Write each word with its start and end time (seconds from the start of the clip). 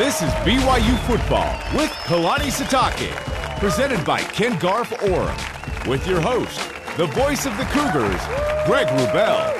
This 0.00 0.22
is 0.22 0.30
BYU 0.46 0.98
Football 1.00 1.52
with 1.76 1.90
Kalani 2.08 2.50
Sitake, 2.50 3.10
presented 3.58 4.02
by 4.02 4.22
Ken 4.22 4.58
Garff 4.58 4.88
Orem, 4.92 5.86
with 5.86 6.06
your 6.06 6.22
host, 6.22 6.58
the 6.96 7.04
voice 7.04 7.44
of 7.44 7.54
the 7.58 7.64
Cougars, 7.64 8.22
Greg 8.64 8.86
Wrubell. 8.86 9.59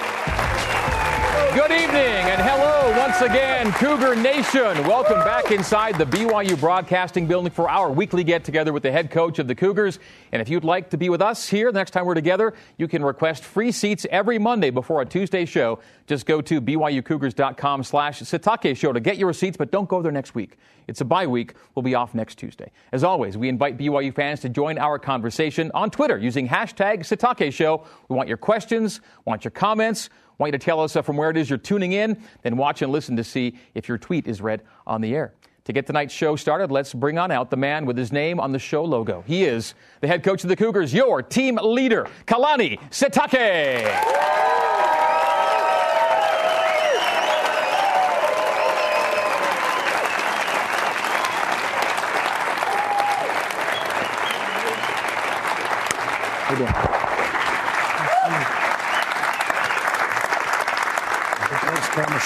Good 1.55 1.73
evening 1.73 1.97
and 1.97 2.41
hello 2.41 2.97
once 2.97 3.21
again, 3.23 3.73
Cougar 3.73 4.15
Nation. 4.15 4.87
Welcome 4.87 5.19
back 5.19 5.51
inside 5.51 5.99
the 5.99 6.05
BYU 6.05 6.59
Broadcasting 6.61 7.27
Building 7.27 7.51
for 7.51 7.69
our 7.69 7.91
weekly 7.91 8.23
get 8.23 8.45
together 8.45 8.73
with 8.73 8.85
the 8.85 8.93
head 8.93 9.11
coach 9.11 9.41
of 9.41 9.49
the 9.49 9.57
Cougars. 9.57 9.99
And 10.31 10.41
if 10.41 10.49
you'd 10.49 10.63
like 10.63 10.91
to 10.91 10.97
be 10.97 11.09
with 11.09 11.21
us 11.21 11.49
here 11.49 11.73
the 11.73 11.79
next 11.79 11.91
time 11.91 12.07
we're 12.07 12.15
together, 12.15 12.55
you 12.79 12.87
can 12.87 13.05
request 13.05 13.43
free 13.43 13.73
seats 13.73 14.07
every 14.13 14.39
Monday 14.39 14.71
before 14.71 15.03
a 15.03 15.05
Tuesday 15.05 15.45
show. 15.45 15.81
Just 16.07 16.25
go 16.25 16.41
to 16.41 16.61
BYUCougars.com 16.61 17.83
slash 17.83 18.21
Sitake 18.21 18.77
Show 18.77 18.93
to 18.93 19.01
get 19.01 19.19
your 19.19 19.27
receipts, 19.27 19.57
but 19.57 19.73
don't 19.73 19.89
go 19.89 20.03
there 20.03 20.13
next 20.13 20.37
week. 20.37 20.57
It's 20.87 21.01
a 21.01 21.05
bye 21.05 21.27
week. 21.27 21.55
We'll 21.75 21.83
be 21.83 21.97
off 21.97 22.15
next 22.15 22.37
Tuesday. 22.37 22.71
As 22.93 23.03
always, 23.03 23.37
we 23.37 23.49
invite 23.49 23.77
BYU 23.77 24.15
fans 24.15 24.39
to 24.41 24.49
join 24.49 24.79
our 24.79 25.01
conversation 25.01 25.73
on 25.75 25.91
Twitter 25.91 26.17
using 26.17 26.47
hashtag 26.47 27.01
Sitake 27.01 27.53
Show. 27.53 27.85
We 28.09 28.15
want 28.15 28.29
your 28.29 28.39
questions, 28.39 29.01
want 29.25 29.45
your 29.45 29.51
comments 29.51 30.11
want 30.41 30.49
you 30.49 30.59
to 30.59 30.65
tell 30.65 30.81
us 30.81 30.97
uh, 30.97 31.03
from 31.03 31.17
where 31.17 31.31
it 31.31 31.37
is 31.37 31.51
you're 31.51 31.59
tuning 31.59 31.93
in, 31.93 32.21
then 32.43 32.57
watch 32.57 32.81
and 32.83 32.91
listen 32.91 33.15
to 33.17 33.23
see 33.23 33.57
if 33.75 33.89
your 33.89 33.99
tweet 33.99 34.27
is 34.27 34.41
read 34.41 34.63
on 34.87 35.03
the 35.03 35.15
air. 35.15 35.35
To 35.65 35.73
get 35.73 35.87
tonight's 35.87 36.15
show 36.15 36.35
started, 36.35 36.71
let's 36.71 36.95
bring 36.95 37.19
on 37.19 37.31
out 37.31 37.51
the 37.51 37.57
man 37.57 37.85
with 37.85 37.97
his 37.97 38.11
name 38.11 38.41
on 38.41 38.51
the 38.51 38.59
show 38.59 38.83
logo. 38.83 39.23
He 39.27 39.45
is 39.45 39.75
the 40.01 40.09
head 40.09 40.25
coach 40.25 40.43
of 40.43 40.49
the 40.49 40.57
Cougars, 40.57 40.95
your 40.95 41.23
team 41.23 41.59
leader, 41.63 42.09
Kalani 42.27 42.81
Sitake. 42.91 43.87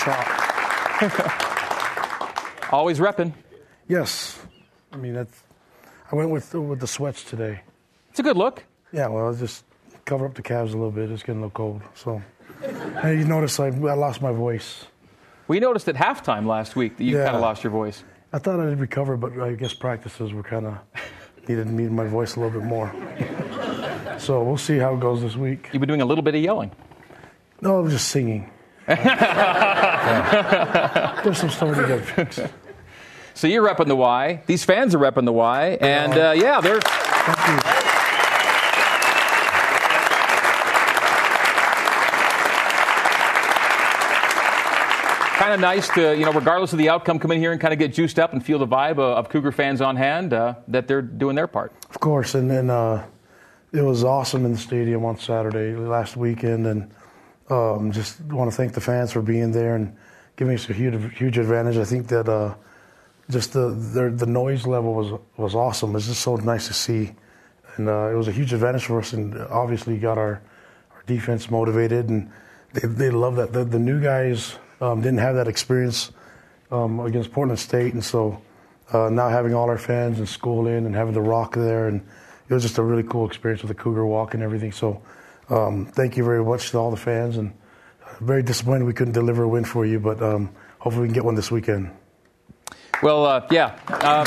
Always 2.72 2.98
repping. 2.98 3.32
Yes. 3.88 4.38
I 4.92 4.96
mean, 4.96 5.14
that's, 5.14 5.42
I 6.10 6.16
went 6.16 6.30
with, 6.30 6.52
with 6.54 6.80
the 6.80 6.86
sweats 6.86 7.24
today. 7.24 7.60
It's 8.10 8.20
a 8.20 8.22
good 8.22 8.36
look. 8.36 8.64
Yeah, 8.92 9.08
well, 9.08 9.28
I 9.28 9.34
just 9.38 9.64
cover 10.04 10.26
up 10.26 10.34
the 10.34 10.42
calves 10.42 10.72
a 10.72 10.76
little 10.76 10.90
bit. 10.92 11.10
It's 11.10 11.22
getting 11.22 11.42
a 11.42 11.46
little 11.46 11.50
cold. 11.50 11.82
So, 11.94 12.22
and 12.62 13.18
you 13.18 13.24
notice 13.26 13.58
I, 13.60 13.66
I 13.68 13.94
lost 13.94 14.22
my 14.22 14.32
voice. 14.32 14.86
We 15.48 15.60
noticed 15.60 15.88
at 15.88 15.94
halftime 15.96 16.46
last 16.46 16.76
week 16.76 16.96
that 16.96 17.04
you 17.04 17.16
Yeah. 17.18 17.24
kind 17.24 17.36
of 17.36 17.42
lost 17.42 17.62
your 17.64 17.70
voice. 17.72 18.02
I 18.32 18.38
thought 18.38 18.60
I'd 18.60 18.80
recover, 18.80 19.16
but 19.16 19.38
I 19.40 19.54
guess 19.54 19.74
practices 19.74 20.32
were 20.32 20.42
kind 20.42 20.66
of 20.66 20.78
needed 21.48 21.66
needed 21.68 21.92
my 21.92 22.06
voice 22.06 22.36
a 22.36 22.40
little 22.40 22.58
bit 22.60 22.66
more. 22.66 22.92
So 24.18 24.42
we'll 24.42 24.56
see 24.56 24.78
how 24.78 24.94
it 24.94 25.00
goes 25.00 25.20
this 25.22 25.36
week. 25.36 25.68
You've 25.72 25.80
been 25.80 25.88
doing 25.88 26.00
a 26.02 26.06
little 26.06 26.22
bit 26.22 26.34
of 26.34 26.40
yelling. 26.42 26.70
No, 27.60 27.78
I 27.78 27.80
was 27.80 27.92
just 27.92 28.08
singing. 28.08 28.50
Yeah. 30.06 31.20
There's 31.22 31.38
some 31.38 31.50
stuff 31.50 31.76
to 31.76 31.86
get 31.86 32.04
fixed. 32.32 32.40
So 33.34 33.46
you're 33.46 33.66
repping 33.66 33.88
the 33.88 33.96
Y. 33.96 34.42
These 34.46 34.64
fans 34.64 34.94
are 34.94 34.98
repping 34.98 35.24
the 35.24 35.32
Y. 35.32 35.78
And 35.80 36.12
uh, 36.12 36.34
yeah, 36.36 36.60
they're. 36.60 36.80
Thank 36.80 37.64
you. 37.64 37.84
kind 45.44 45.52
of 45.52 45.60
nice 45.60 45.88
to, 45.90 46.16
you 46.16 46.24
know, 46.24 46.32
regardless 46.32 46.72
of 46.72 46.78
the 46.78 46.88
outcome, 46.88 47.18
come 47.18 47.30
in 47.30 47.38
here 47.38 47.52
and 47.52 47.60
kind 47.60 47.74
of 47.74 47.78
get 47.78 47.92
juiced 47.92 48.18
up 48.18 48.32
and 48.32 48.42
feel 48.42 48.58
the 48.58 48.66
vibe 48.66 48.92
of, 48.92 48.98
of 48.98 49.28
Cougar 49.28 49.52
fans 49.52 49.82
on 49.82 49.94
hand 49.94 50.32
uh, 50.32 50.54
that 50.68 50.88
they're 50.88 51.02
doing 51.02 51.36
their 51.36 51.46
part. 51.46 51.70
Of 51.90 52.00
course, 52.00 52.34
and 52.34 52.50
then 52.50 52.70
uh, 52.70 53.04
it 53.70 53.82
was 53.82 54.04
awesome 54.04 54.46
in 54.46 54.52
the 54.52 54.58
stadium 54.58 55.04
on 55.04 55.18
Saturday 55.18 55.76
last 55.76 56.16
weekend, 56.16 56.66
and 56.66 56.90
um, 57.50 57.92
just 57.92 58.20
want 58.22 58.50
to 58.50 58.56
thank 58.56 58.72
the 58.72 58.80
fans 58.80 59.12
for 59.12 59.22
being 59.22 59.52
there 59.52 59.76
and 59.76 59.96
giving 60.36 60.54
us 60.54 60.68
a 60.68 60.72
huge, 60.72 61.14
huge 61.14 61.38
advantage. 61.38 61.76
I 61.76 61.84
think 61.84 62.08
that 62.08 62.28
uh, 62.28 62.54
just 63.30 63.52
the, 63.52 63.70
the 63.70 64.10
the 64.10 64.26
noise 64.26 64.66
level 64.66 64.94
was 64.94 65.20
was 65.36 65.54
awesome. 65.54 65.96
It's 65.96 66.06
just 66.06 66.22
so 66.22 66.36
nice 66.36 66.66
to 66.68 66.74
see, 66.74 67.12
and 67.76 67.88
uh, 67.88 68.10
it 68.12 68.14
was 68.14 68.28
a 68.28 68.32
huge 68.32 68.52
advantage 68.52 68.84
for 68.84 68.98
us, 68.98 69.12
and 69.12 69.36
obviously 69.48 69.98
got 69.98 70.18
our 70.18 70.42
our 70.92 71.02
defense 71.06 71.50
motivated, 71.50 72.08
and 72.08 72.30
they 72.72 72.88
they 72.88 73.10
love 73.10 73.36
that. 73.36 73.52
The, 73.52 73.64
the 73.64 73.78
new 73.78 74.00
guys 74.00 74.56
um, 74.80 75.00
didn't 75.00 75.20
have 75.20 75.34
that 75.36 75.48
experience 75.48 76.12
um, 76.70 77.00
against 77.00 77.32
Portland 77.32 77.58
State, 77.58 77.94
and 77.94 78.04
so 78.04 78.40
uh, 78.92 79.08
now 79.08 79.28
having 79.28 79.54
all 79.54 79.68
our 79.68 79.78
fans 79.78 80.18
and 80.18 80.28
school 80.28 80.66
in 80.66 80.86
and 80.86 80.94
having 80.94 81.14
the 81.14 81.20
rock 81.20 81.54
there, 81.54 81.88
and 81.88 82.06
it 82.48 82.54
was 82.54 82.62
just 82.62 82.78
a 82.78 82.82
really 82.82 83.02
cool 83.02 83.26
experience 83.26 83.62
with 83.62 83.68
the 83.68 83.82
Cougar 83.82 84.04
Walk 84.06 84.34
and 84.34 84.42
everything. 84.42 84.72
So, 84.72 85.00
um, 85.48 85.86
thank 85.86 86.16
you 86.16 86.24
very 86.24 86.44
much 86.44 86.70
to 86.70 86.78
all 86.78 86.90
the 86.90 86.96
fans, 86.96 87.36
and 87.36 87.52
very 88.20 88.42
disappointed 88.42 88.84
we 88.84 88.92
couldn't 88.92 89.14
deliver 89.14 89.42
a 89.42 89.48
win 89.48 89.64
for 89.64 89.84
you, 89.84 90.00
but 90.00 90.22
um, 90.22 90.50
hopefully 90.78 91.02
we 91.02 91.08
can 91.08 91.14
get 91.14 91.24
one 91.24 91.34
this 91.34 91.50
weekend. 91.50 91.90
Well, 93.02 93.26
uh, 93.26 93.46
yeah. 93.50 93.78
Uh, 93.88 94.24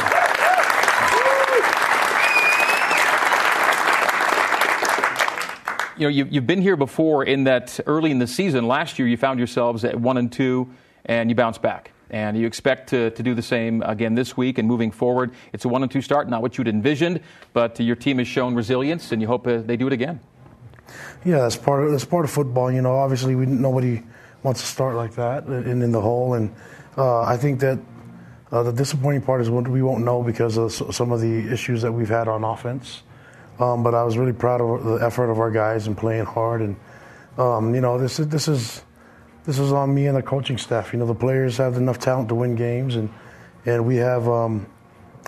you 5.98 6.04
know, 6.04 6.10
you, 6.10 6.26
you've 6.30 6.48
been 6.48 6.62
here 6.62 6.76
before 6.76 7.24
in 7.24 7.46
that 7.46 7.80
early 7.88 8.12
in 8.12 8.20
the 8.20 8.28
season, 8.28 8.68
last 8.68 9.00
year, 9.00 9.08
you 9.08 9.18
found 9.18 9.40
yourselves 9.40 9.84
at 9.84 10.00
one 10.00 10.18
and 10.18 10.32
two, 10.32 10.70
and 11.06 11.30
you 11.30 11.36
bounced 11.36 11.62
back. 11.62 11.92
And 12.10 12.38
you 12.38 12.48
expect 12.48 12.90
to, 12.90 13.10
to 13.12 13.24
do 13.24 13.34
the 13.34 13.42
same 13.42 13.82
again 13.82 14.16
this 14.16 14.38
week 14.38 14.60
and 14.60 14.68
moving 14.68 14.92
forward. 14.92 15.32
It's 15.52 15.66
a 15.66 15.70
one 15.70 15.84
and 15.84 15.92
two 15.92 16.02
start, 16.02 16.30
not 16.30 16.42
what 16.42 16.58
you'd 16.58 16.68
envisioned, 16.68 17.22
but 17.52 17.80
your 17.80 17.96
team 17.96 18.20
has 18.20 18.28
shown 18.28 18.56
resilience, 18.56 19.12
and 19.12 19.22
you 19.22 19.28
hope 19.28 19.46
uh, 19.48 19.58
they 19.58 19.76
do 19.76 19.88
it 19.88 19.94
again. 19.94 20.20
Yeah, 21.28 21.40
that's 21.40 21.58
part 21.58 21.84
of 21.84 21.92
that's 21.92 22.06
part 22.06 22.24
of 22.24 22.32
football. 22.32 22.72
You 22.72 22.82
know, 22.82 22.96
obviously 22.96 23.36
we 23.36 23.46
nobody 23.46 24.02
wants 24.44 24.62
to 24.62 24.66
start 24.66 24.96
like 24.96 25.16
that 25.16 25.44
and 25.44 25.84
in 25.84 25.92
the 25.92 26.00
hole, 26.00 26.36
and 26.36 26.56
uh, 26.98 27.24
I 27.24 27.36
think 27.36 27.60
that 27.60 27.80
uh, 28.50 28.64
the 28.64 28.72
disappointing 28.72 29.24
part 29.24 29.42
is 29.42 29.50
we 29.50 29.82
won't 29.82 30.06
know 30.06 30.24
because 30.24 30.56
of 30.56 30.72
some 30.72 31.12
of 31.12 31.20
the 31.20 31.52
issues 31.52 31.82
that 31.82 31.92
we've 31.92 32.08
had 32.08 32.30
on 32.30 32.46
offense. 32.46 33.04
Um, 33.60 33.84
but 33.84 33.94
I 33.94 34.04
was 34.04 34.18
really 34.18 34.32
proud 34.32 34.62
of 34.62 34.86
the 34.86 35.06
effort 35.06 35.30
of 35.30 35.38
our 35.38 35.52
guys 35.52 35.86
and 35.86 35.98
playing 35.98 36.24
hard, 36.24 36.62
and 36.62 36.78
um, 37.38 37.76
you 37.76 37.82
know 37.82 37.98
this 37.98 38.22
is 38.22 38.30
this 38.30 38.48
is 38.48 38.84
this 39.44 39.60
is 39.60 39.74
on 39.74 39.94
me 39.94 40.08
and 40.08 40.16
the 40.16 40.24
coaching 40.24 40.58
staff. 40.58 40.94
You 40.94 41.00
know, 41.00 41.08
the 41.08 41.14
players 41.14 41.58
have 41.58 41.76
enough 41.76 42.00
talent 42.00 42.30
to 42.30 42.36
win 42.36 42.56
games, 42.56 42.96
and 42.96 43.10
and 43.66 43.86
we 43.86 43.98
have 43.98 44.30
um, 44.30 44.66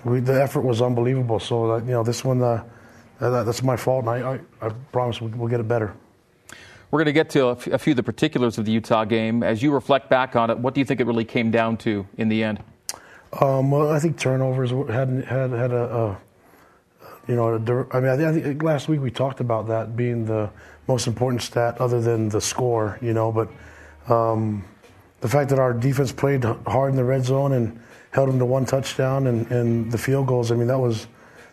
we, 0.06 0.22
the 0.22 0.42
effort 0.42 0.62
was 0.62 0.82
unbelievable. 0.82 1.42
So 1.42 1.74
uh, 1.74 1.78
you 1.80 1.92
know, 1.92 2.04
this 2.04 2.24
one. 2.24 2.42
Uh, 2.42 2.64
that, 3.20 3.44
that's 3.46 3.64
my 3.64 3.76
fault, 3.76 4.06
and 4.06 4.10
I, 4.10 4.34
I, 4.34 4.68
I 4.68 4.70
promise 4.92 5.22
we'll, 5.22 5.32
we'll 5.32 5.50
get 5.50 5.60
it 5.60 5.68
better. 5.68 5.94
We're 6.92 7.00
going 7.00 7.06
to 7.06 7.14
get 7.14 7.30
to 7.32 7.46
a 7.48 7.52
f- 7.52 7.68
a 7.68 7.78
few 7.78 7.92
of 7.92 7.98
the 7.98 8.04
particulars 8.04 8.58
of 8.58 8.66
the 8.66 8.72
Utah 8.72 9.06
game. 9.06 9.44
As 9.44 9.62
you 9.62 9.72
reflect 9.72 10.10
back 10.10 10.36
on 10.36 10.50
it, 10.50 10.58
what 10.58 10.74
do 10.74 10.82
you 10.82 10.86
think 10.86 11.00
it 11.00 11.06
really 11.06 11.26
came 11.26 11.52
down 11.52 11.78
to 11.78 12.08
in 12.18 12.30
the 12.30 12.44
end? 12.44 12.64
Um, 13.40 13.70
well, 13.70 13.92
I 13.92 14.00
think 14.00 14.18
turnovers 14.18 14.72
had 14.72 15.10
had 15.26 15.52
had 15.52 15.72
a, 15.72 15.96
a 15.96 16.18
you 17.28 17.36
know, 17.36 17.54
a 17.54 17.96
I 17.96 18.00
mean, 18.00 18.10
I 18.10 18.18
think, 18.18 18.28
I 18.28 18.42
think 18.42 18.64
last 18.64 18.88
week 18.88 19.02
we 19.02 19.12
talked 19.12 19.40
about 19.40 19.68
that 19.68 19.96
being 19.96 20.26
the 20.26 20.50
most 20.88 21.06
important 21.06 21.44
stat 21.44 21.80
other 21.80 22.02
than 22.02 22.30
the 22.30 22.42
score, 22.42 22.98
you 23.02 23.14
know. 23.14 23.32
But 23.32 23.50
um, 24.12 24.66
the 25.22 25.28
fact 25.28 25.52
that 25.52 25.60
our 25.60 25.74
defense 25.74 26.12
played 26.12 26.44
hard 26.44 26.90
in 26.90 26.96
the 26.96 27.04
red 27.04 27.24
zone 27.24 27.52
and 27.52 27.80
held 28.10 28.30
them 28.30 28.40
to 28.40 28.46
one 28.46 28.66
touchdown 28.66 29.28
and, 29.28 29.46
and 29.52 29.92
the 29.92 29.98
field 30.00 30.26
goals, 30.26 30.52
I 30.52 30.56
mean, 30.56 30.68
that 30.68 30.80
was 30.80 31.06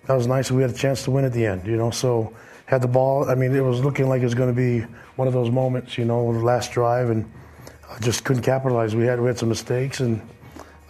that 0.06 0.14
was 0.14 0.26
nice. 0.26 0.50
We 0.50 0.62
had 0.62 0.70
a 0.70 0.74
chance 0.74 1.04
to 1.04 1.10
win 1.10 1.24
at 1.24 1.32
the 1.32 1.46
end, 1.46 1.66
you 1.66 1.76
know. 1.76 1.90
So 1.90 2.34
had 2.66 2.82
the 2.82 2.88
ball. 2.88 3.28
I 3.28 3.34
mean, 3.34 3.54
it 3.54 3.60
was 3.60 3.84
looking 3.84 4.08
like 4.08 4.20
it 4.20 4.24
was 4.24 4.34
going 4.34 4.54
to 4.54 4.56
be 4.56 4.80
one 5.16 5.28
of 5.28 5.34
those 5.34 5.50
moments, 5.50 5.96
you 5.98 6.04
know, 6.04 6.32
the 6.32 6.40
last 6.40 6.72
drive, 6.72 7.10
and 7.10 7.30
uh, 7.88 7.98
just 8.00 8.24
couldn't 8.24 8.42
capitalize. 8.42 8.94
We 8.94 9.04
had 9.04 9.20
we 9.20 9.26
had 9.26 9.38
some 9.38 9.48
mistakes 9.48 10.00
and 10.00 10.20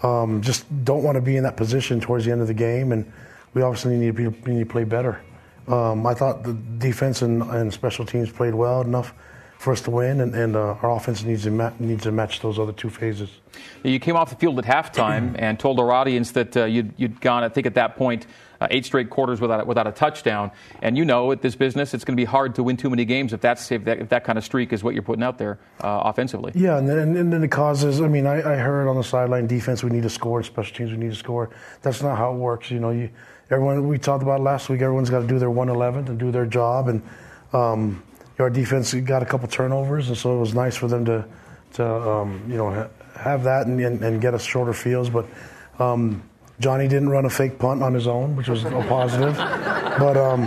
um, 0.02 0.42
just 0.42 0.66
don't 0.84 1.02
want 1.02 1.16
to 1.16 1.22
be 1.22 1.36
in 1.36 1.42
that 1.44 1.56
position 1.56 2.00
towards 2.00 2.24
the 2.24 2.32
end 2.32 2.40
of 2.40 2.46
the 2.46 2.54
game, 2.54 2.92
and 2.92 3.10
we 3.54 3.62
obviously 3.62 3.96
need 3.96 4.16
to, 4.16 4.30
be, 4.30 4.52
need 4.52 4.60
to 4.60 4.66
play 4.66 4.84
better. 4.84 5.20
Um, 5.68 6.06
I 6.06 6.14
thought 6.14 6.44
the 6.44 6.52
defense 6.52 7.22
and, 7.22 7.42
and 7.42 7.72
special 7.72 8.04
teams 8.04 8.30
played 8.30 8.54
well 8.54 8.82
enough 8.82 9.14
for 9.58 9.72
us 9.72 9.80
to 9.80 9.90
win, 9.90 10.20
and, 10.20 10.34
and 10.34 10.54
uh, 10.54 10.76
our 10.82 10.94
offense 10.94 11.24
needs 11.24 11.44
to, 11.44 11.50
ma- 11.50 11.72
needs 11.78 12.02
to 12.02 12.12
match 12.12 12.40
those 12.40 12.58
other 12.58 12.72
two 12.72 12.90
phases. 12.90 13.30
You 13.82 13.98
came 13.98 14.14
off 14.14 14.30
the 14.30 14.36
field 14.36 14.58
at 14.58 14.64
halftime 14.64 15.34
and 15.38 15.58
told 15.58 15.80
our 15.80 15.90
audience 15.90 16.32
that 16.32 16.56
uh, 16.56 16.64
you'd, 16.66 16.92
you'd 16.98 17.20
gone, 17.20 17.42
I 17.42 17.48
think 17.48 17.66
at 17.66 17.74
that 17.74 17.96
point, 17.96 18.26
uh, 18.60 18.68
eight 18.70 18.84
straight 18.84 19.10
quarters 19.10 19.40
without, 19.40 19.66
without 19.66 19.86
a 19.86 19.92
touchdown. 19.92 20.50
And 20.82 20.96
you 20.96 21.04
know, 21.04 21.32
at 21.32 21.42
this 21.42 21.54
business, 21.54 21.94
it's 21.94 22.04
going 22.04 22.16
to 22.16 22.20
be 22.20 22.24
hard 22.24 22.54
to 22.56 22.62
win 22.62 22.76
too 22.76 22.90
many 22.90 23.04
games 23.04 23.32
if, 23.32 23.40
that's, 23.40 23.70
if, 23.70 23.84
that, 23.84 23.98
if 23.98 24.08
that 24.10 24.24
kind 24.24 24.38
of 24.38 24.44
streak 24.44 24.72
is 24.72 24.82
what 24.82 24.94
you're 24.94 25.02
putting 25.02 25.22
out 25.22 25.38
there 25.38 25.58
uh, 25.80 26.02
offensively. 26.04 26.52
Yeah, 26.54 26.78
and 26.78 26.88
then, 26.88 27.16
and 27.16 27.32
then 27.32 27.48
causes. 27.48 28.00
I 28.00 28.08
mean, 28.08 28.26
I, 28.26 28.38
I 28.38 28.56
heard 28.56 28.88
on 28.88 28.96
the 28.96 29.04
sideline, 29.04 29.46
defense 29.46 29.82
we 29.82 29.90
need 29.90 30.02
to 30.02 30.10
score, 30.10 30.42
special 30.42 30.76
teams 30.76 30.90
we 30.90 30.96
need 30.96 31.10
to 31.10 31.16
score. 31.16 31.50
That's 31.82 32.02
not 32.02 32.18
how 32.18 32.32
it 32.32 32.36
works. 32.36 32.70
You 32.70 32.80
know, 32.80 32.90
you 32.90 33.10
everyone 33.50 33.86
we 33.88 33.98
talked 33.98 34.22
about 34.22 34.40
last 34.40 34.68
week. 34.68 34.80
Everyone's 34.82 35.10
got 35.10 35.20
to 35.20 35.26
do 35.26 35.38
their 35.38 35.50
111 35.50 36.08
and 36.08 36.18
do 36.18 36.30
their 36.30 36.46
job, 36.46 36.88
and 36.88 37.02
um, 37.52 38.02
our 38.38 38.50
defense 38.50 38.92
got 38.94 39.22
a 39.22 39.26
couple 39.26 39.48
turnovers, 39.48 40.08
and 40.08 40.16
so 40.16 40.36
it 40.36 40.40
was 40.40 40.54
nice 40.54 40.76
for 40.76 40.88
them 40.88 41.04
to 41.04 41.24
to 41.74 41.86
um, 41.86 42.42
you 42.48 42.56
know 42.56 42.88
have 43.14 43.44
that 43.44 43.66
and, 43.66 43.80
and, 43.80 44.02
and 44.02 44.20
get 44.20 44.34
us 44.34 44.44
shorter 44.44 44.72
fields. 44.72 45.10
But 45.10 45.26
Um, 45.78 46.22
Johnny 46.58 46.88
didn't 46.88 47.10
run 47.10 47.24
a 47.24 47.30
fake 47.30 47.58
punt 47.58 47.82
on 47.82 47.92
his 47.94 48.06
own, 48.06 48.34
which 48.36 48.48
was 48.48 48.64
a 48.64 48.70
positive. 48.88 49.36
But 49.36 50.16
um, 50.16 50.44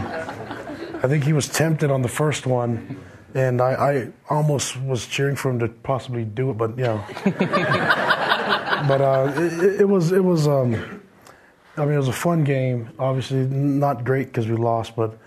I 1.04 1.08
think 1.08 1.24
he 1.24 1.34
was 1.34 1.48
tempted 1.48 1.92
on 1.92 2.02
the 2.02 2.08
first 2.08 2.46
one, 2.46 3.00
and 3.36 3.62
I, 3.62 3.74
I, 3.74 4.12
almost 4.30 4.80
was 4.82 5.06
cheering 5.06 5.36
for 5.36 5.52
him 5.52 5.60
to 5.60 5.68
possibly 5.68 6.26
do 6.26 6.50
it, 6.50 6.58
but 6.58 6.78
yeah. 6.78 7.06
but 8.88 9.02
uh, 9.02 9.34
it, 9.36 9.82
it, 9.82 9.88
was 9.88 10.12
it 10.12 10.24
was. 10.24 10.48
Um, 10.48 11.02
I 11.78 11.86
mean, 11.86 11.94
it 11.94 11.98
was 11.98 12.08
a 12.08 12.14
fun 12.14 12.44
game. 12.44 12.90
Obviously, 12.98 13.46
not 13.46 14.04
great 14.04 14.28
because 14.28 14.48
we 14.48 14.56
lost, 14.56 14.96
but 14.96 15.18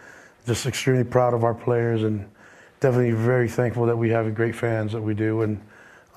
just 0.46 0.66
extremely 0.66 1.04
proud 1.04 1.32
of 1.32 1.44
our 1.44 1.54
players 1.54 2.02
and 2.02 2.28
definitely 2.80 3.12
very 3.12 3.48
thankful 3.48 3.86
that 3.86 3.96
we 3.96 4.10
have 4.10 4.34
great 4.34 4.56
fans 4.56 4.92
that 4.92 5.00
we 5.00 5.14
do. 5.14 5.42
And 5.42 5.60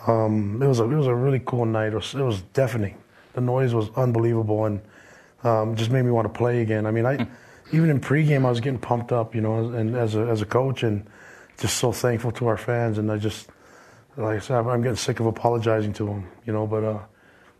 um, 0.08 0.62
it 0.62 0.68
was 0.68 0.80
a 0.80 0.84
it 0.84 0.96
was 0.96 1.08
a 1.08 1.16
really 1.16 1.42
cool 1.46 1.66
night. 1.66 1.94
It 1.94 1.96
was, 1.96 2.14
it 2.16 2.24
was 2.24 2.42
deafening. 2.54 2.98
The 3.36 3.42
noise 3.42 3.74
was 3.74 3.90
unbelievable 3.96 4.66
and 4.66 4.82
um, 5.44 5.76
just 5.76 5.92
made 5.92 6.04
me 6.04 6.12
want 6.12 6.26
to 6.26 6.36
play 6.36 6.62
again. 6.62 6.86
I 6.86 6.92
mean, 6.92 7.06
I 7.06 7.28
even 7.72 7.90
in 7.90 8.00
pregame 8.00 8.46
I 8.46 8.50
was 8.50 8.62
getting 8.62 8.80
pumped 8.80 9.12
up, 9.12 9.36
you 9.36 9.42
know, 9.42 9.70
and 9.70 9.96
as 9.96 10.16
a 10.16 10.22
as 10.22 10.42
a 10.42 10.46
coach 10.46 10.84
and 10.84 11.06
just 11.60 11.78
so 11.78 11.92
thankful 11.92 12.32
to 12.32 12.48
our 12.48 12.58
fans. 12.58 12.98
And 12.98 13.12
I 13.12 13.18
just 13.18 13.48
like 14.18 14.38
I 14.38 14.40
said, 14.40 14.58
I'm 14.58 14.82
getting 14.82 14.96
sick 14.96 15.20
of 15.20 15.26
apologizing 15.26 15.94
to 15.94 16.06
them, 16.06 16.30
you 16.46 16.54
know. 16.54 16.66
But 16.66 16.84
uh, 16.84 17.00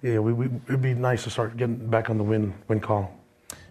yeah, 0.02 0.20
we, 0.20 0.34
we, 0.34 0.46
it'd 0.68 0.82
be 0.82 0.94
nice 0.94 1.24
to 1.26 1.30
start 1.30 1.58
getting 1.58 1.90
back 1.90 2.10
on 2.10 2.18
the 2.18 2.24
win 2.24 2.54
win 2.68 2.80
column. 2.80 3.10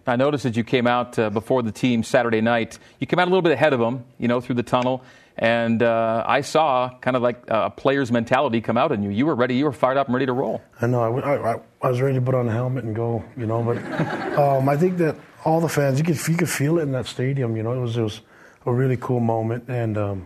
I 0.07 0.15
noticed 0.15 0.43
that 0.43 0.55
you 0.55 0.63
came 0.63 0.85
out 0.85 1.17
uh, 1.17 1.31
before 1.31 1.63
the 1.63 1.71
team 1.71 2.03
Saturday 2.03 2.41
night. 2.41 2.77
You 2.99 3.07
came 3.07 3.17
out 3.17 3.27
a 3.27 3.31
little 3.31 3.41
bit 3.41 3.53
ahead 3.53 3.73
of 3.73 3.79
them, 3.79 4.05
you 4.19 4.27
know, 4.27 4.39
through 4.39 4.55
the 4.55 4.63
tunnel. 4.63 5.03
And 5.37 5.83
uh, 5.83 6.23
I 6.25 6.41
saw 6.41 6.89
kind 7.01 7.17
of 7.17 7.21
like 7.21 7.43
a 7.49 7.69
player's 7.69 8.11
mentality 8.11 8.61
come 8.61 8.77
out 8.77 8.91
in 8.93 9.03
you. 9.03 9.09
You 9.09 9.25
were 9.25 9.35
ready. 9.35 9.55
You 9.55 9.65
were 9.65 9.73
fired 9.73 9.97
up 9.97 10.07
and 10.07 10.13
ready 10.13 10.25
to 10.27 10.33
roll. 10.33 10.61
I 10.81 10.87
know. 10.87 11.01
I, 11.01 11.53
I, 11.53 11.59
I 11.81 11.89
was 11.89 11.99
ready 11.99 12.15
to 12.15 12.21
put 12.21 12.35
on 12.35 12.47
a 12.47 12.51
helmet 12.51 12.85
and 12.85 12.95
go. 12.95 13.23
You 13.35 13.45
know, 13.45 13.61
but 13.61 13.77
um, 14.39 14.69
I 14.69 14.77
think 14.77 14.97
that 14.99 15.17
all 15.43 15.59
the 15.59 15.69
fans, 15.69 15.99
you 15.99 16.05
could 16.05 16.27
you 16.27 16.37
could 16.37 16.49
feel 16.49 16.79
it 16.79 16.83
in 16.83 16.93
that 16.93 17.05
stadium. 17.05 17.57
You 17.57 17.63
know, 17.63 17.73
it 17.73 17.79
was 17.79 17.97
it 17.97 18.01
was 18.01 18.21
a 18.65 18.71
really 18.71 18.97
cool 18.97 19.19
moment, 19.19 19.65
and 19.67 19.97
um, 19.97 20.25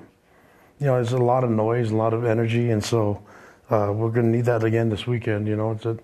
you 0.80 0.86
know, 0.86 0.96
there's 0.96 1.12
a 1.12 1.18
lot 1.18 1.44
of 1.44 1.50
noise, 1.50 1.92
a 1.92 1.96
lot 1.96 2.14
of 2.14 2.24
energy, 2.24 2.70
and 2.70 2.84
so 2.84 3.22
uh, 3.70 3.92
we're 3.94 4.12
going 4.12 4.32
to 4.32 4.38
need 4.38 4.46
that 4.46 4.64
again 4.64 4.90
this 4.90 5.06
weekend. 5.06 5.48
You 5.48 5.56
know, 5.56 5.72
it's 5.72 5.86
a, 5.86 5.98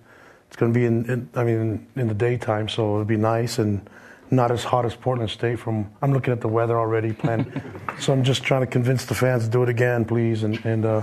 it's 0.48 0.56
going 0.56 0.72
to 0.72 0.78
be 0.78 0.84
in, 0.84 1.10
in 1.10 1.28
I 1.34 1.44
mean 1.44 1.86
in, 1.96 2.08
the 2.08 2.14
daytime, 2.14 2.68
so 2.68 2.94
it'll 2.94 3.04
be 3.04 3.16
nice 3.16 3.58
and 3.58 3.88
not 4.30 4.50
as 4.50 4.64
hot 4.64 4.84
as 4.84 4.94
Portland 4.94 5.30
State. 5.30 5.58
From 5.58 5.90
I'm 6.02 6.12
looking 6.12 6.32
at 6.32 6.40
the 6.40 6.48
weather 6.48 6.78
already, 6.78 7.12
plan. 7.12 7.62
so 8.00 8.12
I'm 8.12 8.24
just 8.24 8.42
trying 8.42 8.62
to 8.62 8.66
convince 8.66 9.04
the 9.04 9.14
fans 9.14 9.44
to 9.44 9.50
do 9.50 9.62
it 9.62 9.68
again, 9.68 10.04
please. 10.04 10.42
And 10.42 10.64
and 10.64 10.84
uh, 10.84 11.02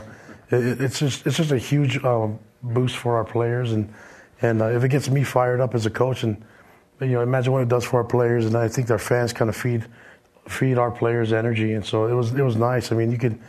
it, 0.50 0.81
it's 0.81 1.00
just 1.00 1.25
it's 1.25 1.38
just 1.38 1.52
a 1.52 1.58
huge 1.58 2.04
uh, 2.04 2.28
boost 2.62 2.98
for 2.98 3.18
our 3.18 3.25
players, 3.25 3.72
and 3.72 3.94
and 4.42 4.62
uh, 4.62 4.68
if 4.68 4.84
it 4.84 4.90
gets 4.90 5.10
me 5.10 5.24
fired 5.24 5.60
up 5.60 5.75
as 5.75 5.86
a 5.86 5.90
coach, 5.90 6.24
and 6.24 6.44
you 7.00 7.08
know, 7.08 7.22
imagine 7.22 7.54
what 7.54 7.62
it 7.62 7.70
does 7.70 7.86
for 7.86 7.98
our 7.98 8.04
players, 8.04 8.46
and 8.46 8.56
I 8.56 8.68
think 8.68 8.90
our 8.90 9.00
fans 9.00 9.34
kind 9.34 9.50
of 9.50 9.56
feed 9.56 9.86
feed 10.48 10.78
our 10.78 10.92
players 10.92 11.34
energy, 11.34 11.74
and 11.74 11.86
so 11.86 12.08
it 12.08 12.14
was 12.14 12.34
it 12.34 12.42
was 12.42 12.56
nice. 12.56 12.92
I 12.92 12.96
mean, 12.96 13.12
you 13.12 13.18
could 13.18 13.40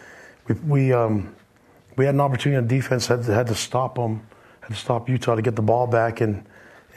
we 0.49 0.55
we 0.55 0.93
um, 0.93 1.35
we 1.97 2.05
had 2.05 2.15
an 2.15 2.21
opportunity 2.21 2.59
on 2.59 2.67
defense 2.67 3.07
had 3.07 3.25
to, 3.25 3.35
had 3.35 3.47
to 3.49 3.55
stop 3.55 3.97
them, 3.97 4.27
had 4.61 4.71
to 4.71 4.77
stop 4.77 5.09
Utah 5.09 5.35
to 5.35 5.43
get 5.43 5.57
the 5.57 5.63
ball 5.63 5.87
back, 5.87 6.21
and 6.21 6.45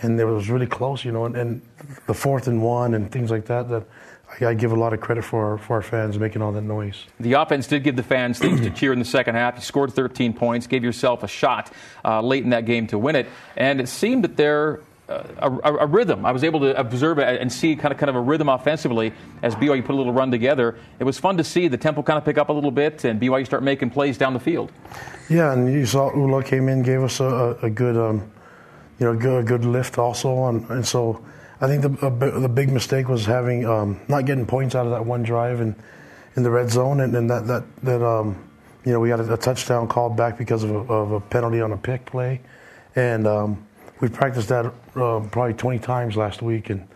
and 0.01 0.19
it 0.19 0.25
was 0.25 0.49
really 0.49 0.67
close, 0.67 1.03
you 1.03 1.11
know, 1.11 1.25
and, 1.25 1.35
and 1.35 1.61
the 2.05 2.13
fourth 2.13 2.47
and 2.47 2.61
one 2.61 2.93
and 2.93 3.11
things 3.11 3.31
like 3.31 3.45
that. 3.45 3.69
That 3.69 3.83
I, 4.39 4.47
I, 4.47 4.53
give 4.53 4.71
a 4.71 4.75
lot 4.75 4.93
of 4.93 4.99
credit 4.99 5.23
for 5.23 5.57
for 5.57 5.75
our 5.75 5.81
fans 5.81 6.19
making 6.19 6.41
all 6.41 6.51
that 6.51 6.61
noise. 6.61 7.05
The 7.19 7.33
offense 7.33 7.67
did 7.67 7.83
give 7.83 7.95
the 7.95 8.03
fans 8.03 8.39
things 8.39 8.61
to 8.61 8.69
cheer 8.69 8.93
in 8.93 8.99
the 8.99 9.05
second 9.05 9.35
half. 9.35 9.55
You 9.55 9.61
scored 9.61 9.93
13 9.93 10.33
points, 10.33 10.67
gave 10.67 10.83
yourself 10.83 11.23
a 11.23 11.27
shot 11.27 11.71
uh, 12.05 12.21
late 12.21 12.43
in 12.43 12.51
that 12.51 12.65
game 12.65 12.87
to 12.87 12.97
win 12.97 13.15
it, 13.15 13.27
and 13.55 13.81
it 13.81 13.89
seemed 13.89 14.23
that 14.23 14.37
there. 14.37 14.81
Uh, 15.09 15.23
a, 15.63 15.73
a, 15.75 15.85
rhythm. 15.85 16.25
I 16.25 16.33
was 16.33 16.43
able 16.43 16.59
to 16.59 16.77
observe 16.77 17.17
it 17.17 17.39
and 17.39 17.49
see 17.49 17.77
kind 17.77 17.93
of 17.93 17.97
kind 17.97 18.09
of 18.09 18.17
a 18.17 18.19
rhythm 18.19 18.49
offensively 18.49 19.13
as 19.41 19.55
BYU 19.55 19.85
put 19.85 19.93
a 19.93 19.95
little 19.95 20.11
run 20.11 20.31
together. 20.31 20.77
It 20.99 21.05
was 21.05 21.17
fun 21.17 21.37
to 21.37 21.45
see 21.45 21.69
the 21.69 21.77
tempo 21.77 22.03
kind 22.03 22.17
of 22.17 22.25
pick 22.25 22.37
up 22.37 22.49
a 22.49 22.51
little 22.51 22.71
bit 22.71 23.05
and 23.05 23.17
BYU 23.17 23.45
start 23.45 23.63
making 23.63 23.91
plays 23.91 24.17
down 24.17 24.33
the 24.33 24.41
field. 24.41 24.69
Yeah, 25.29 25.53
and 25.53 25.71
you 25.71 25.85
saw 25.85 26.13
Ula 26.13 26.43
came 26.43 26.67
in, 26.67 26.81
gave 26.81 27.03
us 27.03 27.21
a, 27.21 27.57
a 27.61 27.69
good 27.69 27.95
um, 27.95 28.29
you 28.99 29.05
know, 29.05 29.15
good, 29.15 29.45
good 29.45 29.65
lift 29.65 29.97
also. 29.97 30.45
And, 30.47 30.67
and 30.69 30.85
so 30.85 31.23
I 31.59 31.67
think 31.67 31.81
the, 31.81 31.89
the 32.39 32.49
big 32.49 32.71
mistake 32.71 33.07
was 33.07 33.25
having 33.25 33.65
um, 33.65 33.99
not 34.07 34.25
getting 34.25 34.45
points 34.45 34.75
out 34.75 34.85
of 34.85 34.91
that 34.91 35.05
one 35.05 35.23
drive 35.23 35.59
in, 35.59 35.75
in 36.35 36.43
the 36.43 36.51
red 36.51 36.69
zone, 36.69 36.99
and, 37.01 37.15
and 37.15 37.29
that 37.29 37.47
that 37.47 37.63
that 37.83 38.05
um, 38.05 38.37
you 38.85 38.91
know 38.91 38.99
we 38.99 39.09
got 39.09 39.19
a, 39.19 39.33
a, 39.33 39.37
touchdown 39.37 39.87
called 39.87 40.15
back 40.15 40.37
because 40.37 40.63
of 40.63 40.69
a, 40.69 40.93
of 40.93 41.11
a, 41.13 41.19
penalty 41.19 41.59
on 41.59 41.71
a 41.71 41.77
pick 41.77 42.05
play, 42.05 42.41
and 42.95 43.25
um, 43.25 43.65
we 44.01 44.07
practiced 44.07 44.49
that 44.49 44.67
uh, 44.67 45.19
probably 45.31 45.55
20 45.55 45.79
times 45.79 46.15
last 46.15 46.43
week, 46.43 46.69
and 46.69 46.87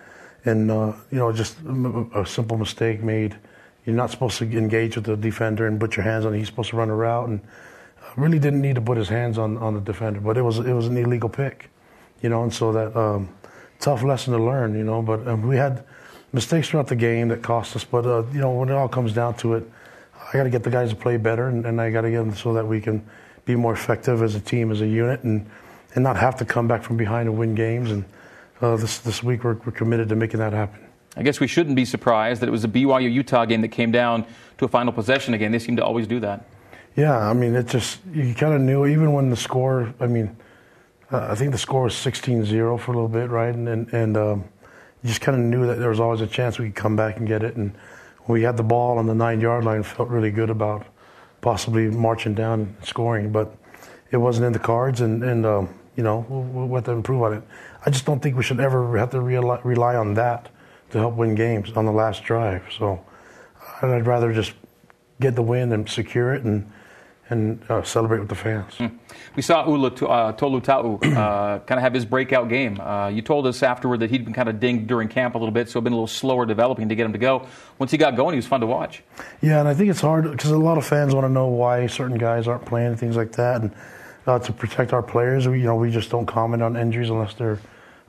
and 0.45 0.69
uh, 0.69 0.93
you 1.09 1.17
know 1.17 1.31
just 1.31 1.57
a 2.13 2.23
simple 2.25 2.57
mistake 2.57 3.01
made. 3.01 3.35
You're 3.83 3.95
not 3.95 4.11
supposed 4.11 4.37
to 4.37 4.45
engage 4.45 4.95
with 4.95 5.05
the 5.05 5.17
defender 5.17 5.65
and 5.65 5.79
put 5.79 5.97
your 5.97 6.03
hands 6.03 6.23
on. 6.23 6.35
It. 6.35 6.37
He's 6.37 6.47
supposed 6.47 6.69
to 6.69 6.75
run 6.75 6.91
a 6.91 6.95
route, 6.95 7.29
and 7.29 7.41
really 8.15 8.37
didn't 8.37 8.61
need 8.61 8.75
to 8.75 8.81
put 8.81 8.95
his 8.95 9.09
hands 9.09 9.39
on, 9.39 9.57
on 9.57 9.73
the 9.73 9.81
defender, 9.81 10.19
but 10.19 10.37
it 10.37 10.43
was 10.43 10.59
it 10.59 10.73
was 10.73 10.85
an 10.85 10.97
illegal 10.97 11.29
pick 11.29 11.70
you 12.21 12.29
know, 12.29 12.43
and 12.43 12.53
so 12.53 12.71
that 12.71 12.95
um, 12.95 13.29
tough 13.79 14.03
lesson 14.03 14.33
to 14.33 14.41
learn, 14.41 14.75
you 14.75 14.83
know. 14.83 15.01
But 15.01 15.27
um, 15.27 15.47
we 15.47 15.57
had 15.57 15.83
mistakes 16.31 16.69
throughout 16.69 16.87
the 16.87 16.95
game 16.95 17.27
that 17.29 17.41
cost 17.41 17.75
us. 17.75 17.83
But 17.83 18.05
uh, 18.05 18.23
you 18.31 18.39
know, 18.39 18.51
when 18.51 18.69
it 18.69 18.73
all 18.73 18.87
comes 18.87 19.13
down 19.13 19.35
to 19.37 19.55
it, 19.55 19.69
I 20.15 20.37
got 20.37 20.43
to 20.43 20.49
get 20.49 20.63
the 20.63 20.69
guys 20.69 20.91
to 20.91 20.95
play 20.95 21.17
better, 21.17 21.47
and, 21.47 21.65
and 21.65 21.81
I 21.81 21.89
got 21.89 22.01
to 22.01 22.11
get 22.11 22.19
them 22.19 22.35
so 22.35 22.53
that 22.53 22.65
we 22.65 22.79
can 22.79 23.05
be 23.45 23.55
more 23.55 23.73
effective 23.73 24.21
as 24.21 24.35
a 24.35 24.39
team, 24.39 24.71
as 24.71 24.81
a 24.81 24.87
unit, 24.87 25.23
and 25.23 25.49
and 25.93 26.03
not 26.03 26.15
have 26.15 26.37
to 26.37 26.45
come 26.45 26.67
back 26.67 26.83
from 26.83 26.95
behind 26.95 27.27
and 27.27 27.37
win 27.37 27.55
games. 27.55 27.91
And 27.91 28.05
uh, 28.61 28.75
this 28.77 28.99
this 28.99 29.23
week 29.23 29.43
we're, 29.43 29.55
we're 29.65 29.71
committed 29.71 30.09
to 30.09 30.15
making 30.15 30.39
that 30.39 30.53
happen. 30.53 30.79
I 31.17 31.23
guess 31.23 31.41
we 31.41 31.47
shouldn't 31.47 31.75
be 31.75 31.83
surprised 31.83 32.41
that 32.41 32.47
it 32.47 32.51
was 32.51 32.63
a 32.63 32.69
BYU 32.69 33.11
Utah 33.11 33.43
game 33.43 33.59
that 33.61 33.69
came 33.69 33.91
down 33.91 34.25
to 34.59 34.65
a 34.65 34.67
final 34.69 34.93
possession 34.93 35.33
again. 35.33 35.51
They 35.51 35.59
seem 35.59 35.75
to 35.75 35.83
always 35.83 36.07
do 36.07 36.21
that. 36.21 36.45
Yeah, 36.95 37.17
I 37.17 37.33
mean, 37.33 37.53
it 37.55 37.67
just 37.67 37.99
you 38.13 38.33
kind 38.33 38.53
of 38.53 38.61
knew 38.61 38.85
even 38.85 39.11
when 39.11 39.29
the 39.29 39.35
score. 39.35 39.93
I 39.99 40.07
mean 40.07 40.35
uh, 41.11 41.27
I 41.29 41.35
think 41.35 41.51
the 41.51 41.57
score 41.57 41.83
was 41.83 41.93
16-0 41.93 42.79
for 42.79 42.91
a 42.91 42.95
little 42.95 43.09
bit, 43.09 43.29
right? 43.29 43.53
And 43.53 43.67
and, 43.67 43.93
and 43.93 44.17
um, 44.17 44.43
you 45.03 45.09
just 45.09 45.21
kind 45.21 45.37
of 45.37 45.43
knew 45.43 45.67
that 45.67 45.79
there 45.79 45.89
was 45.89 45.99
always 45.99 46.21
a 46.21 46.27
chance 46.27 46.57
we 46.57 46.67
could 46.67 46.75
come 46.75 46.95
back 46.95 47.17
and 47.17 47.27
get 47.27 47.43
it. 47.43 47.55
And 47.55 47.75
we 48.27 48.43
had 48.43 48.57
the 48.57 48.63
ball 48.63 48.97
on 48.97 49.07
the 49.07 49.15
nine-yard 49.15 49.65
line, 49.65 49.83
felt 49.83 50.09
really 50.09 50.31
good 50.31 50.49
about 50.49 50.85
possibly 51.41 51.89
marching 51.89 52.33
down 52.33 52.61
and 52.61 52.75
scoring, 52.83 53.31
but 53.31 53.55
it 54.11 54.17
wasn't 54.17 54.45
in 54.45 54.53
the 54.53 54.59
cards. 54.59 55.01
And 55.01 55.23
and 55.23 55.45
um, 55.45 55.69
you 55.95 56.03
know 56.03 56.25
we'll, 56.29 56.67
we'll 56.67 56.75
have 56.75 56.85
to 56.85 56.91
improve 56.91 57.23
on 57.23 57.33
it. 57.33 57.43
I 57.85 57.89
just 57.89 58.05
don't 58.05 58.21
think 58.21 58.37
we 58.37 58.43
should 58.43 58.59
ever 58.59 58.97
have 58.97 59.09
to 59.11 59.21
rely, 59.21 59.59
rely 59.63 59.95
on 59.95 60.13
that 60.13 60.49
to 60.91 60.99
help 60.99 61.15
win 61.15 61.35
games 61.35 61.71
on 61.75 61.85
the 61.85 61.91
last 61.91 62.23
drive. 62.23 62.63
So 62.77 63.03
I'd 63.81 64.05
rather 64.05 64.31
just 64.33 64.53
get 65.19 65.35
the 65.35 65.41
win 65.41 65.71
and 65.71 65.89
secure 65.89 66.33
it 66.33 66.43
and 66.43 66.71
and 67.31 67.59
uh, 67.69 67.81
celebrate 67.81 68.19
with 68.19 68.29
the 68.29 68.35
fans. 68.35 68.75
Mm. 68.75 68.99
We 69.35 69.41
saw 69.41 69.65
Ula 69.65 69.87
uh, 69.87 70.33
Tolutau 70.33 71.01
uh, 71.01 71.59
kind 71.59 71.79
of 71.79 71.81
have 71.81 71.93
his 71.93 72.05
breakout 72.05 72.49
game. 72.49 72.79
Uh, 72.79 73.07
you 73.07 73.21
told 73.21 73.47
us 73.47 73.63
afterward 73.63 74.01
that 74.01 74.09
he'd 74.09 74.25
been 74.25 74.33
kind 74.33 74.49
of 74.49 74.59
dinged 74.59 74.87
during 74.87 75.07
camp 75.07 75.35
a 75.35 75.37
little 75.37 75.53
bit, 75.53 75.69
so 75.69 75.79
been 75.79 75.93
a 75.93 75.95
little 75.95 76.07
slower 76.07 76.45
developing 76.45 76.89
to 76.89 76.95
get 76.95 77.05
him 77.05 77.13
to 77.13 77.17
go. 77.17 77.47
Once 77.79 77.91
he 77.91 77.97
got 77.97 78.17
going, 78.17 78.33
he 78.33 78.37
was 78.37 78.45
fun 78.45 78.59
to 78.59 78.67
watch. 78.67 79.01
Yeah, 79.41 79.59
and 79.59 79.67
I 79.67 79.73
think 79.73 79.89
it's 79.89 80.01
hard 80.01 80.29
because 80.29 80.51
a 80.51 80.57
lot 80.57 80.77
of 80.77 80.85
fans 80.85 81.15
want 81.15 81.25
to 81.25 81.31
know 81.31 81.47
why 81.47 81.87
certain 81.87 82.17
guys 82.17 82.47
aren't 82.47 82.65
playing 82.65 82.87
and 82.87 82.99
things 82.99 83.15
like 83.15 83.31
that. 83.33 83.61
And 83.61 83.71
uh, 84.27 84.39
to 84.39 84.51
protect 84.51 84.91
our 84.91 85.01
players, 85.01 85.47
we, 85.47 85.59
you 85.59 85.65
know, 85.65 85.75
we 85.75 85.89
just 85.89 86.09
don't 86.09 86.25
comment 86.25 86.61
on 86.61 86.75
injuries 86.75 87.09
unless 87.09 87.33
they're 87.35 87.59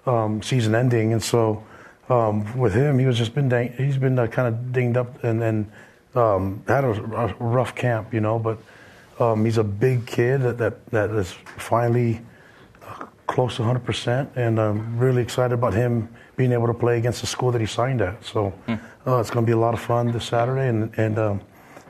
um, 0.05 0.43
season 0.43 0.75
ending. 0.75 1.12
And 1.12 1.23
so 1.23 1.62
um, 2.09 2.59
with 2.59 2.75
him, 2.75 2.99
he 2.99 3.07
was 3.07 3.17
just 3.17 3.35
been 3.35 3.49
dang- 3.49 3.73
he's 3.75 3.97
been 3.97 4.19
uh, 4.19 4.26
kind 4.26 4.49
of 4.49 4.73
dinged 4.73 4.97
up 4.97 5.23
and, 5.23 5.41
and 5.41 5.71
um, 6.17 6.64
had 6.67 6.83
a, 6.83 6.91
a 6.91 7.35
rough 7.38 7.76
camp, 7.76 8.12
you 8.12 8.21
know, 8.21 8.41
but 8.41 8.59
um, 9.23 9.45
he's 9.45 9.59
a 9.59 9.64
big 9.64 10.07
kid 10.07 10.43
that, 10.43 10.59
that, 10.59 10.87
that 10.87 11.11
is 11.11 11.33
finally 11.57 12.21
uh, 12.83 13.07
close 13.26 13.57
to 13.57 13.62
100%, 13.62 14.37
and 14.37 14.61
I'm 14.61 14.99
really 14.99 15.23
excited 15.23 15.55
about 15.55 15.75
him 15.75 16.09
being 16.37 16.52
able 16.52 16.67
to 16.67 16.75
play 16.75 16.99
against 16.99 17.21
the 17.21 17.26
school 17.26 17.52
that 17.52 17.61
he 17.61 17.67
signed 17.67 18.02
at. 18.02 18.25
So 18.25 18.50
hmm. 18.67 18.75
uh, 19.07 19.21
it's 19.21 19.31
going 19.31 19.45
to 19.45 19.47
be 19.47 19.52
a 19.52 19.59
lot 19.59 19.75
of 19.75 19.81
fun 19.81 20.11
this 20.12 20.25
Saturday, 20.25 20.69
and, 20.69 20.93
and 20.99 21.19
um, 21.19 21.41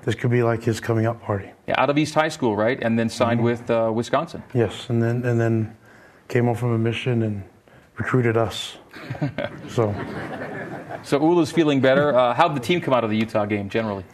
this 0.04 0.14
could 0.14 0.30
be 0.30 0.42
like 0.42 0.62
his 0.62 0.80
coming 0.80 1.06
up 1.06 1.22
party. 1.22 1.50
Yeah, 1.66 1.80
out 1.80 1.90
of 1.90 1.96
East 1.96 2.14
High 2.14 2.28
School, 2.28 2.56
right? 2.56 2.78
And 2.82 2.98
then 2.98 3.08
signed 3.08 3.38
mm-hmm. 3.38 3.44
with 3.44 3.70
uh, 3.70 3.90
Wisconsin. 3.94 4.42
Yes, 4.52 4.90
and 4.90 5.02
then 5.02 5.24
and 5.24 5.40
then 5.40 5.76
came 6.28 6.46
home 6.46 6.56
from 6.56 6.72
a 6.72 6.78
mission 6.78 7.22
and 7.22 7.44
recruited 7.96 8.36
us. 8.36 8.76
so. 9.68 9.94
So 11.04 11.18
Ula's 11.20 11.50
feeling 11.50 11.80
better. 11.80 12.16
Uh, 12.16 12.32
how 12.32 12.46
did 12.46 12.56
the 12.56 12.64
team 12.64 12.80
come 12.80 12.94
out 12.94 13.02
of 13.02 13.10
the 13.10 13.16
Utah 13.16 13.44
game 13.44 13.68
generally? 13.68 14.04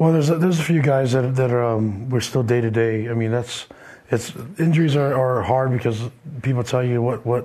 Well, 0.00 0.14
there's 0.14 0.30
a, 0.30 0.38
there's 0.38 0.58
a 0.58 0.62
few 0.62 0.80
guys 0.80 1.12
that 1.12 1.36
that 1.36 1.50
are 1.50 1.62
um, 1.62 2.08
we're 2.08 2.22
still 2.22 2.42
day 2.42 2.62
to 2.62 2.70
day. 2.70 3.10
I 3.10 3.12
mean, 3.12 3.30
that's 3.30 3.66
it's 4.10 4.32
injuries 4.58 4.96
are, 4.96 5.12
are 5.12 5.42
hard 5.42 5.72
because 5.72 6.08
people 6.40 6.64
tell 6.64 6.82
you 6.82 7.02
what 7.02 7.26
what 7.26 7.44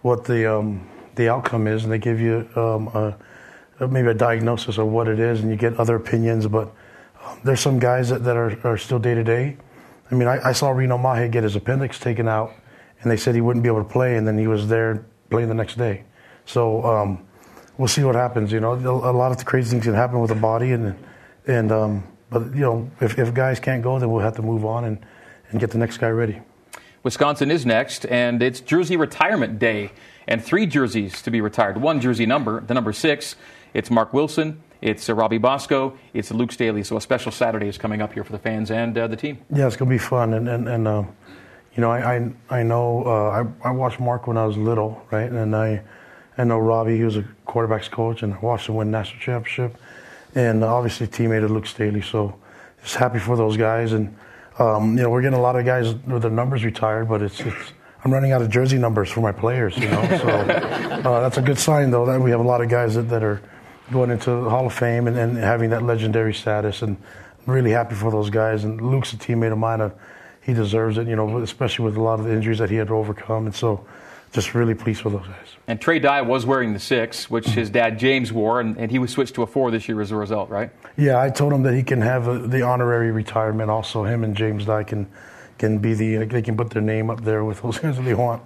what 0.00 0.24
the 0.24 0.50
um, 0.50 0.88
the 1.16 1.28
outcome 1.28 1.66
is, 1.66 1.84
and 1.84 1.92
they 1.92 1.98
give 1.98 2.18
you 2.18 2.48
um, 2.56 2.88
a, 3.78 3.86
maybe 3.86 4.08
a 4.08 4.14
diagnosis 4.14 4.78
of 4.78 4.86
what 4.86 5.06
it 5.06 5.20
is, 5.20 5.40
and 5.40 5.50
you 5.50 5.56
get 5.58 5.78
other 5.78 5.96
opinions. 5.96 6.46
But 6.46 6.72
um, 7.26 7.38
there's 7.44 7.60
some 7.60 7.78
guys 7.78 8.08
that, 8.08 8.24
that 8.24 8.38
are, 8.38 8.58
are 8.66 8.78
still 8.78 8.98
day 8.98 9.14
to 9.14 9.22
day. 9.22 9.58
I 10.10 10.14
mean, 10.14 10.28
I, 10.28 10.48
I, 10.48 10.52
saw 10.52 10.70
Reno 10.70 10.96
Mahe 10.96 11.28
get 11.28 11.44
his 11.44 11.56
appendix 11.56 12.00
taken 12.00 12.26
out, 12.26 12.54
and 13.02 13.10
they 13.10 13.18
said 13.18 13.34
he 13.34 13.42
wouldn't 13.42 13.64
be 13.64 13.68
able 13.68 13.84
to 13.84 13.92
play, 13.92 14.16
and 14.16 14.26
then 14.26 14.38
he 14.38 14.46
was 14.46 14.66
there 14.66 15.04
playing 15.28 15.48
the 15.48 15.54
next 15.54 15.76
day. 15.76 16.04
So 16.46 16.82
um, 16.86 17.26
we'll 17.76 17.86
see 17.86 18.02
what 18.02 18.14
happens. 18.14 18.50
You 18.50 18.60
know, 18.60 18.72
a 18.72 19.12
lot 19.12 19.30
of 19.30 19.36
the 19.36 19.44
crazy 19.44 19.72
things 19.72 19.84
can 19.84 19.92
happen 19.92 20.20
with 20.20 20.30
the 20.30 20.40
body, 20.40 20.72
and 20.72 20.96
and 21.46 21.72
um, 21.72 22.04
but 22.30 22.54
you 22.54 22.60
know, 22.60 22.90
if, 23.00 23.18
if 23.18 23.34
guys 23.34 23.60
can't 23.60 23.82
go, 23.82 23.98
then 23.98 24.10
we'll 24.10 24.22
have 24.22 24.36
to 24.36 24.42
move 24.42 24.64
on 24.64 24.84
and, 24.84 24.98
and 25.50 25.60
get 25.60 25.70
the 25.70 25.78
next 25.78 25.98
guy 25.98 26.08
ready. 26.08 26.40
Wisconsin 27.02 27.50
is 27.50 27.66
next, 27.66 28.06
and 28.06 28.42
it's 28.42 28.60
jersey 28.60 28.96
retirement 28.96 29.58
day, 29.58 29.92
and 30.26 30.42
three 30.42 30.66
jerseys 30.66 31.20
to 31.22 31.30
be 31.30 31.40
retired. 31.40 31.76
One 31.80 32.00
jersey 32.00 32.26
number, 32.26 32.60
the 32.60 32.74
number 32.74 32.92
six. 32.92 33.36
It's 33.74 33.90
Marc 33.90 34.12
Wilson. 34.12 34.62
It's 34.80 35.08
uh, 35.08 35.14
Robbie 35.14 35.38
Bosco. 35.38 35.96
It's 36.12 36.30
Luke 36.30 36.52
Staley. 36.52 36.82
So 36.82 36.96
a 36.96 37.00
special 37.00 37.32
Saturday 37.32 37.68
is 37.68 37.78
coming 37.78 38.02
up 38.02 38.12
here 38.12 38.24
for 38.24 38.32
the 38.32 38.38
fans 38.38 38.70
and 38.70 38.96
uh, 38.96 39.06
the 39.08 39.16
team. 39.16 39.38
Yeah, 39.52 39.66
it's 39.66 39.76
gonna 39.76 39.90
be 39.90 39.98
fun, 39.98 40.34
and 40.34 40.48
and, 40.48 40.68
and 40.68 40.88
um, 40.88 41.08
you 41.74 41.80
know, 41.80 41.90
I 41.90 42.16
I, 42.16 42.32
I 42.50 42.62
know 42.62 43.04
uh, 43.04 43.44
I, 43.64 43.68
I 43.68 43.70
watched 43.72 44.00
Marc 44.00 44.26
when 44.26 44.36
I 44.36 44.46
was 44.46 44.56
little, 44.56 45.02
right, 45.10 45.30
and 45.30 45.56
I 45.56 45.82
I 46.38 46.44
know 46.44 46.58
Robbie. 46.58 46.96
He 46.96 47.04
was 47.04 47.16
a 47.16 47.24
quarterbacks 47.46 47.90
coach, 47.90 48.22
and 48.22 48.34
I 48.34 48.38
watched 48.38 48.68
him 48.68 48.76
win 48.76 48.90
national 48.90 49.20
championship, 49.20 49.76
and 50.34 50.64
obviously 50.64 51.06
teammate 51.06 51.44
of 51.44 51.50
Luke 51.50 51.66
Staley. 51.66 52.02
So 52.02 52.38
just 52.82 52.96
happy 52.96 53.18
for 53.18 53.36
those 53.36 53.56
guys, 53.56 53.92
and 53.92 54.16
um, 54.58 54.96
you 54.96 55.02
know, 55.02 55.10
we're 55.10 55.22
getting 55.22 55.38
a 55.38 55.42
lot 55.42 55.56
of 55.56 55.64
guys 55.64 55.94
with 55.94 56.22
their 56.22 56.30
numbers 56.30 56.64
retired, 56.64 57.08
but 57.08 57.22
it's 57.22 57.40
it's. 57.40 57.72
I'm 58.04 58.12
running 58.12 58.32
out 58.32 58.42
of 58.42 58.50
jersey 58.50 58.78
numbers 58.78 59.10
for 59.10 59.20
my 59.20 59.30
players, 59.30 59.78
you 59.78 59.88
know. 59.88 60.02
So 60.08 60.28
uh, 60.28 61.20
that's 61.20 61.38
a 61.38 61.42
good 61.42 61.56
sign, 61.56 61.92
though, 61.92 62.04
that 62.06 62.20
we 62.20 62.32
have 62.32 62.40
a 62.40 62.42
lot 62.42 62.60
of 62.60 62.68
guys 62.68 62.96
that, 62.96 63.02
that 63.02 63.22
are 63.22 63.40
going 63.92 64.10
into 64.10 64.30
the 64.30 64.50
Hall 64.50 64.66
of 64.66 64.72
Fame 64.72 65.06
and, 65.06 65.16
and 65.16 65.36
having 65.36 65.70
that 65.70 65.84
legendary 65.84 66.34
status. 66.34 66.82
And 66.82 66.96
I'm 67.46 67.52
really 67.52 67.70
happy 67.70 67.94
for 67.94 68.10
those 68.10 68.28
guys. 68.28 68.64
And 68.64 68.80
Luke's 68.80 69.12
a 69.12 69.16
teammate 69.16 69.52
of 69.52 69.58
mine. 69.58 69.80
Uh, 69.80 69.90
he 70.40 70.52
deserves 70.52 70.98
it, 70.98 71.06
you 71.06 71.14
know, 71.14 71.38
especially 71.38 71.84
with 71.84 71.96
a 71.96 72.02
lot 72.02 72.18
of 72.18 72.26
the 72.26 72.32
injuries 72.32 72.58
that 72.58 72.70
he 72.70 72.76
had 72.76 72.88
to 72.88 72.94
overcome. 72.94 73.46
And 73.46 73.54
so 73.54 73.86
just 74.32 74.54
really 74.54 74.74
pleased 74.74 75.04
with 75.04 75.12
those 75.12 75.26
guys. 75.26 75.46
And 75.68 75.80
Trey 75.80 75.98
Dye 75.98 76.22
was 76.22 76.44
wearing 76.44 76.72
the 76.72 76.80
six, 76.80 77.30
which 77.30 77.46
his 77.46 77.70
dad 77.70 77.98
James 77.98 78.32
wore, 78.32 78.60
and, 78.60 78.76
and, 78.78 78.90
he 78.90 78.98
was 78.98 79.10
switched 79.10 79.34
to 79.36 79.42
a 79.42 79.46
four 79.46 79.70
this 79.70 79.88
year 79.88 80.00
as 80.00 80.10
a 80.10 80.16
result, 80.16 80.50
right? 80.50 80.70
Yeah, 80.96 81.20
I 81.20 81.30
told 81.30 81.52
him 81.52 81.62
that 81.62 81.74
he 81.74 81.82
can 81.82 82.00
have 82.00 82.26
a, 82.26 82.38
the 82.38 82.62
honorary 82.62 83.12
retirement. 83.12 83.70
Also, 83.70 84.04
him 84.04 84.24
and 84.24 84.34
James 84.34 84.64
Dye 84.64 84.84
can 84.84 85.06
can 85.58 85.78
be 85.78 85.94
the 85.94 86.18
uh, 86.18 86.24
they 86.24 86.42
can 86.42 86.56
put 86.56 86.70
their 86.70 86.82
name 86.82 87.10
up 87.10 87.22
there 87.22 87.44
with 87.44 87.62
those 87.62 87.78
guys 87.78 87.98
if 87.98 88.04
they 88.04 88.14
want. 88.14 88.42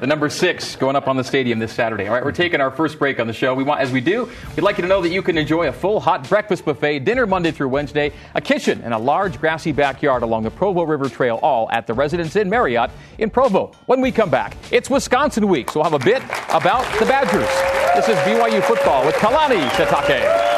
the 0.00 0.06
number 0.06 0.28
six 0.28 0.76
going 0.76 0.96
up 0.96 1.08
on 1.08 1.16
the 1.16 1.24
stadium 1.24 1.58
this 1.58 1.72
Saturday. 1.72 2.06
All 2.08 2.14
right, 2.14 2.24
we're 2.24 2.32
taking 2.32 2.60
our 2.60 2.70
first 2.70 2.98
break 2.98 3.20
on 3.20 3.26
the 3.26 3.32
show. 3.32 3.54
We 3.54 3.64
want, 3.64 3.80
as 3.80 3.92
we 3.92 4.00
do, 4.00 4.28
we'd 4.56 4.62
like 4.62 4.78
you 4.78 4.82
to 4.82 4.88
know 4.88 5.00
that 5.02 5.10
you 5.10 5.22
can 5.22 5.38
enjoy 5.38 5.68
a 5.68 5.72
full 5.72 6.00
hot 6.00 6.28
breakfast 6.28 6.64
buffet, 6.64 7.00
dinner 7.00 7.26
Monday 7.26 7.50
through 7.50 7.68
Wednesday, 7.68 8.12
a 8.34 8.40
kitchen, 8.40 8.80
and 8.82 8.92
a 8.92 8.98
large 8.98 9.38
grassy 9.40 9.72
backyard 9.72 10.22
along 10.22 10.42
the 10.42 10.50
Provo 10.50 10.82
River 10.82 11.08
Trail, 11.08 11.38
all 11.42 11.70
at 11.70 11.86
the 11.86 11.94
Residence 11.94 12.36
Inn 12.36 12.50
Marriott 12.50 12.90
in 13.18 13.30
Provo. 13.30 13.72
When 13.86 14.00
we 14.00 14.10
come 14.10 14.30
back, 14.30 14.56
it's 14.70 14.90
Wisconsin 14.90 15.48
week, 15.48 15.70
so 15.70 15.80
we'll 15.80 15.90
have 15.90 16.00
a 16.00 16.04
bit 16.04 16.22
about 16.50 16.84
the 16.98 17.06
Badgers. 17.06 17.48
This 17.94 18.08
is 18.08 18.16
BYU 18.24 18.62
football 18.62 19.04
with 19.06 19.14
Kalani 19.16 19.68
Sitake. 19.70 20.51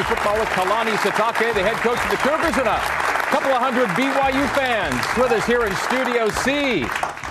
BYU 0.00 0.08
football 0.08 0.38
with 0.38 0.48
Kalani 0.48 0.96
Sitake, 0.96 1.52
the 1.52 1.62
head 1.62 1.76
coach 1.76 2.02
of 2.02 2.10
the 2.10 2.16
Cougars, 2.16 2.56
and 2.56 2.66
a 2.66 2.78
couple 3.28 3.50
of 3.50 3.60
hundred 3.60 3.86
BYU 3.88 4.48
fans 4.54 4.96
with 5.18 5.30
us 5.30 5.44
here 5.44 5.66
in 5.66 5.76
Studio 5.76 6.30
C. 6.30 6.84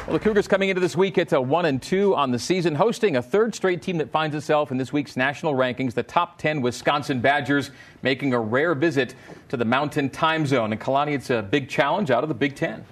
Well, 0.05 0.13
the 0.13 0.19
Cougars 0.19 0.47
coming 0.47 0.69
into 0.69 0.79
this 0.79 0.95
week 0.95 1.17
at 1.17 1.33
a 1.33 1.41
one 1.41 1.65
and 1.65 1.81
two 1.81 2.15
on 2.15 2.29
the 2.29 2.37
season, 2.37 2.75
hosting 2.75 3.15
a 3.15 3.23
third 3.23 3.55
straight 3.55 3.81
team 3.81 3.97
that 3.97 4.11
finds 4.11 4.35
itself 4.35 4.69
in 4.69 4.77
this 4.77 4.93
week's 4.93 5.17
national 5.17 5.55
rankings. 5.55 5.95
The 5.95 6.03
top 6.03 6.37
ten 6.37 6.61
Wisconsin 6.61 7.19
Badgers 7.21 7.71
making 8.03 8.33
a 8.33 8.39
rare 8.39 8.75
visit 8.75 9.15
to 9.47 9.57
the 9.57 9.65
Mountain 9.65 10.11
Time 10.11 10.45
Zone. 10.45 10.71
And 10.71 10.79
Kalani, 10.79 11.13
it's 11.13 11.31
a 11.31 11.41
big 11.41 11.69
challenge 11.69 12.11
out 12.11 12.21
of 12.21 12.29
the 12.29 12.35
Big 12.35 12.55
Ten. 12.55 12.85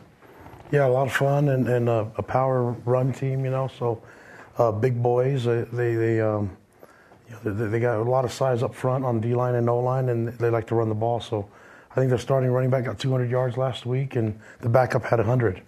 Yeah, 0.71 0.87
a 0.87 0.89
lot 0.89 1.05
of 1.05 1.13
fun 1.13 1.49
and, 1.49 1.67
and 1.67 1.87
uh, 1.87 2.05
a 2.17 2.23
power 2.23 2.71
run 2.85 3.13
team, 3.13 3.45
you 3.45 3.51
know. 3.51 3.69
So 3.77 4.01
uh, 4.57 4.71
big 4.71 5.03
boys, 5.03 5.43
they 5.43 5.65
they, 5.71 5.93
they 5.93 6.19
um, 6.19 6.49
you 7.29 7.35
know, 7.43 7.69
they, 7.69 7.79
got 7.79 7.99
a 7.99 8.03
lot 8.03 8.25
of 8.25 8.31
size 8.31 8.63
up 8.63 8.73
front 8.73 9.05
on 9.05 9.19
D 9.19 9.35
line 9.35 9.55
and 9.55 9.69
O 9.69 9.79
line, 9.79 10.09
and 10.09 10.29
they 10.29 10.49
like 10.49 10.67
to 10.67 10.75
run 10.75 10.89
the 10.89 10.95
ball. 10.95 11.19
So 11.19 11.47
I 11.91 11.95
think 11.95 12.09
their 12.09 12.19
starting 12.19 12.51
running 12.51 12.69
back 12.69 12.85
got 12.85 12.99
200 12.99 13.29
yards 13.29 13.57
last 13.57 13.85
week, 13.85 14.15
and 14.15 14.39
the 14.61 14.69
backup 14.69 15.03
had 15.03 15.19
100. 15.19 15.61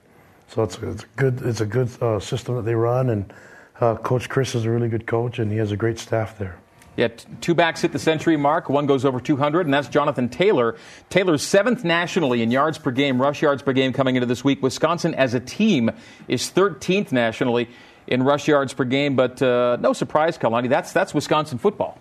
So 0.47 0.63
it's, 0.63 0.77
it's 0.79 1.03
a 1.03 1.07
good 1.15 1.41
it's 1.41 1.61
a 1.61 1.65
good 1.65 1.89
uh, 2.01 2.19
system 2.19 2.55
that 2.55 2.63
they 2.63 2.75
run, 2.75 3.09
and 3.09 3.33
uh, 3.79 3.95
Coach 3.95 4.29
Chryst 4.29 4.55
is 4.55 4.65
a 4.65 4.69
really 4.69 4.89
good 4.89 5.05
coach, 5.05 5.39
and 5.39 5.51
he 5.51 5.57
has 5.57 5.71
a 5.71 5.77
great 5.77 5.99
staff 5.99 6.37
there. 6.37 6.57
Yeah, 6.99 7.07
two 7.39 7.53
backs 7.53 7.81
hit 7.81 7.93
the 7.93 7.99
century 7.99 8.35
mark. 8.35 8.67
One 8.67 8.85
goes 8.85 9.05
over 9.05 9.21
200, 9.21 9.65
and 9.65 9.73
that's 9.73 9.87
Jonathan 9.87 10.27
Taylor. 10.27 10.75
Taylor's 11.09 11.41
seventh 11.41 11.85
nationally 11.85 12.41
in 12.41 12.51
yards 12.51 12.77
per 12.77 12.91
game, 12.91 13.21
rush 13.21 13.41
yards 13.41 13.61
per 13.61 13.71
game 13.71 13.93
coming 13.93 14.17
into 14.17 14.25
this 14.25 14.43
week. 14.43 14.61
Wisconsin, 14.61 15.15
as 15.15 15.33
a 15.33 15.39
team, 15.39 15.91
is 16.27 16.51
13th 16.51 17.13
nationally 17.13 17.69
in 18.09 18.23
rush 18.23 18.47
yards 18.47 18.73
per 18.73 18.83
game. 18.83 19.15
But 19.15 19.41
uh, 19.41 19.77
no 19.79 19.93
surprise, 19.93 20.37
Kalani, 20.37 20.67
that's 20.67 20.91
that's 20.91 21.13
Wisconsin 21.13 21.57
football. 21.57 21.97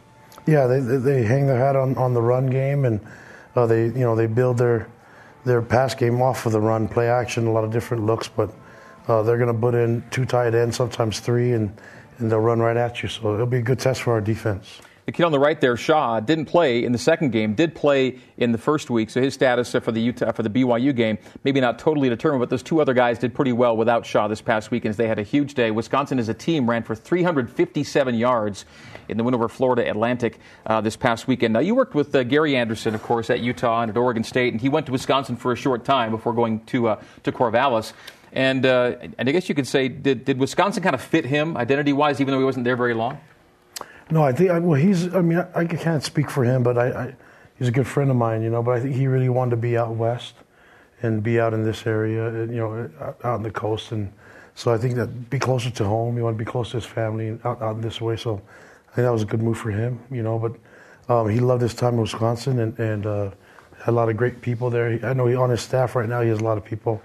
Yeah, 0.47 0.67
they, 0.67 0.81
they 0.81 1.23
hang 1.23 1.47
their 1.47 1.59
hat 1.59 1.77
on, 1.77 1.97
on 1.97 2.15
the 2.15 2.23
run 2.23 2.47
game, 2.47 2.85
and 2.85 3.00
uh, 3.55 3.67
they 3.67 3.85
you 3.85 4.00
know 4.00 4.17
they 4.17 4.27
build 4.27 4.59
their 4.59 4.88
their 5.45 5.62
pass 5.62 5.95
game 5.95 6.21
off 6.21 6.47
of 6.47 6.53
the 6.53 6.61
run, 6.61 6.88
play 6.88 7.09
action, 7.09 7.47
a 7.47 7.53
lot 7.53 7.65
of 7.65 7.71
different 7.71 8.05
looks, 8.05 8.29
but 8.29 8.50
uh, 9.09 9.23
they're 9.23 9.38
going 9.38 9.53
to 9.53 9.59
put 9.59 9.75
in 9.75 10.05
two 10.11 10.25
tight 10.25 10.55
ends, 10.55 10.77
sometimes 10.77 11.21
three, 11.21 11.53
and, 11.53 11.73
and 12.19 12.31
they'll 12.31 12.41
run 12.41 12.61
right 12.61 12.77
at 12.77 13.03
you. 13.03 13.09
So 13.09 13.35
it'll 13.35 13.47
be 13.47 13.59
a 13.59 13.62
good 13.62 13.79
test 13.79 14.03
for 14.03 14.12
our 14.12 14.21
defense. 14.21 14.81
The 15.09 15.12
kid 15.12 15.25
on 15.25 15.33
the 15.33 15.38
right 15.38 15.59
there, 15.59 15.75
Shaw, 15.75 16.21
didn't 16.21 16.45
play 16.45 16.85
in 16.85 16.93
the 16.93 16.99
second 16.99 17.31
game, 17.31 17.55
did 17.55 17.75
play 17.75 18.19
in 18.37 18.53
the 18.53 18.59
first 18.59 18.91
week, 18.91 19.09
so 19.09 19.23
his 19.23 19.33
status 19.33 19.73
for 19.73 19.91
the 19.91 20.03
Utah 20.03 20.33
for 20.33 20.43
the 20.43 20.50
BYU 20.50 20.95
game 20.95 21.17
maybe 21.45 21.62
not 21.62 21.79
totally 21.79 22.11
determined, 22.11 22.41
but 22.41 22.50
those 22.50 22.62
two 22.62 22.83
other 22.83 22.93
guys 22.93 23.19
did 23.19 23.33
pretty 23.33 23.53
well 23.53 23.75
without 23.75 24.05
Shaw 24.05 24.29
this 24.29 24.43
past 24.43 24.71
weekend 24.71 24.97
they 24.97 25.09
had 25.09 25.19
a 25.19 25.23
huge 25.23 25.55
day. 25.55 25.71
Wisconsin 25.71 26.19
as 26.19 26.29
a 26.29 26.35
team 26.35 26.69
ran 26.69 26.83
for 26.83 26.95
357 26.95 28.17
yards 28.17 28.67
in 29.09 29.17
the 29.17 29.25
win 29.25 29.35
over 29.35 29.49
Florida 29.49 29.88
Atlantic 29.88 30.41
uh, 30.67 30.83
this 30.83 30.95
past 30.95 31.27
weekend. 31.27 31.55
Now 31.55 31.61
you 31.61 31.75
worked 31.75 31.95
with 31.95 32.15
uh, 32.15 32.23
Gary 32.25 32.55
Anderson, 32.55 32.95
of 32.95 33.03
course, 33.03 33.31
at 33.31 33.41
Utah 33.41 33.81
and 33.81 33.91
at 33.91 33.97
Oregon 33.97 34.25
State, 34.25 34.53
and 34.53 34.61
he 34.61 34.69
went 34.69 34.85
to 34.85 34.93
Wisconsin 34.93 35.37
for 35.37 35.53
a 35.53 35.57
short 35.57 35.87
time 35.87 36.11
before 36.11 36.35
going 36.35 36.62
to 36.67 36.88
uh, 36.88 37.03
to 37.23 37.33
Corvallis. 37.33 37.95
And, 38.35 38.67
uh, 38.67 38.97
and 39.17 39.27
I 39.27 39.33
guess 39.33 39.49
you 39.49 39.55
could 39.55 39.67
say, 39.67 39.88
did, 39.88 40.27
did 40.27 40.38
Wisconsin 40.38 40.83
kind 40.83 40.95
of 40.95 41.00
fit 41.00 41.25
him 41.25 41.57
identity 41.57 41.95
wise, 41.95 42.21
even 42.21 42.33
though 42.33 42.38
he 42.38 42.45
wasn't 42.45 42.67
there 42.67 42.77
very 42.77 42.93
long? 42.93 43.19
No, 44.11 44.23
I 44.23 44.33
think 44.33 44.50
well 44.50 44.75
he's. 44.75 45.15
I 45.15 45.21
mean, 45.21 45.38
I, 45.38 45.61
I 45.61 45.65
can't 45.67 46.03
speak 46.03 46.31
for 46.31 46.45
him, 46.45 46.62
but 46.62 46.79
I, 46.79 46.87
I, 46.88 47.17
he's 47.59 47.69
a 47.69 47.73
good 47.73 47.87
friend 47.87 48.11
of 48.11 48.17
mine, 48.17 48.43
you 48.43 48.50
know. 48.50 48.62
But 48.62 48.77
I 48.77 48.81
think 48.81 48.95
he 48.95 49.07
really 49.07 49.29
wanted 49.29 49.50
to 49.50 49.57
be 49.57 49.77
out 49.77 49.95
west 49.95 50.35
and 51.03 51.23
be 51.23 51.38
out 51.38 51.55
in 51.55 51.62
this 51.62 51.87
area, 51.87 52.27
uh, 52.27 52.47
you 52.47 52.57
know, 52.57 52.91
out 53.23 53.37
in 53.37 53.43
the 53.43 53.50
coast, 53.50 53.93
and 53.93 54.12
so 54.55 54.73
I 54.73 54.79
think 54.79 54.97
that 54.97 55.31
be 55.31 55.38
closer 55.38 55.71
to 55.71 55.85
home. 55.85 56.17
He 56.17 56.23
wanted 56.23 56.38
to 56.38 56.45
be 56.45 56.50
close 56.50 56.71
to 56.71 56.79
his 56.79 56.87
family 56.87 57.29
and 57.29 57.47
out, 57.47 57.62
out 57.62 57.81
this 57.81 58.00
way. 58.00 58.17
So 58.17 58.43
I 58.91 58.95
think 58.95 59.05
that 59.05 59.12
was 59.12 59.23
a 59.23 59.27
good 59.27 59.43
move 59.43 59.59
for 59.59 59.71
him, 59.71 60.00
you 60.11 60.23
know. 60.23 60.38
But 60.38 60.57
um, 61.12 61.29
he 61.29 61.38
loved 61.38 61.62
his 61.62 61.75
time 61.75 61.95
in 61.95 62.00
Wisconsin 62.00 62.59
and, 62.59 62.79
and 62.79 63.07
uh, 63.07 63.31
had 63.79 63.88
a 63.88 63.93
lot 63.93 64.09
of 64.09 64.17
great 64.17 64.41
people 64.41 64.71
there. 64.71 64.99
I 65.05 65.12
know 65.12 65.27
he 65.27 65.37
on 65.37 65.50
his 65.50 65.61
staff 65.61 65.95
right 65.95 66.09
now. 66.09 66.23
He 66.23 66.29
has 66.31 66.41
a 66.41 66.45
lot 66.45 66.59
of 66.59 66.65
people. 66.65 67.00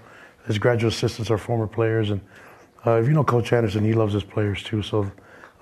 His 0.46 0.58
graduate 0.58 0.92
assistants 0.92 1.30
are 1.30 1.38
former 1.38 1.66
players, 1.66 2.10
and 2.10 2.20
uh, 2.86 3.00
if 3.00 3.06
you 3.06 3.12
know 3.12 3.24
Coach 3.24 3.52
Anderson, 3.52 3.84
he 3.84 3.92
loves 3.92 4.12
his 4.12 4.24
players 4.24 4.62
too. 4.62 4.82
So 4.82 5.10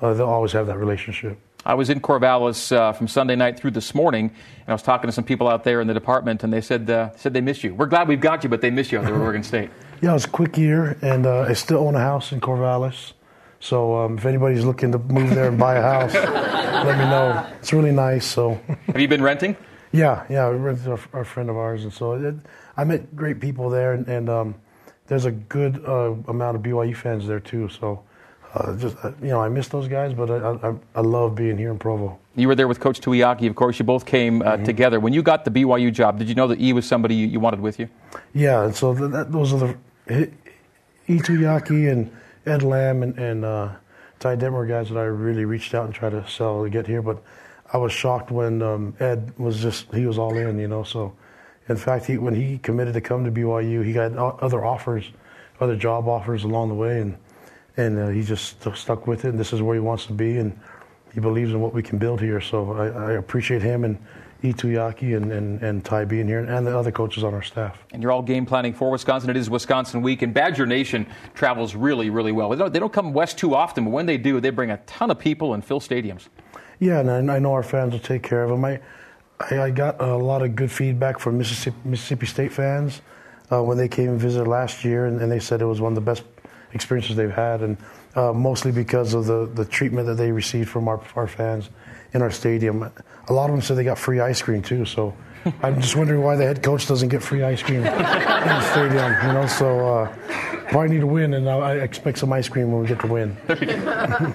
uh, 0.03 0.13
they'll 0.15 0.27
always 0.27 0.53
have 0.53 0.67
that 0.67 0.77
relationship. 0.77 1.39
I 1.65 1.75
was 1.75 1.91
in 1.91 2.01
Corvallis 2.01 2.73
uh, 2.77 2.93
from 2.93 3.07
Sunday 3.07 3.37
night 3.37 3.59
through 3.59 3.71
this 3.71 3.95
morning, 3.95 4.27
and 4.27 4.69
I 4.69 4.73
was 4.73 4.83
talking 4.83 5.07
to 5.07 5.13
some 5.13 5.23
people 5.23 5.47
out 5.47 5.63
there 5.63 5.81
in 5.81 5.87
the 5.87 5.95
department, 5.95 6.43
and 6.43 6.53
they 6.53 6.61
said 6.61 6.91
uh, 6.91 7.17
said 7.17 7.33
they 7.33 7.41
miss 7.41 7.63
you. 7.63 7.73
We're 7.75 7.87
glad 7.87 8.09
we've 8.09 8.21
got 8.21 8.43
you, 8.43 8.51
but 8.51 8.61
they 8.61 8.71
miss 8.71 8.91
you 8.91 8.99
out 8.99 9.05
there 9.05 9.15
at 9.15 9.21
Oregon 9.29 9.45
State. 9.45 9.71
Yeah, 10.01 10.11
it 10.11 10.15
was 10.15 10.25
a 10.25 10.31
quick 10.31 10.59
year, 10.59 10.99
and 11.03 11.25
uh, 11.25 11.43
I 11.43 11.53
still 11.53 11.79
own 11.79 11.95
a 11.95 12.01
house 12.01 12.33
in 12.33 12.41
Corvallis. 12.41 13.13
So 13.61 13.97
um, 13.97 14.19
if 14.19 14.27
anybody's 14.27 14.65
looking 14.65 14.91
to 14.91 14.99
move 14.99 15.37
there 15.37 15.47
and 15.47 15.57
buy 15.57 15.77
a 15.77 15.83
house, 15.83 16.15
let 16.85 16.99
me 16.99 17.05
know. 17.05 17.47
It's 17.61 17.73
really 17.73 17.93
nice. 17.93 18.27
So 18.27 18.61
have 18.89 18.99
you 18.99 19.07
been 19.07 19.23
renting? 19.23 19.57
Yeah, 19.93 20.25
yeah, 20.29 20.51
we 20.51 20.57
rented 20.57 20.89
a, 20.89 21.21
a 21.21 21.25
friend 21.25 21.49
of 21.49 21.57
ours, 21.57 21.85
and 21.85 21.93
so 21.93 22.15
it, 22.15 22.35
I 22.77 22.83
met 22.83 23.15
great 23.15 23.39
people 23.39 23.71
there, 23.71 23.93
and, 23.93 24.09
and 24.09 24.29
um, 24.29 24.55
there's 25.07 25.27
a 25.27 25.31
good 25.31 25.85
uh, 25.87 26.15
amount 26.27 26.57
of 26.57 26.63
BYU 26.63 26.97
fans 26.97 27.29
there 27.29 27.39
too. 27.39 27.69
So 27.69 28.03
uh, 28.55 28.77
just 28.77 28.97
uh, 29.03 29.13
you 29.23 29.29
know, 29.29 29.41
I 29.41 29.49
miss 29.49 29.69
those 29.69 29.89
guys, 29.89 30.13
but 30.13 30.31
I, 30.31 30.69
I, 30.69 30.75
I 30.95 31.01
love 31.01 31.35
being 31.35 31.57
here 31.57 31.71
in 31.71 31.79
Provo. 31.79 32.19
You 32.37 32.49
were 32.49 32.55
there 32.55 32.69
with 32.69 32.81
Coach 32.81 33.01
Tuiaki, 33.01 33.49
of 33.49 33.55
course. 33.55 33.79
You 33.79 33.85
both 33.85 34.05
came 34.05 34.43
uh, 34.43 34.53
mm-hmm. 34.53 34.65
together. 34.65 35.01
When 35.01 35.13
you 35.13 35.23
got 35.23 35.45
the 35.45 35.51
BYU 35.51 35.93
job, 35.93 36.19
did 36.19 36.29
you 36.29 36.35
know 36.35 36.47
that 36.49 36.61
E 36.61 36.73
was 36.73 36.87
somebody 36.87 37.15
you, 37.15 37.27
you 37.27 37.41
wanted 37.41 37.61
with 37.61 37.79
you? 37.79 37.89
Yeah, 38.35 38.65
and 38.65 38.75
so 38.75 38.93
that, 38.95 39.33
those 39.33 39.53
are 39.55 39.77
the 40.07 40.31
E 41.09 41.19
Tuiaki 41.19 41.91
and 41.91 42.15
Ed 42.45 42.63
Lamb 42.63 43.03
and, 43.03 43.19
and 43.19 43.45
uh, 43.45 43.71
Ty 44.19 44.37
Detmer 44.37 44.69
guys 44.69 44.89
that 44.91 44.99
I 44.99 45.05
really 45.05 45.45
reached 45.45 45.75
out 45.75 45.87
and 45.87 45.95
tried 45.95 46.11
to 46.11 46.29
sell 46.29 46.63
to 46.63 46.71
get 46.71 46.87
here. 46.87 47.03
But 47.03 47.23
I 47.73 47.79
was 47.79 47.93
shocked 47.93 48.31
when 48.31 48.61
um, 48.61 48.95
Ed 49.01 49.33
was 49.39 49.61
just 49.61 49.93
he 49.95 50.07
was 50.07 50.19
all 50.19 50.37
in, 50.37 50.59
you 50.59 50.69
know. 50.69 50.83
So, 50.83 51.15
in 51.69 51.77
fact, 51.77 52.05
he 52.05 52.19
when 52.19 52.35
he 52.35 52.59
committed 52.59 52.95
to 52.95 53.01
come 53.01 53.25
to 53.25 53.33
BYU, 53.33 53.85
he 53.85 53.95
got 53.95 54.15
other 54.17 54.65
offers, 54.65 55.07
other 55.59 55.77
job 55.77 56.07
offers 56.07 56.45
along 56.45 56.69
the 56.69 56.75
way, 56.75 57.01
and 57.01 57.17
and 57.76 57.99
uh, 57.99 58.09
he 58.09 58.23
just 58.23 58.61
st- 58.62 58.76
stuck 58.76 59.07
with 59.07 59.25
it. 59.25 59.29
And 59.29 59.38
this 59.38 59.52
is 59.52 59.62
where 59.62 59.75
he 59.75 59.81
wants 59.81 60.07
to 60.07 60.12
be, 60.12 60.38
and 60.38 60.59
he 61.14 61.21
believes 61.21 61.52
in 61.52 61.61
what 61.61 61.75
we 61.75 61.83
can 61.83 61.99
build 61.99 62.21
here. 62.21 62.41
So 62.41 62.73
I, 62.73 62.87
I 62.87 63.12
appreciate 63.12 63.62
him 63.62 63.85
and 63.85 63.99
Ituyaki 64.43 65.17
and, 65.17 65.31
and, 65.31 65.62
and 65.62 65.85
Ty 65.85 66.07
being 66.07 66.26
here 66.26 66.41
and 66.41 66.67
the 66.67 66.76
other 66.76 66.91
coaches 66.91 67.23
on 67.23 67.33
our 67.33 67.43
staff. 67.43 67.79
And 67.93 68.02
you're 68.02 68.11
all 68.11 68.23
game 68.23 68.45
planning 68.45 68.73
for 68.73 68.91
Wisconsin. 68.91 69.31
It 69.31 69.37
is 69.37 69.49
Wisconsin 69.49 70.02
week, 70.02 70.23
and 70.23 70.35
Badger 70.35 70.67
Nation 70.67 71.07
travels 71.35 71.75
really, 71.75 72.11
really 72.11 72.33
well. 72.33 72.49
They 72.49 72.57
don't, 72.57 72.73
they 72.73 72.81
don't 72.81 72.93
come 72.93 73.12
west 73.12 73.38
too 73.38 73.55
often, 73.55 73.85
but 73.85 73.91
when 73.91 74.07
they 74.07 74.19
do, 74.19 74.41
they 74.41 74.50
bring 74.50 74.71
a 74.71 74.79
ton 74.79 75.11
of 75.11 75.19
people 75.19 75.55
and 75.55 75.64
fill 75.64 75.81
stadiums. 75.81 76.29
Yeah, 76.81 76.99
and 76.99 77.31
I 77.31 77.38
know 77.38 77.52
our 77.52 77.62
fans 77.62 77.93
will 77.93 78.00
take 78.00 78.25
care 78.25 78.43
of 78.43 78.50
them. 78.50 78.64
I, 78.64 78.81
I, 79.38 79.62
I 79.62 79.71
got 79.71 80.00
a 80.00 80.17
lot 80.17 80.43
of 80.43 80.57
good 80.57 80.71
feedback 80.71 81.21
from 81.21 81.38
Mississippi, 81.38 81.76
Mississippi 81.85 82.26
State 82.26 82.52
fans 82.52 83.00
uh, 83.52 83.62
when 83.62 83.79
they 83.79 83.88
came 83.88 84.09
and 84.09 84.21
visited 84.21 84.49
last 84.49 84.85
year, 84.85 85.07
and, 85.07 85.21
and, 85.21 85.31
they 85.31 85.38
said 85.38 85.62
it 85.62 85.67
was 85.67 85.81
one 85.81 85.93
of 85.93 85.95
the 85.95 86.00
best 86.00 86.25
experiences 86.75 87.17
they've 87.17 87.31
had, 87.31 87.62
and 87.62 87.76
uh, 88.14 88.33
mostly 88.33 88.73
because 88.73 89.14
of 89.14 89.26
the, 89.26 89.47
the 89.47 89.64
treatment 89.64 90.07
that 90.07 90.14
they 90.14 90.33
received 90.33 90.69
from 90.69 90.88
our, 90.88 91.00
our 91.17 91.26
fans 91.26 91.71
in 92.12 92.23
our 92.23 92.31
stadium. 92.31 92.91
A 93.29 93.33
lot 93.33 93.49
of 93.49 93.57
them 93.57 93.62
said 93.62 93.76
they 93.76 93.85
got 93.85 93.99
free 93.99 94.21
ice 94.21 94.43
cream 94.43 94.62
too. 94.62 94.85
So 94.85 95.14
I'm 95.62 95.81
just 95.81 95.97
wondering 95.97 96.23
why 96.23 96.37
the 96.37 96.45
head 96.45 96.62
coach 96.62 96.87
doesn't 96.87 97.09
get 97.09 97.23
free 97.23 97.43
ice 97.43 97.62
cream 97.62 97.79
in 97.79 97.85
the 97.85 98.61
stadium. 98.73 99.12
You 99.26 99.33
know, 99.33 99.47
so 99.47 99.95
uh, 99.95 100.17
probably 100.69 100.91
need 100.91 101.00
to 101.00 101.07
win, 101.07 101.35
and 101.35 101.49
I 101.49 101.75
expect 101.75 102.19
some 102.19 102.33
ice 102.33 102.49
cream 102.49 102.73
when 102.73 102.83
we 102.83 102.88
get 102.88 103.00
to 103.00 103.07
win. 103.07 103.37
uh, 103.49 104.33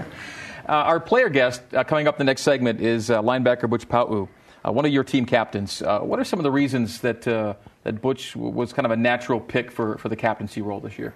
our 0.68 1.00
player 1.00 1.30
guest 1.30 1.62
uh, 1.74 1.84
coming 1.84 2.08
up 2.08 2.18
the 2.18 2.24
next 2.24 2.42
segment 2.42 2.82
is 2.82 3.10
uh, 3.10 3.22
linebacker 3.22 3.70
Butch 3.70 3.88
Pau'u, 3.88 4.28
uh, 4.66 4.72
one 4.72 4.86
of 4.86 4.92
your 4.92 5.04
team 5.04 5.26
captains. 5.26 5.82
Uh, 5.82 6.00
what 6.00 6.20
are 6.20 6.24
some 6.24 6.40
of 6.40 6.44
the 6.44 6.52
reasons 6.52 7.02
that 7.02 7.22
that 7.22 8.02
Butch 8.02 8.36
was 8.36 8.74
kind 8.74 8.86
of 8.86 8.92
a 8.92 8.98
natural 8.98 9.40
pick 9.40 9.72
for, 9.72 9.98
for 9.98 10.10
the 10.10 10.16
captaincy 10.16 10.62
role 10.62 10.82
this 10.82 11.00
year? 11.00 11.14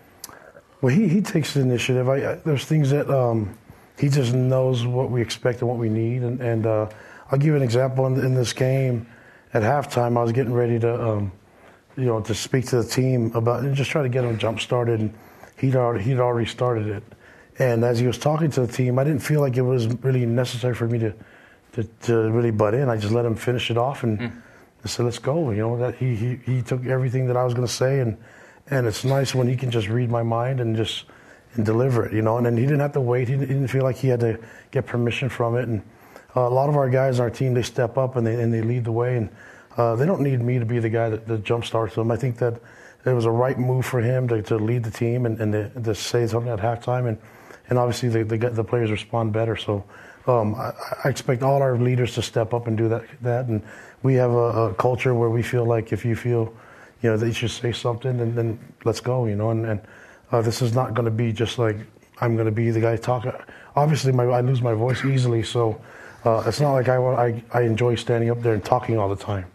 Well, 0.82 0.94
he, 0.94 1.08
he 1.08 1.22
takes 1.22 1.54
the 1.54 1.62
initiative. 1.62 2.10
I, 2.10 2.36
there's 2.36 2.66
things 2.66 2.90
that 2.90 3.10
um, 3.10 3.58
he 4.00 4.10
just 4.10 4.34
knows 4.34 4.86
what 4.86 5.12
we 5.12 5.22
expect 5.22 5.62
and 5.62 5.70
what 5.70 5.78
we 5.78 5.90
need. 5.90 6.24
And, 6.24 6.42
and 6.42 6.66
uh, 6.66 6.90
I'll 7.32 7.38
give 7.38 7.48
you 7.48 7.56
an 7.56 7.62
example 7.62 8.08
in, 8.08 8.20
in, 8.20 8.34
this 8.34 8.52
game. 8.52 9.08
At 9.54 9.64
halftime, 9.64 10.18
I 10.18 10.24
was 10.24 10.32
getting 10.32 10.54
ready 10.54 10.80
to, 10.80 11.10
um, 11.10 11.32
you 11.98 12.06
know, 12.06 12.22
to 12.22 12.34
speak 12.34 12.66
to 12.68 12.82
the 12.82 12.88
team 12.88 13.32
about 13.36 13.64
and 13.64 13.76
just 13.76 13.92
try 13.92 14.02
to 14.02 14.10
get 14.10 14.22
them 14.24 14.38
jump 14.38 14.60
started. 14.60 15.02
And 15.02 15.14
he'd 15.60 15.76
already, 15.76 16.04
he'd 16.04 16.20
already 16.20 16.50
started 16.50 16.88
it. 16.88 17.04
And 17.60 17.84
as 17.84 18.00
he 18.00 18.08
was 18.08 18.18
talking 18.18 18.50
to 18.52 18.66
the 18.66 18.72
team, 18.72 18.98
I 18.98 19.04
didn't 19.04 19.22
feel 19.22 19.42
like 19.42 19.58
it 19.58 19.62
was 19.62 19.88
really 19.88 20.26
necessary 20.26 20.74
for 20.74 20.88
me 20.88 21.00
to, 21.00 21.14
to, 21.74 21.84
to 21.84 22.32
really 22.32 22.52
butt 22.52 22.74
in. 22.74 22.90
I 22.90 22.98
just 22.98 23.14
let 23.14 23.26
him 23.26 23.36
finish 23.36 23.70
it 23.70 23.78
off 23.78 24.04
and 24.04 24.20
mm. 24.20 24.42
I 24.84 24.88
said, 24.88 25.06
"Let's 25.06 25.20
go." 25.20 25.52
You 25.52 25.58
know 25.58 25.78
that 25.78 25.96
he, 25.96 26.16
he 26.16 26.40
he 26.44 26.62
took 26.62 26.86
everything 26.86 27.28
that 27.28 27.38
I 27.38 27.44
was 27.44 27.54
going 27.54 27.68
to 27.68 27.74
say, 27.74 28.00
and 28.00 28.18
and 28.72 28.88
it's 28.88 29.04
nice 29.04 29.36
when 29.36 29.48
he 29.48 29.56
can 29.56 29.70
just 29.70 29.90
read 29.90 30.10
my 30.10 30.24
mind 30.24 30.62
and 30.62 30.76
just 30.76 31.06
and 31.56 31.66
deliver 31.66 32.06
it, 32.06 32.14
you 32.14 32.22
know. 32.22 32.38
And 32.38 32.46
then 32.46 32.56
he 32.56 32.64
didn't 32.64 32.80
have 32.80 32.94
to 32.94 33.02
wait. 33.02 33.28
He 33.28 33.36
didn't 33.36 33.68
feel 33.68 33.84
like 33.84 33.98
he 33.98 34.08
had 34.08 34.22
to 34.22 34.40
get 34.72 34.86
permission 34.86 35.28
from 35.28 35.58
it. 35.58 35.68
And 35.68 35.82
uh, 36.36 36.42
a 36.42 36.50
lot 36.50 36.70
of 36.70 36.78
our 36.78 36.90
guys 36.90 37.20
on 37.20 37.26
our 37.26 37.30
team, 37.30 37.54
they 37.54 37.62
step 37.62 37.98
up 37.98 38.16
and 38.16 38.26
they 38.26 38.42
and 38.42 38.54
they 38.54 38.62
lead 38.62 38.86
the 38.86 38.92
way. 38.92 39.18
And 39.18 39.30
uh, 39.78 39.96
they 39.96 40.06
don't 40.06 40.22
need 40.22 40.40
me 40.42 40.58
to 40.60 40.66
be 40.66 40.80
the 40.80 40.90
guy 40.90 41.10
that, 41.10 41.28
that 41.28 41.44
jump 41.44 41.66
starts 41.66 41.96
them. 41.96 42.10
I 42.10 42.16
think 42.16 42.38
that 42.38 42.62
it 43.06 43.14
was 43.14 43.26
a 43.26 43.32
right 43.32 43.60
move 43.60 43.86
for 43.86 44.00
him 44.00 44.28
to, 44.30 44.42
to 44.44 44.56
lead 44.56 44.84
the 44.84 44.92
team 44.92 45.26
and, 45.26 45.40
and 45.42 45.52
to, 45.52 45.82
to 45.82 45.96
say 45.96 46.26
something 46.26 46.52
at 46.52 46.60
halftime. 46.60 47.08
And 47.10 47.18
and 47.70 47.78
obviously 47.78 48.10
the 48.10 48.24
the, 48.24 48.50
the 48.50 48.64
players 48.64 48.90
respond 48.90 49.34
better. 49.34 49.56
So. 49.56 49.84
Um, 50.28 50.54
I, 50.54 50.72
I, 51.04 51.10
expect 51.10 51.42
all 51.42 51.64
our 51.64 51.80
leaders 51.80 52.14
to 52.14 52.22
step 52.22 52.54
up 52.54 52.68
and 52.68 52.78
do 52.78 52.88
that. 52.90 53.06
That 53.24 53.48
and 53.48 53.64
we 54.04 54.14
have 54.14 54.30
a, 54.30 54.68
a 54.70 54.74
culture 54.76 55.16
where 55.16 55.32
we 55.32 55.42
feel 55.42 55.66
like 55.66 55.92
if 55.92 56.06
you 56.06 56.16
feel, 56.16 56.54
you 57.02 57.10
know, 57.10 57.18
they 57.18 57.32
should 57.32 57.52
say 57.52 57.72
something, 57.72 58.20
and 58.20 58.38
then 58.38 58.60
let's 58.86 59.00
go. 59.00 59.26
You 59.26 59.36
know, 59.36 59.50
and, 59.52 59.66
and 59.66 59.82
uh, 60.32 60.42
this 60.42 60.62
is 60.62 60.74
not 60.74 60.94
going 60.94 61.06
to 61.06 61.12
be 61.12 61.34
just 61.34 61.58
like 61.58 61.78
I'm 62.22 62.36
going 62.36 62.46
to 62.46 62.52
be 62.52 62.70
the 62.70 62.80
guy 62.80 62.96
talking. 62.98 63.34
Obviously, 63.76 64.12
my, 64.12 64.26
I 64.26 64.42
lose 64.42 64.62
my 64.62 64.74
voice 64.74 65.04
easily, 65.04 65.44
so 65.44 65.82
uh, 66.24 66.44
it's 66.46 66.60
not 66.60 66.74
like 66.74 66.88
I, 66.88 66.98
I, 66.98 67.44
I 67.52 67.62
enjoy 67.62 67.96
standing 67.96 68.30
up 68.30 68.42
there 68.42 68.54
and 68.54 68.64
talking 68.64 68.98
all 68.98 69.10
the 69.10 69.22
time. 69.22 69.46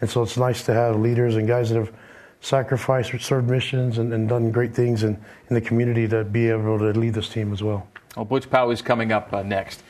And 0.00 0.08
so 0.08 0.22
it's 0.22 0.36
nice 0.36 0.64
to 0.64 0.74
have 0.74 0.98
leaders 0.98 1.36
and 1.36 1.48
guys 1.48 1.70
that 1.70 1.76
have 1.76 1.92
sacrificed, 2.40 3.20
served 3.20 3.48
missions, 3.48 3.98
and, 3.98 4.12
and 4.12 4.28
done 4.28 4.50
great 4.50 4.74
things 4.74 5.02
in, 5.02 5.16
in 5.48 5.54
the 5.54 5.60
community 5.60 6.06
to 6.08 6.24
be 6.24 6.48
able 6.48 6.78
to 6.78 6.92
lead 6.98 7.14
this 7.14 7.28
team 7.28 7.52
as 7.52 7.62
well. 7.62 7.86
Well, 8.16 8.24
Butch 8.24 8.48
Pau'u 8.48 8.72
is 8.72 8.82
coming 8.82 9.10
up 9.10 9.32
uh, 9.32 9.42
next. 9.42 9.82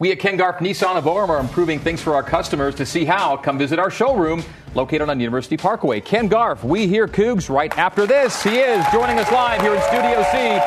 We 0.00 0.12
at 0.12 0.20
Ken 0.20 0.36
Garff 0.36 0.58
Nissan 0.58 0.96
of 0.96 1.04
Orem 1.04 1.28
are 1.28 1.40
improving 1.40 1.80
things 1.80 2.00
for 2.00 2.14
our 2.14 2.22
customers. 2.22 2.76
To 2.76 2.86
see 2.86 3.04
how, 3.04 3.36
come 3.36 3.58
visit 3.58 3.80
our 3.80 3.90
showroom 3.90 4.44
located 4.74 5.08
on 5.08 5.18
University 5.18 5.56
Parkway. 5.56 6.00
Ken 6.00 6.28
Garff, 6.28 6.62
we 6.62 6.86
hear 6.86 7.08
Cougs 7.08 7.52
right 7.52 7.76
after 7.76 8.06
this. 8.06 8.40
He 8.40 8.58
is 8.58 8.84
joining 8.92 9.18
us 9.18 9.30
live 9.32 9.60
here 9.60 9.74
in 9.74 9.82
Studio 9.82 10.22
C. 10.30 10.60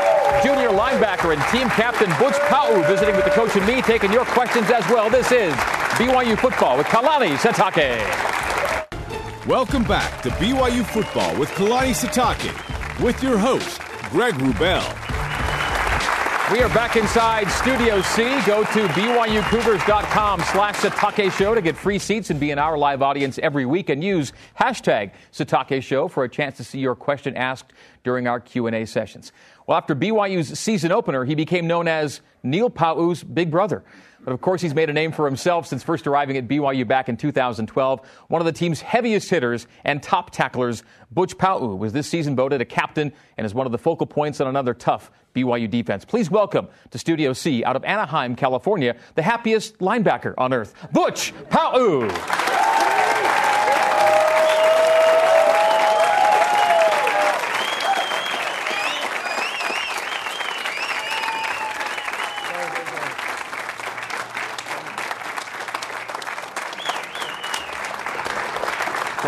Junior 0.45 0.69
linebacker 0.77 1.33
and 1.33 1.41
team 1.49 1.69
captain 1.69 2.09
Butch 2.19 2.35
Pau'u 2.49 2.85
visiting 2.87 3.15
with 3.15 3.23
the 3.23 3.31
coach 3.31 3.55
and 3.55 3.65
me, 3.65 3.81
taking 3.81 4.11
your 4.11 4.25
questions 4.25 4.69
as 4.69 4.85
well. 4.89 5.09
This 5.09 5.31
is 5.31 5.53
BYU 5.95 6.37
football 6.37 6.77
with 6.77 6.87
Kalani 6.87 7.37
Sitake. 7.37 8.01
Welcome 9.47 9.85
back 9.85 10.21
to 10.23 10.29
BYU 10.31 10.85
football 10.85 11.33
with 11.39 11.49
Kalani 11.51 11.93
Sitake 11.93 13.01
with 13.01 13.23
your 13.23 13.37
host, 13.37 13.79
Greg 14.11 14.33
Wrubell. 14.35 15.10
We 16.51 16.61
are 16.61 16.67
back 16.73 16.97
inside 16.97 17.49
Studio 17.49 18.01
C. 18.01 18.23
Go 18.45 18.65
to 18.65 18.85
BYUCougars.com 18.89 20.41
slash 20.41 20.75
Sitake 20.75 21.31
Show 21.31 21.55
to 21.55 21.61
get 21.61 21.77
free 21.77 21.97
seats 21.97 22.29
and 22.29 22.41
be 22.41 22.51
in 22.51 22.59
our 22.59 22.77
live 22.77 23.01
audience 23.01 23.39
every 23.41 23.65
week 23.65 23.89
and 23.89 24.03
use 24.03 24.33
hashtag 24.59 25.11
Sitake 25.31 25.81
Show 25.81 26.09
for 26.09 26.25
a 26.25 26.29
chance 26.29 26.57
to 26.57 26.65
see 26.65 26.79
your 26.79 26.93
question 26.93 27.37
asked 27.37 27.71
during 28.03 28.27
our 28.27 28.41
Q&A 28.41 28.83
sessions. 28.85 29.31
Well, 29.67 29.77
after 29.77 29.95
BYU's 29.95 30.57
season 30.59 30.91
opener, 30.91 31.25
he 31.25 31.35
became 31.35 31.67
known 31.67 31.87
as 31.87 32.21
Neil 32.43 32.69
Pau'u's 32.69 33.23
big 33.23 33.51
brother. 33.51 33.83
But 34.23 34.33
of 34.33 34.41
course, 34.41 34.61
he's 34.61 34.75
made 34.75 34.89
a 34.89 34.93
name 34.93 35.11
for 35.11 35.25
himself 35.25 35.65
since 35.65 35.81
first 35.81 36.05
arriving 36.05 36.37
at 36.37 36.47
BYU 36.47 36.87
back 36.87 37.09
in 37.09 37.17
2012. 37.17 38.01
One 38.27 38.41
of 38.41 38.45
the 38.45 38.51
team's 38.51 38.81
heaviest 38.81 39.29
hitters 39.29 39.65
and 39.83 40.01
top 40.01 40.29
tacklers, 40.29 40.83
Butch 41.11 41.37
Pau'u, 41.37 41.75
was 41.75 41.91
this 41.91 42.07
season 42.07 42.35
voted 42.35 42.61
a 42.61 42.65
captain 42.65 43.13
and 43.37 43.45
is 43.45 43.53
one 43.53 43.65
of 43.65 43.71
the 43.71 43.79
focal 43.79 44.05
points 44.05 44.39
on 44.39 44.47
another 44.47 44.75
tough 44.75 45.11
BYU 45.33 45.69
defense. 45.69 46.05
Please 46.05 46.29
welcome 46.29 46.67
to 46.91 46.99
Studio 46.99 47.33
C 47.33 47.63
out 47.63 47.75
of 47.75 47.83
Anaheim, 47.83 48.35
California, 48.35 48.95
the 49.15 49.23
happiest 49.23 49.79
linebacker 49.79 50.35
on 50.37 50.53
earth, 50.53 50.75
Butch 50.91 51.33
Pau'u. 51.49 52.80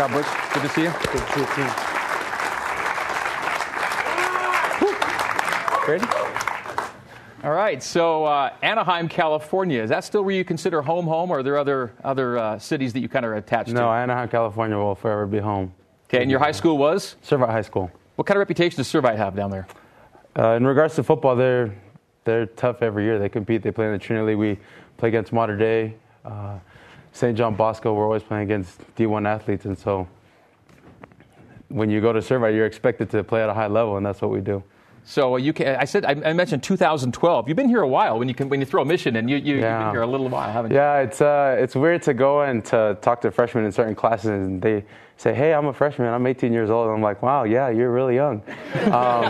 Butch. 0.08 0.26
Good 0.52 0.62
to 0.62 0.68
see 0.68 0.82
you. 0.82 0.90
Good 0.90 1.20
to 1.20 1.32
see 1.32 1.40
you, 1.40 1.46
too. 1.46 1.94
Ready? 5.86 6.04
All 7.44 7.50
right, 7.52 7.82
so 7.82 8.24
uh, 8.24 8.54
Anaheim, 8.62 9.06
California. 9.06 9.82
Is 9.82 9.90
that 9.90 10.02
still 10.02 10.24
where 10.24 10.34
you 10.34 10.46
consider 10.46 10.80
home, 10.80 11.06
home, 11.06 11.30
or 11.30 11.40
are 11.40 11.42
there 11.42 11.58
other 11.58 11.92
other 12.02 12.38
uh, 12.38 12.58
cities 12.58 12.94
that 12.94 13.00
you 13.00 13.08
kind 13.10 13.26
of 13.26 13.32
are 13.32 13.36
attached 13.36 13.68
no, 13.68 13.74
to? 13.74 13.80
No, 13.80 13.92
Anaheim, 13.92 14.30
California 14.30 14.78
will 14.78 14.94
forever 14.94 15.26
be 15.26 15.40
home. 15.40 15.74
Okay, 16.08 16.22
and 16.22 16.30
your 16.30 16.40
high 16.40 16.52
school 16.52 16.78
was? 16.78 17.16
Servite 17.22 17.50
High 17.50 17.60
School. 17.60 17.90
What 18.16 18.26
kind 18.26 18.36
of 18.36 18.40
reputation 18.40 18.78
does 18.78 18.90
Servite 18.90 19.18
have 19.18 19.36
down 19.36 19.50
there? 19.50 19.66
Uh, 20.38 20.52
in 20.52 20.66
regards 20.66 20.94
to 20.94 21.02
football, 21.02 21.36
they're 21.36 21.74
they're 22.24 22.46
tough 22.46 22.80
every 22.80 23.04
year. 23.04 23.18
They 23.18 23.28
compete. 23.28 23.62
They 23.62 23.70
play 23.70 23.86
in 23.86 23.92
the 23.92 23.98
Trinity. 23.98 24.36
We 24.36 24.58
play 24.96 25.10
against 25.10 25.30
Mater 25.30 25.58
Dei. 25.58 25.96
Uh, 27.14 27.18
St. 27.18 27.36
John 27.38 27.54
Bosco, 27.54 27.94
we're 27.94 28.04
always 28.04 28.22
playing 28.22 28.44
against 28.44 28.80
D1 28.96 29.26
athletes, 29.26 29.64
and 29.64 29.78
so 29.78 30.06
when 31.68 31.90
you 31.90 32.00
go 32.00 32.12
to 32.12 32.20
Servite, 32.20 32.54
you're 32.54 32.66
expected 32.66 33.10
to 33.10 33.24
play 33.24 33.42
at 33.42 33.48
a 33.48 33.54
high 33.54 33.66
level, 33.66 33.96
and 33.96 34.04
that's 34.04 34.20
what 34.20 34.30
we 34.30 34.40
do. 34.40 34.62
So 35.06 35.36
you 35.36 35.52
can, 35.52 35.76
I 35.76 35.84
said 35.84 36.06
I 36.06 36.32
mentioned 36.32 36.62
2012. 36.62 37.46
You've 37.46 37.56
been 37.58 37.68
here 37.68 37.82
a 37.82 37.88
while. 37.88 38.18
When 38.18 38.26
you 38.26 38.34
can, 38.34 38.48
when 38.48 38.58
you 38.58 38.64
throw 38.64 38.80
a 38.80 38.86
mission, 38.86 39.16
and 39.16 39.28
you, 39.28 39.36
you 39.36 39.56
yeah. 39.56 39.60
have 39.60 39.80
been 39.80 39.90
here 39.90 40.02
a 40.02 40.06
little 40.06 40.30
while, 40.30 40.50
haven't 40.50 40.70
you? 40.70 40.78
Yeah, 40.78 41.00
it's 41.00 41.20
uh, 41.20 41.56
it's 41.58 41.76
weird 41.76 42.00
to 42.04 42.14
go 42.14 42.40
and 42.40 42.64
to 42.66 42.96
talk 43.02 43.20
to 43.20 43.30
freshmen 43.30 43.66
in 43.66 43.72
certain 43.72 43.94
classes, 43.94 44.30
and 44.30 44.62
they 44.62 44.82
say, 45.18 45.34
"Hey, 45.34 45.52
I'm 45.52 45.66
a 45.66 45.74
freshman. 45.74 46.08
I'm 46.08 46.26
18 46.26 46.54
years 46.54 46.70
old." 46.70 46.86
And 46.86 46.96
I'm 46.96 47.02
like, 47.02 47.20
"Wow, 47.20 47.44
yeah, 47.44 47.68
you're 47.68 47.92
really 47.92 48.14
young." 48.14 48.42
um, 48.86 49.24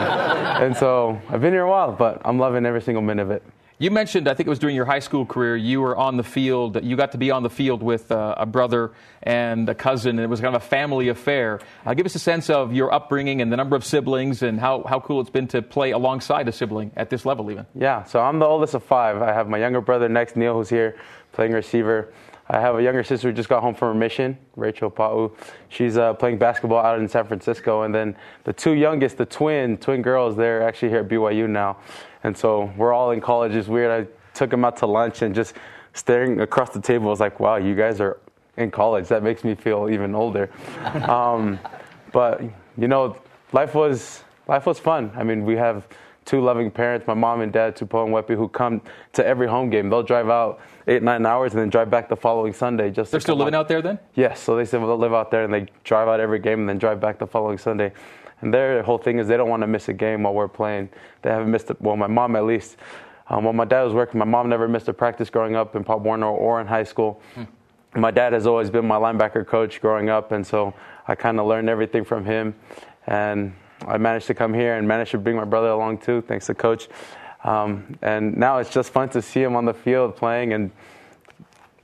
and 0.63 0.77
so 0.77 1.21
I've 1.29 1.41
been 1.41 1.53
here 1.53 1.65
a 1.65 1.69
while, 1.69 1.91
but 1.91 2.23
I'm 2.25 2.39
loving 2.39 2.65
every 2.67 2.81
single 2.81 3.03
minute 3.03 3.23
of 3.23 3.33
it. 3.33 3.43
You 3.77 3.91
mentioned, 3.91 4.29
I 4.29 4.35
think 4.35 4.47
it 4.47 4.51
was 4.51 4.61
during 4.61 4.77
your 4.77 4.85
high 4.85 5.01
school 5.01 5.27
career, 5.27 5.57
you 5.57 5.81
were 5.81 5.97
on 5.97 6.17
the 6.17 6.23
field. 6.23 6.79
You 6.85 6.97
got 6.97 7.11
to 7.13 7.19
be 7.19 7.33
on 7.33 7.43
the 7.43 7.51
field 7.51 7.83
with 7.83 8.13
uh, 8.13 8.37
a 8.39 8.47
brother 8.47 8.93
and 9.21 9.69
a 9.69 9.75
cousin, 9.75 10.11
and 10.11 10.21
it 10.21 10.29
was 10.29 10.41
kind 10.41 10.55
of 10.55 10.63
a 10.63 10.65
family 10.65 11.09
affair. 11.09 11.59
Uh, 11.85 11.93
give 11.95 12.07
us 12.07 12.15
a 12.15 12.21
sense 12.21 12.49
of 12.51 12.73
your 12.73 12.95
upbringing 12.95 13.43
and 13.43 13.51
the 13.51 13.57
number 13.57 13.75
of 13.75 13.85
siblings, 13.85 14.43
and 14.43 14.61
how, 14.61 14.85
how 14.85 15.01
cool 15.01 15.21
it's 15.21 15.29
been 15.31 15.49
to 15.49 15.61
play 15.61 15.91
alongside 15.91 16.47
a 16.47 16.53
sibling 16.53 16.93
at 16.97 17.11
this 17.11 17.27
level, 17.27 17.51
even. 17.51 17.67
Yeah, 17.75 18.05
so 18.05 18.21
I'm 18.21 18.39
the 18.39 18.47
oldest 18.47 18.75
of 18.75 18.85
five. 18.85 19.21
I 19.21 19.33
have 19.33 19.49
my 19.49 19.59
younger 19.59 19.81
brother 19.81 20.09
next, 20.09 20.37
Neil, 20.37 20.55
who's 20.55 20.69
here 20.69 20.97
playing 21.33 21.51
receiver. 21.51 22.13
I 22.49 22.61
have 22.61 22.77
a 22.77 22.83
younger 22.83 23.03
sister 23.03 23.29
who 23.29 23.35
just 23.35 23.49
got 23.49 23.63
home 23.63 23.75
from 23.75 23.89
her 23.89 23.95
mission, 23.95 24.37
Rachel 24.57 24.91
Pau'u. 24.91 25.35
She's 25.71 25.97
uh, 25.97 26.13
playing 26.15 26.39
basketball 26.39 26.85
out 26.85 26.99
in 26.99 27.09
San 27.09 27.27
Francisco. 27.27 27.83
And 27.83 27.95
then 27.95 28.15
the 28.45 28.53
two 28.53 28.73
youngest, 28.73 29.17
the 29.17 29.25
twin, 29.25 29.79
twin 29.79 30.03
girls, 30.03 30.37
they're 30.37 30.63
actually 30.63 30.91
here 30.91 31.01
at 31.01 31.09
BYU 31.09 31.49
now. 31.49 31.79
And 32.23 32.37
so 32.37 32.71
we're 32.77 32.93
all 32.93 33.13
in 33.13 33.21
college. 33.21 33.55
It's 33.55 33.69
weird. 33.69 34.07
I 34.07 34.11
took 34.35 34.51
them 34.51 34.65
out 34.65 34.77
to 34.79 34.87
lunch 34.87 35.23
and 35.23 35.35
just 35.35 35.55
staring 35.95 36.41
across 36.41 36.71
the 36.71 36.81
table, 36.81 37.07
I 37.07 37.11
was 37.11 37.21
like, 37.21 37.41
wow, 37.41 37.57
you 37.57 37.75
guys 37.75 38.01
are 38.01 38.19
in 38.57 38.71
college. 38.71 39.09
That 39.09 39.23
makes 39.23 39.45
me 39.45 39.55
feel 39.55 39.89
even 39.91 40.15
older. 40.15 40.51
um, 41.09 41.59
but 42.13 42.43
you 42.77 42.89
know, 42.89 43.17
life 43.53 43.75
was 43.75 44.23
life 44.47 44.67
was 44.67 44.79
fun. 44.79 45.11
I 45.17 45.23
mean, 45.25 45.45
we 45.45 45.57
have 45.57 45.87
two 46.25 46.41
loving 46.41 46.71
parents, 46.71 47.07
my 47.07 47.15
mom 47.15 47.41
and 47.41 47.53
dad, 47.53 47.77
Tupo 47.77 48.05
and 48.05 48.13
Wepi, 48.13 48.35
who 48.35 48.49
come 48.49 48.81
to 49.13 49.27
every 49.27 49.47
home 49.47 49.71
game. 49.71 49.91
They'll 49.91 50.03
drive 50.03 50.29
out 50.29 50.61
eight, 50.87 51.03
nine 51.03 51.25
hours 51.27 51.53
and 51.53 51.61
then 51.61 51.71
drive 51.71 51.91
back 51.91 52.09
the 52.09 52.17
following 52.17 52.53
Sunday. 52.53 52.91
Just 52.91 53.11
They're 53.11 53.21
still 53.21 53.37
living 53.37 53.55
out. 53.55 53.61
out 53.61 53.69
there 53.69 53.83
then? 53.83 53.99
Yes. 54.15 54.41
So 54.41 54.57
they 54.57 54.65
still 54.65 54.97
live 54.97 55.13
out 55.13 55.31
there 55.31 55.45
and 55.45 55.53
they 55.53 55.67
drive 55.85 56.09
out 56.09 56.21
every 56.21 56.39
game 56.39 56.61
and 56.61 56.69
then 56.69 56.79
drive 56.79 57.01
back 57.01 57.19
the 57.19 57.27
following 57.27 57.59
Sunday. 57.59 57.93
And 58.41 58.53
their 58.53 58.83
whole 58.83 58.99
thing 58.99 59.19
is 59.19 59.29
they 59.29 59.37
don't 59.37 59.49
want 59.49 59.63
to 59.63 59.67
miss 59.67 59.89
a 59.89 59.93
game 59.93 60.23
while 60.23 60.35
we're 60.35 60.49
playing. 60.49 60.89
They 61.23 61.31
haven't 61.31 61.51
missed 61.51 61.71
it. 61.71 61.81
Well, 61.81 61.97
my 61.97 62.07
mom 62.07 62.37
at 62.37 62.45
least. 62.45 62.77
Um, 63.29 63.45
while 63.45 63.55
my 63.55 63.65
dad 63.65 63.83
was 63.85 63.95
working, 63.95 64.19
my 64.19 64.27
mom 64.27 64.51
never 64.51 64.69
missed 64.69 64.89
a 64.89 64.93
practice 64.93 65.31
growing 65.31 65.57
up 65.57 65.77
in 65.77 65.83
Pop 65.83 66.01
Warner 66.01 66.27
or 66.27 66.61
in 66.61 66.67
high 66.67 66.85
school. 66.85 67.23
Hmm. 67.35 67.45
My 67.97 68.11
dad 68.11 68.33
has 68.33 68.47
always 68.47 68.71
been 68.71 68.87
my 68.87 68.97
linebacker 68.97 69.47
coach 69.47 69.81
growing 69.81 70.11
up, 70.11 70.33
and 70.33 70.47
so 70.47 70.75
I 71.09 71.15
kind 71.15 71.39
of 71.41 71.47
learned 71.47 71.71
everything 71.71 72.05
from 72.05 72.25
him. 72.25 72.55
And 73.07 73.55
I 73.89 73.99
managed 73.99 74.27
to 74.29 74.35
come 74.35 74.55
here 74.55 74.77
and 74.77 74.87
managed 74.87 75.13
to 75.13 75.19
bring 75.19 75.37
my 75.37 75.45
brother 75.45 75.69
along 75.69 75.99
too, 75.99 76.23
thanks 76.23 76.47
to 76.47 76.55
coach. 76.55 76.89
Um, 77.43 77.99
and 78.03 78.37
now 78.37 78.59
it's 78.59 78.71
just 78.71 78.91
fun 78.91 79.11
to 79.11 79.23
see 79.23 79.43
him 79.43 79.55
on 79.55 79.65
the 79.65 79.75
field 79.75 80.17
playing 80.17 80.53
and 80.55 80.71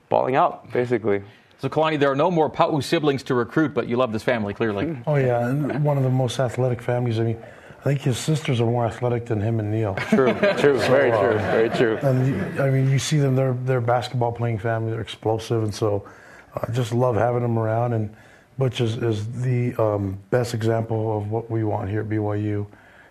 balling 0.09 0.35
out, 0.35 0.71
basically. 0.71 1.21
So, 1.59 1.69
Kalani, 1.69 1.99
there 1.99 2.11
are 2.11 2.15
no 2.15 2.31
more 2.31 2.49
Pau'u 2.49 2.83
siblings 2.83 3.21
to 3.23 3.35
recruit, 3.35 3.75
but 3.75 3.87
you 3.87 3.95
love 3.95 4.11
this 4.11 4.23
family 4.23 4.53
clearly. 4.53 4.97
Oh 5.05 5.15
yeah, 5.15 5.47
and 5.47 5.83
one 5.83 5.97
of 5.97 6.03
the 6.03 6.09
most 6.09 6.39
athletic 6.39 6.81
families. 6.81 7.19
I 7.19 7.23
mean, 7.23 7.37
I 7.81 7.83
think 7.83 8.01
his 8.01 8.17
sisters 8.17 8.59
are 8.59 8.65
more 8.65 8.85
athletic 8.85 9.27
than 9.27 9.41
him 9.41 9.59
and 9.59 9.71
Neil. 9.71 9.93
True, 10.09 10.33
true, 10.57 10.79
so, 10.79 10.87
very 10.87 11.11
true, 11.11 11.37
uh, 11.37 11.51
very 11.51 11.69
true. 11.69 11.97
And 12.01 12.59
I 12.59 12.71
mean, 12.71 12.89
you 12.89 12.97
see 12.97 13.19
them; 13.19 13.35
they're 13.35 13.53
they're 13.53 13.79
basketball 13.79 14.31
playing 14.31 14.57
family. 14.57 14.91
They're 14.91 15.01
explosive, 15.01 15.61
and 15.61 15.73
so 15.73 16.07
I 16.55 16.61
uh, 16.61 16.71
just 16.71 16.93
love 16.93 17.15
having 17.15 17.43
them 17.43 17.59
around. 17.59 17.93
And 17.93 18.15
Butch 18.61 18.79
is, 18.79 18.95
is 18.97 19.41
the 19.41 19.73
um, 19.81 20.19
best 20.29 20.53
example 20.53 21.17
of 21.17 21.31
what 21.31 21.49
we 21.49 21.63
want 21.63 21.89
here 21.89 22.01
at 22.01 22.07
BYU 22.07 22.67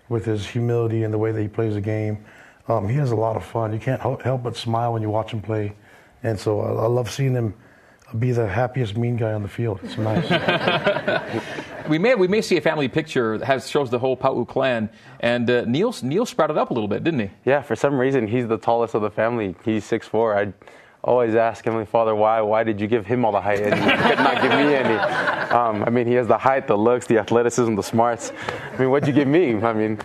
with 0.08 0.24
his 0.24 0.46
humility 0.46 1.02
and 1.02 1.12
the 1.12 1.18
way 1.18 1.32
that 1.32 1.42
he 1.42 1.48
plays 1.48 1.74
the 1.74 1.80
game. 1.80 2.24
Um, 2.68 2.88
he 2.88 2.94
has 2.94 3.10
a 3.10 3.16
lot 3.16 3.34
of 3.34 3.44
fun. 3.44 3.72
You 3.72 3.80
can't 3.80 4.00
help 4.00 4.44
but 4.44 4.56
smile 4.56 4.92
when 4.92 5.02
you 5.02 5.10
watch 5.10 5.32
him 5.32 5.42
play. 5.42 5.74
And 6.22 6.38
so 6.38 6.60
I, 6.60 6.84
I 6.84 6.86
love 6.86 7.10
seeing 7.10 7.32
him 7.32 7.52
be 8.20 8.30
the 8.30 8.46
happiest 8.46 8.96
mean 8.96 9.16
guy 9.16 9.32
on 9.32 9.42
the 9.42 9.48
field. 9.48 9.80
It's 9.82 9.98
nice. 9.98 10.30
we 11.88 11.98
may 11.98 12.14
we 12.14 12.28
may 12.28 12.42
see 12.42 12.56
a 12.56 12.60
family 12.60 12.86
picture 12.86 13.36
that 13.36 13.46
has 13.46 13.68
shows 13.68 13.90
the 13.90 13.98
whole 13.98 14.16
Pau'u 14.16 14.46
clan, 14.46 14.88
and 15.18 15.50
uh, 15.50 15.64
Neil 15.64 15.92
Neil 16.04 16.26
sprouted 16.26 16.58
up 16.58 16.70
a 16.70 16.74
little 16.74 16.88
bit, 16.88 17.02
didn't 17.02 17.20
he? 17.20 17.30
Yeah, 17.44 17.62
for 17.62 17.74
some 17.74 17.98
reason 17.98 18.28
he's 18.28 18.46
the 18.46 18.58
tallest 18.58 18.94
of 18.94 19.02
the 19.02 19.10
family. 19.10 19.56
He's 19.64 19.84
six 19.84 20.06
four. 20.06 20.38
I 20.38 20.52
always 21.02 21.34
ask 21.34 21.64
Heavenly 21.64 21.86
Father, 21.86 22.14
why? 22.14 22.40
Why 22.40 22.64
did 22.64 22.80
you 22.80 22.86
give 22.86 23.06
him 23.06 23.24
all 23.24 23.32
the 23.32 23.40
height 23.40 23.60
and 23.60 23.76
you 23.76 23.90
could 23.90 24.18
not 24.18 24.42
give 24.42 24.52
me 24.52 24.74
any? 24.74 24.94
Um, 25.50 25.84
I 25.84 25.90
mean, 25.90 26.06
he 26.06 26.14
has 26.14 26.26
the 26.26 26.38
height, 26.38 26.66
the 26.66 26.76
looks, 26.76 27.06
the 27.06 27.18
athleticism, 27.18 27.74
the 27.74 27.82
smarts. 27.82 28.32
I 28.72 28.78
mean, 28.78 28.90
what'd 28.90 29.08
you 29.08 29.14
give 29.14 29.28
me? 29.28 29.54
I 29.56 29.72
mean, 29.72 29.98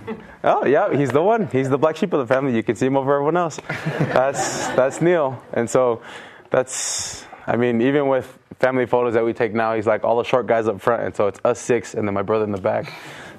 oh 0.43 0.65
yeah, 0.65 0.95
he's 0.95 1.11
the 1.11 1.21
one. 1.21 1.47
He's 1.47 1.69
the 1.69 1.77
black 1.77 1.97
sheep 1.97 2.13
of 2.13 2.25
the 2.25 2.33
family. 2.33 2.55
You 2.55 2.63
can 2.63 2.75
see 2.75 2.85
him 2.85 2.97
over 2.97 3.13
everyone 3.13 3.37
else. 3.37 3.59
That's 3.99 4.67
that's 4.69 5.01
Neil. 5.01 5.41
And 5.53 5.69
so, 5.69 6.01
that's. 6.49 7.25
I 7.47 7.57
mean, 7.57 7.81
even 7.81 8.07
with 8.07 8.39
family 8.59 8.87
photos 8.87 9.13
that 9.13 9.23
we 9.23 9.33
take 9.33 9.53
now, 9.53 9.75
he's 9.75 9.85
like 9.85 10.03
all 10.03 10.17
the 10.17 10.23
short 10.23 10.47
guys 10.47 10.67
up 10.67 10.81
front, 10.81 11.03
and 11.03 11.15
so 11.15 11.27
it's 11.27 11.39
us 11.45 11.59
six, 11.59 11.93
and 11.93 12.07
then 12.07 12.13
my 12.15 12.23
brother 12.23 12.43
in 12.43 12.51
the 12.51 12.61
back, 12.61 12.91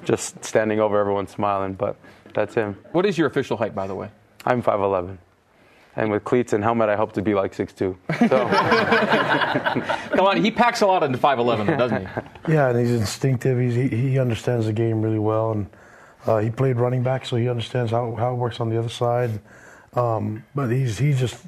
just 0.05 0.45
standing 0.45 0.79
over 0.79 0.97
everyone 0.97 1.27
smiling. 1.27 1.73
But 1.73 1.97
that's 2.33 2.55
him. 2.55 2.77
What 2.93 3.05
is 3.05 3.17
your 3.17 3.27
official 3.27 3.57
height, 3.57 3.75
by 3.75 3.87
the 3.87 3.95
way? 3.95 4.09
I'm 4.45 4.63
5'11 4.63 5.17
and 5.97 6.11
with 6.11 6.23
cleats 6.23 6.53
and 6.53 6.63
helmet, 6.63 6.89
I 6.89 6.95
hope 6.95 7.11
to 7.13 7.21
be 7.23 7.33
like 7.33 7.53
6'2". 7.53 7.75
So. 7.77 7.97
Come 10.15 10.25
on, 10.25 10.37
he 10.41 10.51
packs 10.51 10.81
a 10.81 10.85
lot 10.85 11.01
into 11.03 11.17
5'11", 11.17 11.77
doesn't 11.77 12.07
he? 12.07 12.53
Yeah, 12.53 12.69
and 12.69 12.79
he's 12.79 12.91
instinctive. 12.91 13.59
He's, 13.59 13.73
he, 13.73 13.87
he 13.89 14.19
understands 14.19 14.67
the 14.67 14.73
game 14.73 15.01
really 15.01 15.19
well, 15.19 15.51
and 15.51 15.67
uh, 16.27 16.37
he 16.37 16.51
played 16.51 16.77
running 16.77 17.01
back, 17.01 17.25
so 17.25 17.35
he 17.35 17.49
understands 17.49 17.91
how, 17.91 18.13
how 18.15 18.31
it 18.31 18.35
works 18.35 18.59
on 18.59 18.69
the 18.69 18.77
other 18.77 18.89
side. 18.89 19.39
Um, 19.93 20.43
but 20.53 20.69
he's 20.69 20.99
he 20.99 21.13
just 21.13 21.43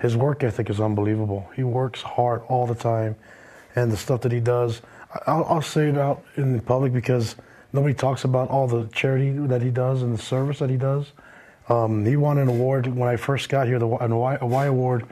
his 0.00 0.16
work 0.16 0.42
ethic 0.42 0.68
is 0.68 0.80
unbelievable. 0.80 1.48
He 1.54 1.62
works 1.62 2.02
hard 2.02 2.42
all 2.48 2.66
the 2.66 2.74
time, 2.74 3.14
and 3.76 3.92
the 3.92 3.96
stuff 3.96 4.22
that 4.22 4.32
he 4.32 4.40
does. 4.40 4.82
I'll, 5.28 5.44
I'll 5.44 5.62
say 5.62 5.90
it 5.90 5.96
out 5.96 6.24
in 6.36 6.56
the 6.56 6.62
public 6.62 6.92
because 6.92 7.36
nobody 7.72 7.94
talks 7.94 8.24
about 8.24 8.48
all 8.50 8.66
the 8.66 8.88
charity 8.88 9.30
that 9.30 9.62
he 9.62 9.70
does 9.70 10.02
and 10.02 10.12
the 10.12 10.20
service 10.20 10.58
that 10.58 10.70
he 10.70 10.76
does. 10.76 11.12
Um, 11.68 12.04
he 12.04 12.16
won 12.16 12.38
an 12.38 12.48
award 12.48 12.86
when 12.86 13.08
I 13.08 13.16
first 13.16 13.48
got 13.48 13.66
here, 13.66 13.78
the 13.78 13.88
an 13.88 14.14
y, 14.14 14.38
a 14.40 14.46
y 14.46 14.66
award 14.66 15.04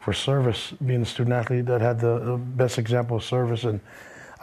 for 0.00 0.12
service, 0.12 0.72
being 0.84 1.02
a 1.02 1.06
student 1.06 1.34
athlete 1.34 1.66
that 1.66 1.80
had 1.80 2.00
the, 2.00 2.18
the 2.18 2.36
best 2.36 2.78
example 2.78 3.18
of 3.18 3.24
service. 3.24 3.64
And 3.64 3.80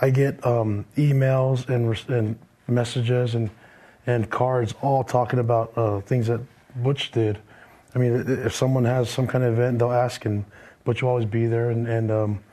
I 0.02 0.10
get 0.10 0.46
um, 0.46 0.86
emails 0.98 1.68
and, 1.70 1.98
and 2.10 2.38
messages 2.68 3.36
and 3.36 3.50
and 4.08 4.30
cards 4.30 4.76
all 4.82 5.04
talking 5.04 5.40
about 5.40 5.76
uh, 5.76 6.00
things 6.02 6.28
that 6.28 6.40
Butch 6.76 7.12
did. 7.12 7.40
I 7.96 7.98
mean, 7.98 8.24
if 8.28 8.54
someone 8.54 8.86
has 8.86 9.10
some 9.10 9.26
kind 9.26 9.44
of 9.44 9.54
event, 9.54 9.80
they'll 9.80 9.92
ask, 9.92 10.26
and 10.26 10.46
Butch 10.84 11.02
will 11.02 11.10
always 11.10 11.26
be 11.26 11.48
there. 11.48 11.72
And, 11.72 11.88
and 11.88 12.12
um, 12.12 12.44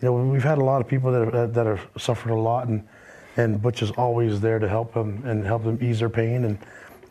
you 0.00 0.08
know, 0.08 0.14
we've 0.14 0.42
had 0.42 0.58
a 0.58 0.64
lot 0.64 0.80
of 0.80 0.88
people 0.88 1.12
that 1.12 1.34
have, 1.34 1.54
that 1.54 1.66
have 1.66 1.86
suffered 1.98 2.30
a 2.30 2.36
lot, 2.36 2.68
and 2.68 2.86
and 3.36 3.60
Butch 3.62 3.82
is 3.82 3.90
always 3.92 4.40
there 4.40 4.58
to 4.58 4.68
help 4.68 4.92
them 4.92 5.22
and 5.24 5.44
help 5.44 5.64
them 5.64 5.78
ease 5.80 6.00
their 6.00 6.10
pain 6.10 6.44
and 6.44 6.58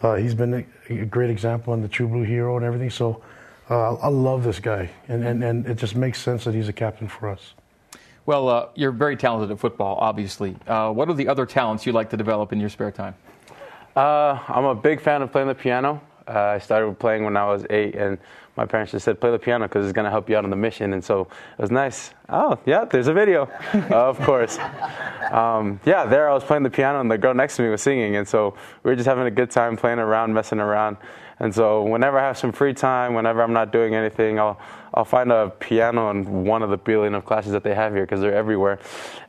uh, 0.02 0.16
he's 0.16 0.34
been 0.34 0.54
a, 0.54 0.94
a, 0.94 1.06
great 1.06 1.30
example 1.30 1.74
in 1.74 1.82
the 1.82 1.88
True 1.88 2.08
Blue 2.08 2.24
Hero 2.24 2.58
and 2.58 2.66
everything. 2.66 2.90
So 2.90 3.22
uh, 3.70 3.96
I 3.96 4.08
love 4.08 4.44
this 4.44 4.60
guy, 4.60 4.90
and, 5.08 5.24
and, 5.24 5.44
and 5.44 5.66
it 5.68 5.76
just 5.76 5.96
makes 5.96 6.20
sense 6.22 6.44
that 6.44 6.54
he's 6.54 6.68
a 6.68 6.74
captain 6.74 7.08
for 7.08 7.30
us. 7.30 7.54
Well, 8.26 8.50
uh, 8.50 8.70
you're 8.76 8.92
very 8.92 9.18
talented 9.18 9.52
at 9.52 9.60
football, 9.60 9.98
obviously. 9.98 10.56
Uh, 10.68 10.92
what 10.92 11.10
are 11.10 11.14
the 11.14 11.28
other 11.28 11.46
talents 11.46 11.86
you 11.86 11.92
like 11.92 12.10
to 12.12 12.18
develop 12.18 12.54
in 12.54 12.60
your 12.60 12.70
spare 12.70 12.92
time? 12.92 13.16
Uh, 13.96 14.40
I'm 14.48 14.66
a 14.66 14.76
big 14.76 15.02
fan 15.02 15.22
of 15.22 15.32
playing 15.32 15.48
the 15.48 15.56
piano. 15.56 16.02
Uh, 16.28 16.40
I 16.40 16.60
started 16.60 16.98
playing 17.00 17.24
when 17.24 17.36
I 17.36 17.46
was 17.46 17.66
eight, 17.70 17.96
and 17.96 18.18
my 18.58 18.66
parents 18.66 18.92
just 18.92 19.06
said, 19.06 19.20
play 19.20 19.32
the 19.32 19.40
piano 19.40 19.68
because 19.68 19.86
it's 19.86 19.94
going 19.94 20.06
to 20.06 20.12
help 20.12 20.30
you 20.30 20.38
out 20.38 20.44
on 20.44 20.50
the 20.50 20.56
mission. 20.56 20.94
And 20.94 21.04
so 21.04 21.22
it 21.58 21.62
was 21.62 21.72
nice. 21.72 22.14
Oh, 22.30 22.60
yeah, 22.66 22.86
there's 22.86 23.08
a 23.08 23.14
video, 23.14 23.50
of 23.92 24.20
course. 24.20 24.58
Um, 25.32 25.80
yeah, 25.86 26.06
there 26.06 26.30
I 26.30 26.34
was 26.34 26.44
playing 26.44 26.64
the 26.64 26.70
piano, 26.70 27.00
and 27.00 27.10
the 27.10 27.18
girl 27.18 27.34
next 27.34 27.56
to 27.58 27.64
me 27.64 27.70
was 27.70 27.82
singing. 27.82 28.18
And 28.18 28.28
so 28.28 28.56
we 28.84 28.92
were 28.92 28.96
just 28.96 29.08
having 29.08 29.26
a 29.26 29.32
good 29.32 29.52
time 29.52 29.78
playing 29.78 30.00
around, 30.00 30.34
messing 30.34 30.60
around. 30.60 30.98
And 31.40 31.54
so 31.56 31.84
whenever 31.84 32.20
I 32.20 32.28
have 32.28 32.38
some 32.38 32.52
free 32.52 32.74
time, 32.74 33.16
whenever 33.16 33.42
I'm 33.42 33.54
not 33.54 33.72
doing 33.72 33.96
anything, 33.96 34.40
I'll 34.40 34.60
I'll 34.94 35.06
find 35.06 35.32
a 35.32 35.50
piano 35.50 36.10
in 36.10 36.44
one 36.44 36.64
of 36.64 36.70
the 36.70 36.78
billion 36.78 37.16
of 37.16 37.26
classes 37.26 37.54
that 37.54 37.64
they 37.64 37.74
have 37.74 37.94
here 37.94 38.04
because 38.04 38.20
they're 38.20 38.36
everywhere, 38.36 38.80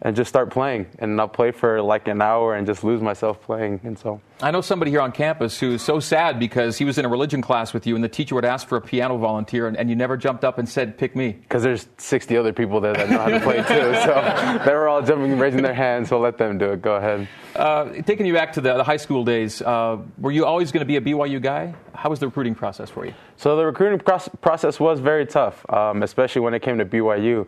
and 0.01 0.16
just 0.16 0.29
start 0.29 0.51
playing. 0.51 0.87
And 0.98 1.20
I'll 1.20 1.29
play 1.29 1.53
for 1.53 1.81
like 1.81 2.09
an 2.09 2.20
hour 2.20 2.55
and 2.55 2.66
just 2.66 2.83
lose 2.83 3.01
myself 3.01 3.40
playing. 3.42 3.81
And 3.85 3.98
so 3.98 4.20
I 4.40 4.51
know 4.51 4.61
somebody 4.61 4.90
here 4.90 5.01
on 5.01 5.12
campus 5.12 5.61
who's 5.61 5.83
so 5.83 6.01
sad 6.01 6.40
because 6.40 6.79
he 6.79 6.85
was 6.85 6.98
in 6.98 7.05
a 7.05 7.09
religion 7.09 7.42
class 7.42 7.72
with 7.72 7.87
you, 7.87 7.94
and 7.94 8.03
the 8.03 8.09
teacher 8.09 8.35
would 8.35 8.44
ask 8.44 8.66
for 8.66 8.77
a 8.77 8.81
piano 8.81 9.16
volunteer, 9.18 9.68
and, 9.68 9.77
and 9.77 9.88
you 9.88 9.94
never 9.94 10.16
jumped 10.16 10.44
up 10.44 10.59
and 10.59 10.68
said, 10.68 10.98
"Pick 10.98 11.14
me." 11.14 11.33
Because 11.33 11.62
there's 11.62 11.87
60 11.98 12.37
other 12.37 12.53
people 12.53 12.81
there 12.81 12.94
that 12.94 13.09
know 13.09 13.18
how 13.18 13.29
to 13.29 13.40
play 13.40 13.59
too, 13.59 13.94
so 14.05 14.62
they 14.64 14.75
were 14.75 14.88
all 14.88 15.03
jumping, 15.03 15.38
raising 15.38 15.62
their 15.62 15.75
hands. 15.75 16.09
So 16.09 16.18
let 16.18 16.38
them 16.38 16.59
do 16.59 16.72
it. 16.72 16.83
Go 16.83 16.96
ahead. 16.96 17.29
Uh, 17.54 18.02
taking 18.02 18.24
you 18.24 18.32
back 18.32 18.52
to 18.54 18.60
the, 18.60 18.74
the 18.74 18.84
high 18.84 18.96
school 18.96 19.24
days, 19.24 19.60
uh, 19.60 19.98
were 20.18 20.30
you 20.30 20.46
always 20.46 20.72
going 20.72 20.80
to 20.80 20.86
be 20.86 20.96
a 20.96 21.00
BYU 21.00 21.40
guy? 21.40 21.74
How 21.94 22.08
was 22.08 22.18
the 22.18 22.26
recruiting 22.26 22.54
process 22.54 22.88
for 22.88 23.04
you? 23.04 23.12
So 23.36 23.56
the 23.56 23.66
recruiting 23.66 23.98
process 23.98 24.80
was 24.80 25.00
very 25.00 25.26
tough, 25.26 25.64
um, 25.70 26.02
especially 26.02 26.40
when 26.40 26.54
it 26.54 26.60
came 26.60 26.78
to 26.78 26.86
BYU. 26.86 27.46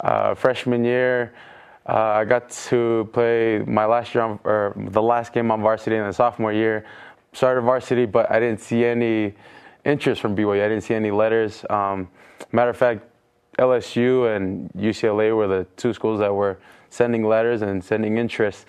Uh, 0.00 0.34
freshman 0.34 0.84
year, 0.84 1.34
uh, 1.86 1.92
I 1.92 2.24
got 2.24 2.50
to 2.50 3.08
play 3.12 3.62
my 3.64 3.84
last 3.84 4.14
year, 4.14 4.24
on, 4.24 4.40
or 4.42 4.74
the 4.76 5.02
last 5.02 5.32
game 5.32 5.50
on 5.52 5.62
varsity 5.62 5.96
in 5.96 6.04
the 6.04 6.12
sophomore 6.12 6.52
year. 6.52 6.84
Started 7.32 7.62
varsity, 7.62 8.06
but 8.06 8.30
I 8.30 8.40
didn't 8.40 8.60
see 8.60 8.84
any 8.84 9.34
interest 9.84 10.20
from 10.20 10.34
BYU. 10.34 10.64
I 10.64 10.68
didn't 10.68 10.82
see 10.82 10.94
any 10.94 11.10
letters. 11.12 11.64
Um, 11.70 12.08
matter 12.50 12.70
of 12.70 12.76
fact, 12.76 13.04
LSU 13.58 14.34
and 14.34 14.68
UCLA 14.72 15.36
were 15.36 15.46
the 15.46 15.66
two 15.76 15.92
schools 15.92 16.18
that 16.18 16.34
were 16.34 16.58
sending 16.90 17.24
letters 17.24 17.62
and 17.62 17.84
sending 17.84 18.18
interest. 18.18 18.66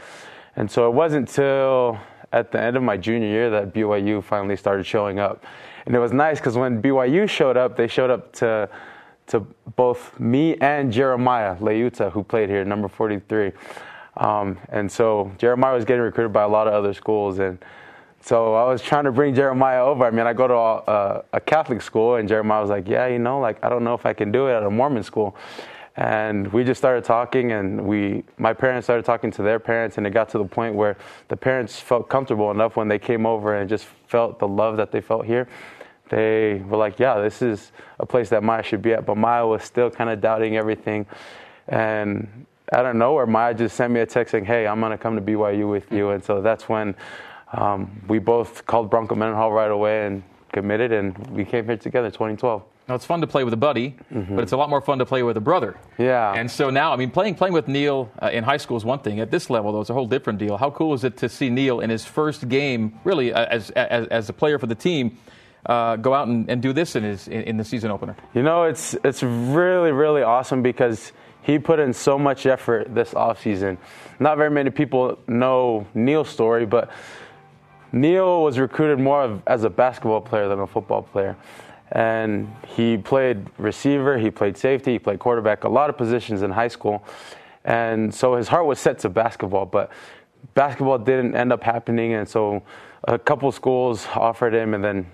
And 0.56 0.70
so 0.70 0.88
it 0.88 0.94
wasn't 0.94 1.30
until 1.30 2.00
at 2.32 2.52
the 2.52 2.62
end 2.62 2.78
of 2.78 2.84
my 2.84 2.98
junior 2.98 3.28
year 3.28 3.50
that 3.50 3.74
BYU 3.74 4.24
finally 4.24 4.56
started 4.56 4.86
showing 4.86 5.20
up. 5.20 5.44
And 5.86 5.96
it 5.96 6.00
was 6.00 6.12
nice 6.12 6.40
because 6.40 6.58
when 6.58 6.82
BYU 6.82 7.30
showed 7.30 7.58
up, 7.58 7.78
they 7.78 7.88
showed 7.88 8.10
up 8.10 8.34
to 8.34 8.70
to 9.28 9.40
both 9.76 10.20
me 10.20 10.56
and 10.58 10.94
Jeremiah 10.94 11.56
Leuta, 11.56 12.12
who 12.12 12.24
played 12.24 12.48
here, 12.48 12.64
number 12.64 12.88
43. 12.88 13.52
Um, 14.18 14.58
and 14.70 14.92
so 14.92 15.32
Jeremiah 15.40 15.74
was 15.74 15.84
getting 15.84 16.04
recruited 16.04 16.32
by 16.32 16.44
a 16.44 16.48
lot 16.48 16.68
of 16.68 16.74
other 16.74 16.94
schools. 16.94 17.40
And 17.40 17.58
so 18.22 18.54
I 18.54 18.66
was 18.66 18.84
trying 18.84 19.06
to 19.06 19.12
bring 19.12 19.34
Jeremiah 19.34 19.84
over. 19.84 20.06
I 20.06 20.12
mean, 20.12 20.28
I 20.28 20.34
go 20.34 20.48
to 20.48 20.54
a, 20.54 21.24
a 21.34 21.42
Catholic 21.42 21.82
school, 21.82 22.16
and 22.16 22.30
Jeremiah 22.30 22.62
was 22.62 22.70
like, 22.70 22.88
Yeah, 22.88 23.08
you 23.08 23.20
know, 23.20 23.40
like, 23.40 23.64
I 23.64 23.70
don't 23.70 23.84
know 23.84 23.96
if 23.96 24.06
I 24.06 24.14
can 24.14 24.32
do 24.32 24.48
it 24.48 24.54
at 24.54 24.64
a 24.64 24.70
Mormon 24.70 25.04
school 25.04 25.36
and 25.98 26.52
we 26.52 26.64
just 26.64 26.80
started 26.80 27.04
talking 27.04 27.54
and 27.54 27.86
we 27.86 28.24
my 28.38 28.54
parents 28.54 28.86
started 28.86 29.06
talking 29.06 29.32
to 29.32 29.42
their 29.42 29.60
parents 29.60 29.98
and 29.98 30.06
it 30.06 30.10
got 30.12 30.28
to 30.30 30.38
the 30.38 30.46
point 30.46 30.76
where 30.76 30.98
the 31.30 31.38
parents 31.38 31.80
felt 31.80 32.10
comfortable 32.10 32.52
enough 32.52 32.76
when 32.76 32.88
they 32.88 33.00
came 33.00 33.26
over 33.26 33.56
and 33.56 33.70
just 33.70 33.86
felt 34.08 34.40
the 34.40 34.48
love 34.48 34.76
that 34.78 34.92
they 34.92 35.00
felt 35.00 35.26
here 35.26 35.48
they 36.10 36.62
were 36.68 36.78
like, 36.78 37.00
yeah, 37.00 37.20
this 37.20 37.42
is 37.42 37.72
a 38.00 38.06
place 38.06 38.30
that 38.30 38.44
Maya 38.44 38.64
should 38.64 38.82
be 38.82 38.94
at. 38.94 39.06
But 39.06 39.18
Maya 39.18 39.46
was 39.46 39.64
still 39.64 39.90
kind 39.90 40.10
of 40.10 40.22
doubting 40.22 40.58
everything. 40.58 41.06
And 41.68 42.46
out 42.72 42.86
of 42.86 42.96
nowhere, 42.96 43.26
Maya 43.26 43.54
just 43.54 43.76
sent 43.76 43.92
me 43.92 44.02
a 44.02 44.06
text 44.06 44.32
saying, 44.32 44.46
hey, 44.46 44.68
I'm 44.68 44.80
going 44.80 44.92
to 44.92 44.98
come 44.98 45.16
to 45.16 45.22
BYU 45.22 45.70
with 45.70 45.92
you. 45.92 46.12
And 46.12 46.24
so 46.24 46.42
that's 46.42 46.70
when 46.70 46.96
um, 47.54 48.02
we 48.08 48.20
both 48.20 48.66
called 48.66 48.90
Bronco 48.90 49.16
Mendenhall 49.16 49.52
right 49.52 49.72
away 49.72 50.06
and 50.06 50.24
committed, 50.52 50.92
and 50.92 51.18
we 51.28 51.46
came 51.46 51.66
here 51.66 51.78
together 51.78 52.08
in 52.08 52.12
2012. 52.12 52.64
Now 52.88 52.94
it's 52.94 53.06
fun 53.06 53.22
to 53.22 53.28
play 53.28 53.44
with 53.44 53.54
a 53.54 53.58
buddy, 53.58 53.96
mm-hmm. 54.14 54.36
but 54.36 54.44
it's 54.44 54.52
a 54.52 54.58
lot 54.58 54.70
more 54.70 54.82
fun 54.82 55.00
to 55.00 55.06
play 55.06 55.24
with 55.24 55.38
a 55.38 55.42
brother. 55.42 55.76
Yeah. 55.98 56.34
And 56.34 56.50
so 56.52 56.70
now, 56.70 56.94
I 56.94 56.98
mean, 56.98 57.10
playing 57.10 57.36
playing 57.36 57.54
with 57.54 57.68
Neil 57.68 58.12
uh, 58.22 58.30
in 58.32 58.44
high 58.44 58.58
school 58.58 58.78
is 58.78 58.86
one 58.86 59.00
thing. 59.00 59.20
At 59.20 59.32
this 59.32 59.50
level, 59.50 59.72
though, 59.72 59.82
it's 59.82 59.90
a 59.90 59.94
whole 59.94 60.08
different 60.08 60.38
deal. 60.38 60.58
How 60.58 60.70
cool 60.70 60.94
is 60.94 61.04
it 61.04 61.18
to 61.18 61.30
see 61.30 61.50
Neil 61.50 61.80
in 61.80 61.90
his 61.90 62.06
first 62.06 62.48
game, 62.48 63.00
really 63.04 63.34
as 63.34 63.72
as, 63.72 64.08
as 64.08 64.30
a 64.30 64.34
player 64.34 64.60
for 64.60 64.68
the 64.68 64.76
team, 64.76 65.18
uh, 65.66 65.96
go 65.96 66.14
out 66.14 66.28
and, 66.28 66.48
and, 66.50 66.62
do 66.62 66.74
this 66.74 66.96
in 66.96 67.04
his 67.04 67.28
in, 67.28 67.42
in, 67.42 67.58
the 67.58 67.64
season 67.64 67.90
opener? 67.90 68.16
You 68.36 68.44
know, 68.44 68.66
it's 68.66 68.96
it's 69.04 69.24
really 69.24 69.92
really 69.92 70.22
awesome 70.22 70.62
because 70.62 71.12
he 71.42 71.58
put 71.58 71.80
in 71.80 71.92
so 71.92 72.20
much 72.20 72.46
effort 72.46 72.94
this 72.94 73.16
offseason. 73.16 73.78
Not 74.20 74.38
very 74.38 74.52
many 74.52 74.70
people 74.70 75.18
know 75.28 75.88
Neil's 75.96 76.30
story, 76.30 76.68
but 76.68 76.92
Neil 77.92 78.44
was 78.44 78.60
recruited 78.60 79.00
more 79.00 79.24
of, 79.24 79.42
as 79.48 79.64
a 79.64 79.70
basketball 79.70 80.22
player 80.22 80.48
than 80.50 80.60
a 80.60 80.68
football 80.68 81.02
player. 81.02 81.36
And 81.92 82.54
he 82.68 82.98
played 82.98 83.48
receiver, 83.58 84.18
he 84.18 84.32
played 84.32 84.58
safety, 84.58 84.94
he 84.94 85.00
played 85.00 85.20
quarterback, 85.20 85.64
a 85.64 85.70
lot 85.70 85.90
of 85.90 85.98
positions 85.98 86.42
in 86.42 86.52
high 86.52 86.68
school. 86.68 87.04
And 87.64 88.14
so 88.14 88.36
his 88.36 88.48
heart 88.48 88.66
was 88.66 88.80
set 88.80 89.00
to 89.00 89.10
basketball, 89.10 89.66
but 89.66 89.92
basketball 90.54 90.98
didn't 90.98 91.36
end 91.36 91.52
up 91.52 91.64
happening. 91.64 92.14
And 92.14 92.28
so 92.28 92.64
a 93.08 93.20
couple 93.20 93.52
schools 93.52 94.08
offered 94.16 94.54
him, 94.54 94.74
and 94.74 94.84
then 94.84 95.06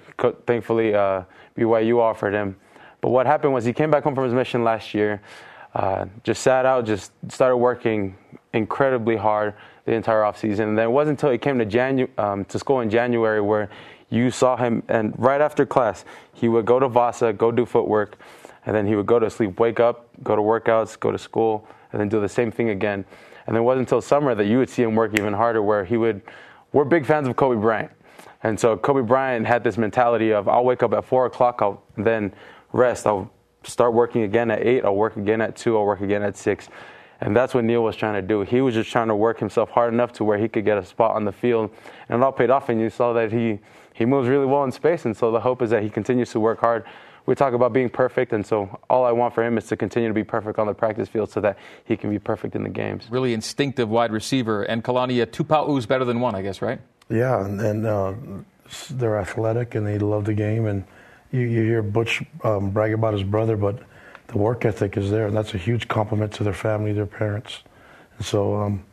thankfully 0.46 0.96
uh, 0.96 1.24
BYU 1.58 2.00
offered 2.00 2.34
him. 2.34 2.56
But 3.02 3.10
what 3.10 3.26
happened 3.26 3.54
was 3.54 3.66
he 3.66 3.74
came 3.74 3.92
back 3.92 4.04
home 4.04 4.16
from 4.16 4.26
his 4.26 4.34
mission 4.34 4.64
last 4.64 4.94
year, 4.94 5.22
uh, 5.74 6.06
just 6.24 6.42
sat 6.44 6.66
out, 6.66 6.86
just 6.86 7.12
started 7.30 7.58
working 7.58 8.16
incredibly 8.54 9.16
hard 9.16 9.54
the 9.86 9.94
entire 9.94 10.22
offseason. 10.22 10.70
And 10.70 10.78
then 10.78 10.86
it 10.86 10.92
wasn't 10.92 11.18
until 11.18 11.32
he 11.32 11.38
came 11.38 11.58
to, 11.60 11.66
Janu- 11.66 12.20
um, 12.20 12.46
to 12.46 12.60
school 12.60 12.82
in 12.82 12.90
January 12.90 13.42
where 13.42 13.70
you 14.12 14.30
saw 14.30 14.58
him, 14.58 14.84
and 14.88 15.14
right 15.18 15.42
after 15.42 15.66
class, 15.66 16.06
he 16.34 16.48
would 16.48 16.66
go 16.66 16.80
to 16.80 16.88
Vasa, 16.88 17.34
go 17.34 17.52
do 17.52 17.66
footwork, 17.66 18.18
and 18.66 18.76
then 18.76 18.86
he 18.86 18.96
would 18.96 19.08
go 19.08 19.18
to 19.18 19.30
sleep, 19.30 19.60
wake 19.60 19.80
up, 19.80 20.10
go 20.22 20.36
to 20.36 20.42
workouts, 20.42 21.00
go 21.00 21.12
to 21.12 21.18
school, 21.18 21.68
and 21.92 22.00
then 22.00 22.10
do 22.10 22.22
the 22.22 22.30
same 22.30 22.52
thing 22.52 22.70
again. 22.70 23.06
And 23.48 23.58
it 23.58 23.62
wasn't 23.62 23.88
until 23.88 24.02
summer 24.02 24.36
that 24.36 24.46
you 24.46 24.60
would 24.60 24.70
see 24.70 24.84
him 24.84 24.96
work 24.96 25.18
even 25.18 25.34
harder, 25.34 25.64
where 25.64 25.84
he 25.84 25.98
would. 25.98 26.22
We're 26.74 26.86
big 26.86 27.06
fans 27.06 27.28
of 27.28 27.36
Kobe 27.36 27.60
Bryant. 27.60 27.92
And 28.44 28.60
so 28.60 28.78
Kobe 28.78 29.02
Bryant 29.02 29.48
had 29.48 29.64
this 29.64 29.78
mentality 29.78 30.32
of 30.32 30.48
I'll 30.48 30.64
wake 30.64 30.84
up 30.84 30.94
at 30.94 31.06
4 31.06 31.26
o'clock, 31.28 31.62
I'll 31.62 31.82
then 31.98 32.34
rest, 32.74 33.08
I'll 33.08 33.32
start 33.64 33.94
working 33.94 34.24
again 34.24 34.52
at 34.52 34.66
8, 34.66 34.86
I'll 34.86 34.96
work 34.96 35.18
again 35.18 35.42
at 35.42 35.56
2, 35.56 35.78
I'll 35.78 35.86
work 35.86 36.02
again 36.02 36.22
at 36.22 36.38
6. 36.38 36.68
And 37.22 37.36
that's 37.36 37.54
what 37.54 37.64
Neil 37.64 37.84
was 37.84 37.96
trying 37.96 38.16
to 38.16 38.28
do. 38.28 38.42
He 38.42 38.62
was 38.62 38.74
just 38.74 38.90
trying 38.90 39.08
to 39.10 39.16
work 39.16 39.40
himself 39.40 39.70
hard 39.70 39.94
enough 39.94 40.12
to 40.14 40.24
where 40.24 40.40
he 40.40 40.48
could 40.48 40.66
get 40.66 40.80
a 40.80 40.86
spot 40.86 41.16
on 41.16 41.24
the 41.24 41.32
field. 41.32 41.70
And 42.10 42.20
it 42.20 42.24
all 42.24 42.32
paid 42.32 42.50
off, 42.50 42.70
and 42.70 42.82
you 42.82 42.90
saw 42.90 43.14
that 43.14 43.32
he, 43.32 43.60
he 43.94 44.06
moves 44.06 44.28
really 44.28 44.46
well 44.46 44.64
in 44.64 44.72
space. 44.72 45.06
And 45.06 45.16
so 45.16 45.32
the 45.32 45.40
hope 45.40 45.62
is 45.62 45.70
that 45.70 45.84
he 45.84 45.90
continues 45.90 46.32
to 46.32 46.40
work 46.40 46.60
hard. 46.60 46.86
We 47.26 47.36
talk 47.36 47.54
about 47.54 47.72
being 47.72 47.90
perfect, 47.90 48.34
and 48.34 48.44
so 48.44 48.80
all 48.90 49.06
I 49.06 49.12
want 49.12 49.36
for 49.36 49.44
him 49.44 49.56
is 49.58 49.68
to 49.68 49.78
continue 49.78 50.08
to 50.08 50.14
be 50.14 50.24
perfect 50.24 50.58
on 50.58 50.66
the 50.66 50.74
practice 50.74 51.08
field 51.08 51.30
so 51.30 51.40
that 51.42 51.58
he 51.86 51.96
can 51.96 52.10
be 52.10 52.18
perfect 52.18 52.56
in 52.56 52.64
the 52.64 52.70
games. 52.70 53.06
Really 53.12 53.34
instinctive 53.34 53.90
wide 53.90 54.12
receiver. 54.12 54.64
And 54.64 54.84
Kalani, 54.84 55.32
two 55.32 55.44
Pau'us 55.44 55.88
better 55.88 56.04
than 56.04 56.20
one, 56.20 56.34
I 56.34 56.42
guess, 56.42 56.64
right? 56.64 56.82
Yeah, 57.10 57.46
and, 57.46 57.62
and 57.62 57.86
uh, 57.86 58.14
they're 58.90 59.20
athletic 59.20 59.76
and 59.76 59.86
they 59.86 60.00
love 60.00 60.26
the 60.26 60.34
game. 60.34 60.66
And 60.66 60.84
you, 61.32 61.42
you 61.42 61.62
hear 61.62 61.84
Butch 61.84 62.24
um, 62.44 62.72
brag 62.72 62.94
about 62.94 63.14
his 63.14 63.24
brother, 63.24 63.56
but 63.56 63.80
the 64.28 64.38
work 64.38 64.66
ethic 64.66 64.98
is 64.98 65.12
there, 65.12 65.28
and 65.28 65.36
that's 65.36 65.54
a 65.54 65.58
huge 65.58 65.88
compliment 65.88 66.32
to 66.34 66.44
their 66.44 66.54
family, 66.54 66.92
their 66.94 67.06
parents. 67.06 67.60
And 68.18 68.26
so, 68.26 68.56
um, 68.56 68.84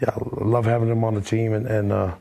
yeah, 0.00 0.10
I 0.10 0.44
love 0.44 0.64
having 0.64 0.88
them 0.88 1.04
on 1.04 1.14
the 1.14 1.20
team, 1.20 1.52
and, 1.52 1.66
and 1.66 1.92
uh, 1.92 2.14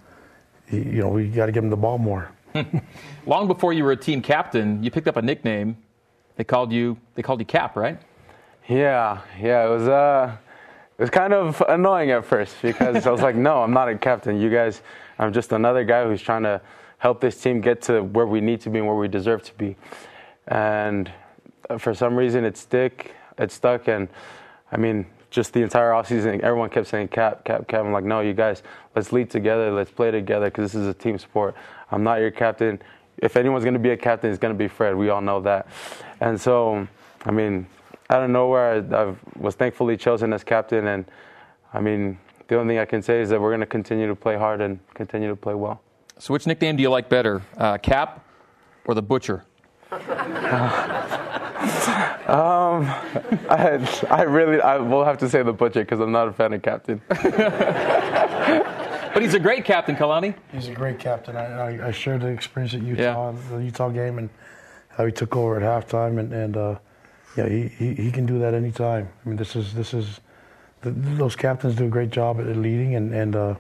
you 0.70 1.02
know, 1.02 1.10
we 1.10 1.28
got 1.28 1.48
to 1.48 1.52
give 1.52 1.64
them 1.64 1.70
the 1.70 1.78
ball 1.78 1.98
more. 1.98 2.32
Long 3.26 3.48
before 3.48 3.74
you 3.74 3.84
were 3.84 3.92
a 3.92 3.98
team 3.98 4.22
captain, 4.22 4.84
you 4.84 4.92
picked 4.92 5.08
up 5.08 5.18
a 5.18 5.22
nickname. 5.22 5.78
They 6.36 6.44
called 6.44 6.72
you. 6.72 6.98
They 7.16 7.22
called 7.22 7.40
you 7.40 7.46
Cap, 7.46 7.76
right? 7.76 8.00
Yeah, 8.68 9.22
yeah. 9.40 9.66
It 9.66 9.70
was 9.70 9.88
uh, 9.88 10.36
it 10.98 11.02
was 11.02 11.10
kind 11.10 11.34
of 11.34 11.62
annoying 11.68 12.12
at 12.12 12.26
first 12.26 12.56
because 12.62 13.06
I 13.06 13.12
was 13.12 13.22
like, 13.22 13.36
no, 13.36 13.62
I'm 13.62 13.74
not 13.74 13.90
a 13.90 13.98
captain. 13.98 14.40
You 14.40 14.50
guys, 14.50 14.82
I'm 15.20 15.34
just 15.34 15.52
another 15.52 15.84
guy 15.84 16.06
who's 16.06 16.22
trying 16.22 16.44
to 16.44 16.62
help 16.98 17.20
this 17.20 17.40
team 17.40 17.62
get 17.62 17.82
to 17.84 18.02
where 18.02 18.26
we 18.26 18.42
need 18.42 18.62
to 18.62 18.70
be 18.70 18.80
and 18.80 18.88
where 18.88 18.98
we 18.98 19.08
deserve 19.08 19.44
to 19.44 19.54
be. 19.56 19.76
And 20.48 21.12
for 21.78 21.94
some 21.94 22.16
reason 22.16 22.44
it 22.44 22.58
stick 22.58 23.16
it 23.38 23.52
stuck 23.52 23.88
and 23.88 24.08
I 24.72 24.78
mean 24.78 25.06
just 25.34 25.54
the 25.54 25.62
entire 25.62 25.92
offseason 25.92 26.40
everyone 26.42 26.70
kept 26.70 26.88
saying 26.88 27.08
cap 27.08 27.44
cap 27.44 27.68
cap 27.68 27.84
I'm 27.84 27.92
like 27.92 28.04
no 28.04 28.20
you 28.22 28.34
guys 28.34 28.64
let's 28.96 29.12
lead 29.12 29.30
together 29.30 29.72
let's 29.72 29.92
play 29.92 30.12
together 30.12 30.46
because 30.46 30.72
this 30.72 30.82
is 30.82 30.88
a 30.88 30.94
team 30.94 31.18
sport 31.18 31.56
I'm 31.92 32.04
not 32.04 32.20
your 32.20 32.32
captain 32.32 32.82
if 33.18 33.36
anyone's 33.36 33.64
going 33.64 33.74
to 33.74 33.80
be 33.80 33.92
a 33.92 33.98
captain 33.98 34.30
it's 34.30 34.40
going 34.40 34.54
to 34.54 34.58
be 34.58 34.68
Fred 34.68 34.96
we 34.96 35.10
all 35.10 35.22
know 35.22 35.42
that 35.42 35.68
and 36.22 36.40
so 36.40 36.88
I 37.26 37.32
mean 37.32 37.66
out 38.10 38.24
of 38.24 38.30
nowhere 38.30 38.86
I, 38.92 38.96
I 38.96 39.16
was 39.38 39.56
thankfully 39.56 39.98
chosen 39.98 40.34
as 40.34 40.44
captain 40.44 40.88
and 40.88 41.06
I 41.74 41.80
mean 41.82 42.20
the 42.48 42.60
only 42.60 42.74
thing 42.74 42.80
I 42.80 42.86
can 42.86 43.02
say 43.02 43.22
is 43.22 43.30
that 43.30 43.42
we're 43.42 43.50
going 43.50 43.62
to 43.62 43.66
continue 43.66 44.08
to 44.08 44.16
play 44.16 44.38
hard 44.38 44.62
and 44.62 44.80
continue 44.94 45.30
to 45.30 45.36
play 45.36 45.54
well. 45.54 45.82
So, 46.20 46.34
which 46.34 46.46
nickname 46.46 46.76
do 46.76 46.84
you 46.84 46.90
like 46.90 47.10
better, 47.10 47.42
uh, 47.58 47.78
Cap 47.78 48.24
or 48.86 48.94
the 48.94 49.02
Butcher? 49.02 49.46
Um, 51.64 52.86
I, 53.50 54.06
I 54.10 54.22
really, 54.24 54.62
I 54.62 54.78
will 54.78 55.04
have 55.04 55.18
to 55.20 55.30
say 55.30 55.44
the 55.44 55.52
butcher 55.54 55.82
because 55.82 56.00
I'm 56.00 56.12
not 56.12 56.28
a 56.30 56.34
fan 56.34 56.54
of 56.54 56.62
Captain. 56.62 57.02
but 59.14 59.22
he's 59.22 59.34
a 59.34 59.40
great 59.40 59.66
captain, 59.66 59.96
Kalani. 59.96 60.34
He's 60.52 60.70
a 60.70 60.74
great 60.74 61.00
captain. 61.00 61.36
I, 61.36 61.78
I, 61.78 61.88
I 61.88 61.92
shared 61.92 62.22
the 62.22 62.28
experience 62.28 62.74
at 62.74 62.82
Utah, 62.82 63.32
yeah. 63.32 63.38
the 63.52 63.64
Utah 63.64 63.90
game, 63.90 64.20
and 64.20 64.30
how 64.90 65.06
he 65.06 65.12
took 65.12 65.36
over 65.36 65.58
at 65.58 65.64
halftime, 65.64 66.20
and, 66.20 66.32
and 66.34 66.56
uh, 66.58 66.80
yeah, 67.36 67.50
he, 67.50 67.68
he, 67.68 67.94
he 67.96 68.12
can 68.12 68.26
do 68.26 68.40
that 68.40 68.54
anytime. 68.54 69.10
I 69.26 69.30
mean, 69.30 69.38
this 69.38 69.56
is 69.56 69.74
this 69.74 69.94
is 69.94 70.22
the, 70.82 70.92
those 70.92 71.36
captains 71.36 71.76
do 71.76 71.86
a 71.86 71.90
great 71.90 72.10
job 72.10 72.40
at 72.40 72.48
leading, 72.56 72.96
and 72.96 73.14
and 73.14 73.36
uh, 73.36 73.56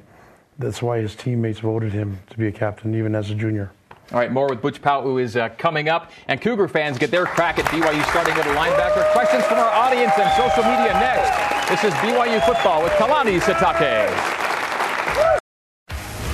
that's 0.60 0.82
why 0.82 1.00
his 1.00 1.16
teammates 1.16 1.60
voted 1.60 1.92
him 1.92 2.20
to 2.30 2.38
be 2.38 2.48
a 2.48 2.52
captain, 2.52 2.96
even 2.96 3.16
as 3.16 3.30
a 3.30 3.36
junior. 3.36 3.72
All 4.14 4.20
right, 4.20 4.32
more 4.32 4.48
with 4.48 4.62
Butch 4.62 4.80
Pau'u 4.80 5.20
is 5.20 5.36
uh, 5.36 5.50
coming 5.58 5.90
up. 5.90 6.12
And 6.28 6.40
Cougar 6.40 6.68
fans 6.68 7.00
get 7.00 7.10
their 7.10 7.26
crack 7.26 7.58
at 7.58 7.66
BYU 7.66 8.08
starting 8.12 8.36
middle 8.36 8.54
linebacker. 8.54 9.12
Questions 9.12 9.44
from 9.46 9.58
our 9.58 9.72
audience 9.72 10.14
and 10.20 10.30
social 10.34 10.64
media 10.70 10.94
next. 10.94 11.72
This 11.72 11.84
is 11.84 11.94
BYU 11.96 12.40
Football 12.46 12.84
with 12.84 12.92
Kalani 12.94 13.40
Sitake. 13.40 14.08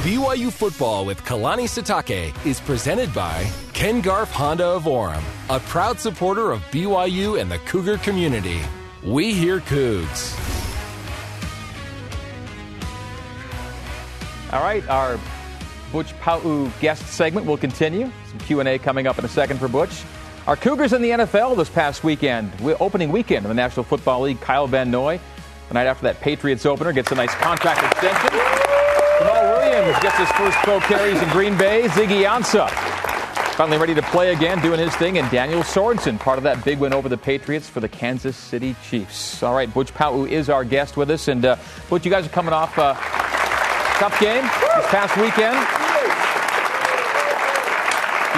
BYU 0.03 0.51
Football 0.51 1.05
with 1.05 1.23
Kalani 1.23 1.69
Sitake 1.69 2.33
is 2.45 2.59
presented 2.59 3.13
by 3.13 3.49
Ken 3.71 4.01
Garff 4.01 4.29
Honda 4.31 4.65
of 4.65 4.83
Orem, 4.83 5.23
a 5.49 5.61
proud 5.61 6.01
supporter 6.01 6.51
of 6.51 6.59
BYU 6.71 7.39
and 7.39 7.49
the 7.49 7.59
Cougar 7.59 7.99
community. 7.99 8.59
We 9.05 9.33
hear 9.33 9.61
Cougs. 9.61 10.35
All 14.51 14.63
right, 14.63 14.85
our 14.89 15.17
Butch 15.91 16.13
Pau'u 16.19 16.71
guest 16.79 17.05
segment 17.07 17.45
will 17.45 17.57
continue. 17.57 18.11
Some 18.29 18.39
Q&A 18.39 18.77
coming 18.79 19.07
up 19.07 19.17
in 19.19 19.25
a 19.25 19.29
second 19.29 19.59
for 19.59 19.67
Butch. 19.67 20.03
Our 20.47 20.55
Cougars 20.55 20.93
in 20.93 21.01
the 21.01 21.09
NFL 21.11 21.57
this 21.57 21.69
past 21.69 22.03
weekend, 22.03 22.51
opening 22.79 23.11
weekend 23.11 23.45
of 23.45 23.49
the 23.49 23.55
National 23.55 23.83
Football 23.83 24.21
League, 24.21 24.41
Kyle 24.41 24.67
Van 24.67 24.89
Noy, 24.89 25.19
the 25.67 25.73
night 25.73 25.87
after 25.87 26.03
that 26.03 26.19
Patriots 26.21 26.65
opener, 26.65 26.91
gets 26.91 27.11
a 27.11 27.15
nice 27.15 27.33
contract 27.35 27.83
extension. 27.83 28.29
Jamaal 29.19 29.57
Williams 29.57 29.99
gets 30.01 30.17
his 30.17 30.31
first 30.31 30.57
pro 30.59 30.79
carries 30.79 31.21
in 31.21 31.29
Green 31.29 31.57
Bay. 31.57 31.83
Ziggy 31.89 32.25
Ansah 32.27 32.69
finally 33.59 33.77
ready 33.77 33.93
to 33.93 34.01
play 34.03 34.31
again, 34.31 34.57
doing 34.61 34.79
his 34.79 34.95
thing. 34.95 35.17
And 35.17 35.29
Daniel 35.29 35.63
Sorensen, 35.63 36.17
part 36.17 36.37
of 36.37 36.45
that 36.45 36.63
big 36.63 36.79
win 36.79 36.93
over 36.93 37.09
the 37.09 37.17
Patriots 37.17 37.67
for 37.67 37.81
the 37.81 37.89
Kansas 37.89 38.37
City 38.37 38.73
Chiefs. 38.89 39.43
All 39.43 39.53
right, 39.53 39.71
Butch 39.73 39.93
Pau'u 39.93 40.29
is 40.29 40.49
our 40.49 40.63
guest 40.63 40.95
with 40.95 41.11
us. 41.11 41.27
And 41.27 41.43
uh, 41.43 41.57
Butch, 41.89 42.05
you 42.05 42.09
guys 42.09 42.25
are 42.25 42.29
coming 42.29 42.53
off 42.53 42.77
a 42.77 42.93
tough 43.99 44.17
game 44.21 44.43
this 44.43 44.87
past 44.87 45.17
weekend. 45.17 45.78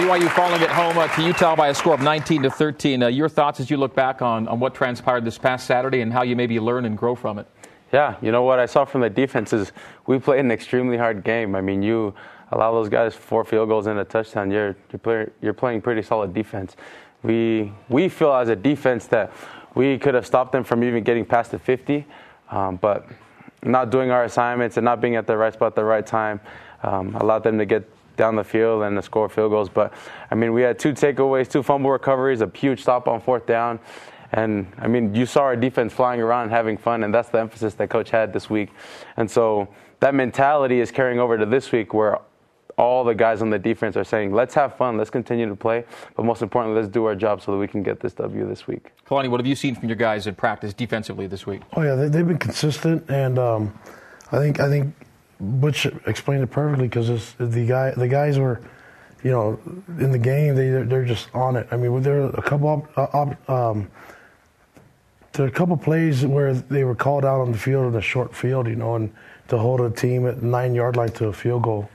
BYU 0.01 0.31
falling 0.31 0.63
at 0.63 0.71
home 0.71 0.97
uh, 0.97 1.07
to 1.09 1.21
Utah 1.21 1.55
by 1.55 1.67
a 1.67 1.75
score 1.75 1.93
of 1.93 2.01
19 2.01 2.41
to 2.41 2.49
13. 2.49 3.03
Uh, 3.03 3.07
your 3.07 3.29
thoughts 3.29 3.59
as 3.59 3.69
you 3.69 3.77
look 3.77 3.93
back 3.93 4.23
on, 4.23 4.47
on 4.47 4.59
what 4.59 4.73
transpired 4.73 5.23
this 5.23 5.37
past 5.37 5.67
Saturday 5.67 6.01
and 6.01 6.11
how 6.11 6.23
you 6.23 6.35
maybe 6.35 6.59
learn 6.59 6.85
and 6.85 6.97
grow 6.97 7.13
from 7.13 7.37
it? 7.37 7.45
Yeah, 7.93 8.15
you 8.19 8.31
know 8.31 8.41
what 8.41 8.57
I 8.57 8.65
saw 8.65 8.83
from 8.83 9.01
the 9.01 9.11
defense 9.11 9.53
is 9.53 9.71
we 10.07 10.17
played 10.17 10.39
an 10.39 10.49
extremely 10.49 10.97
hard 10.97 11.23
game. 11.23 11.53
I 11.53 11.61
mean, 11.61 11.83
you 11.83 12.15
allow 12.51 12.71
those 12.71 12.89
guys 12.89 13.13
four 13.13 13.45
field 13.45 13.69
goals 13.69 13.85
and 13.85 13.99
a 13.99 14.03
touchdown. 14.03 14.49
You're 14.49 14.75
you're, 14.91 14.99
play, 14.99 15.27
you're 15.39 15.53
playing 15.53 15.81
pretty 15.81 16.01
solid 16.01 16.33
defense. 16.33 16.75
We 17.21 17.71
we 17.87 18.09
feel 18.09 18.33
as 18.33 18.49
a 18.49 18.55
defense 18.55 19.05
that 19.07 19.31
we 19.75 19.99
could 19.99 20.15
have 20.15 20.25
stopped 20.25 20.51
them 20.51 20.63
from 20.63 20.83
even 20.83 21.03
getting 21.03 21.25
past 21.25 21.51
the 21.51 21.59
50, 21.59 22.07
um, 22.49 22.77
but 22.77 23.07
not 23.61 23.91
doing 23.91 24.09
our 24.09 24.23
assignments 24.23 24.77
and 24.77 24.83
not 24.83 24.99
being 24.99 25.15
at 25.15 25.27
the 25.27 25.37
right 25.37 25.53
spot 25.53 25.67
at 25.67 25.75
the 25.75 25.83
right 25.83 26.07
time 26.07 26.41
um, 26.81 27.15
allowed 27.17 27.43
them 27.43 27.59
to 27.59 27.65
get 27.65 27.87
down 28.21 28.35
the 28.35 28.43
field 28.43 28.83
and 28.83 28.95
to 28.95 29.01
score 29.01 29.27
field 29.27 29.49
goals. 29.49 29.67
But 29.67 29.91
I 30.29 30.35
mean, 30.35 30.53
we 30.53 30.61
had 30.61 30.77
two 30.77 30.93
takeaways, 30.93 31.49
two 31.49 31.63
fumble 31.63 31.89
recoveries, 31.89 32.41
a 32.41 32.51
huge 32.53 32.79
stop 32.79 33.07
on 33.07 33.19
fourth 33.19 33.47
down. 33.47 33.79
And 34.31 34.71
I 34.77 34.87
mean, 34.87 35.15
you 35.15 35.25
saw 35.25 35.41
our 35.41 35.55
defense 35.55 35.91
flying 35.91 36.21
around 36.21 36.43
and 36.43 36.51
having 36.51 36.77
fun, 36.77 37.03
and 37.03 37.11
that's 37.11 37.29
the 37.29 37.39
emphasis 37.39 37.73
that 37.73 37.89
coach 37.89 38.11
had 38.11 38.31
this 38.31 38.47
week. 38.47 38.69
And 39.17 39.29
so 39.29 39.67
that 40.01 40.13
mentality 40.13 40.79
is 40.79 40.91
carrying 40.91 41.19
over 41.19 41.35
to 41.35 41.47
this 41.47 41.71
week 41.71 41.95
where 41.95 42.19
all 42.77 43.03
the 43.03 43.15
guys 43.15 43.41
on 43.41 43.49
the 43.49 43.59
defense 43.59 43.97
are 43.97 44.03
saying, 44.03 44.31
let's 44.31 44.53
have 44.53 44.77
fun, 44.77 44.97
let's 44.97 45.09
continue 45.09 45.49
to 45.49 45.55
play, 45.55 45.83
but 46.15 46.23
most 46.23 46.41
importantly, 46.43 46.79
let's 46.79 46.91
do 46.93 47.05
our 47.05 47.15
job 47.15 47.41
so 47.41 47.51
that 47.51 47.57
we 47.57 47.67
can 47.67 47.81
get 47.83 47.99
this 47.99 48.13
W 48.13 48.47
this 48.47 48.67
week. 48.67 48.91
Kalani, 49.07 49.29
what 49.29 49.39
have 49.39 49.47
you 49.47 49.55
seen 49.55 49.75
from 49.75 49.89
your 49.89 49.97
guys 49.97 50.27
in 50.27 50.35
practice 50.35 50.73
defensively 50.73 51.27
this 51.27 51.45
week? 51.45 51.61
Oh 51.73 51.81
yeah, 51.81 51.95
they, 51.95 52.17
have 52.19 52.27
been 52.27 52.37
consistent, 52.37 53.09
and 53.09 53.37
um, 53.37 53.77
I 54.31 54.37
think 54.37 54.59
I 54.59 54.69
think 54.69 54.93
Butch 55.41 55.87
explained 56.05 56.43
it 56.43 56.51
perfectly 56.51 56.87
because 56.87 57.33
the 57.39 57.65
guy 57.65 57.91
the 57.91 58.07
guys 58.07 58.37
were, 58.37 58.61
you 59.23 59.31
know, 59.31 59.59
in 59.99 60.11
the 60.11 60.19
game 60.19 60.55
they 60.55 60.69
they're 60.69 61.05
just 61.05 61.33
on 61.33 61.55
it. 61.55 61.67
I 61.71 61.77
mean, 61.77 62.01
there 62.03 62.21
are 62.21 62.29
a 62.29 62.41
couple 62.43 62.87
um, 63.47 63.89
there 65.33 65.45
are 65.45 65.49
a 65.49 65.51
couple 65.51 65.77
plays 65.77 66.25
where 66.25 66.53
they 66.53 66.83
were 66.83 66.95
called 66.95 67.25
out 67.25 67.41
on 67.41 67.51
the 67.51 67.57
field 67.57 67.91
in 67.91 67.97
a 67.97 68.01
short 68.01 68.35
field, 68.35 68.67
you 68.67 68.75
know, 68.75 68.95
and 68.95 69.11
to 69.47 69.57
hold 69.57 69.81
a 69.81 69.89
team 69.89 70.27
at 70.27 70.43
nine 70.43 70.75
yard 70.75 70.95
line 70.95 71.09
to 71.09 71.27
a 71.27 71.33
field 71.33 71.63
goal. 71.63 71.89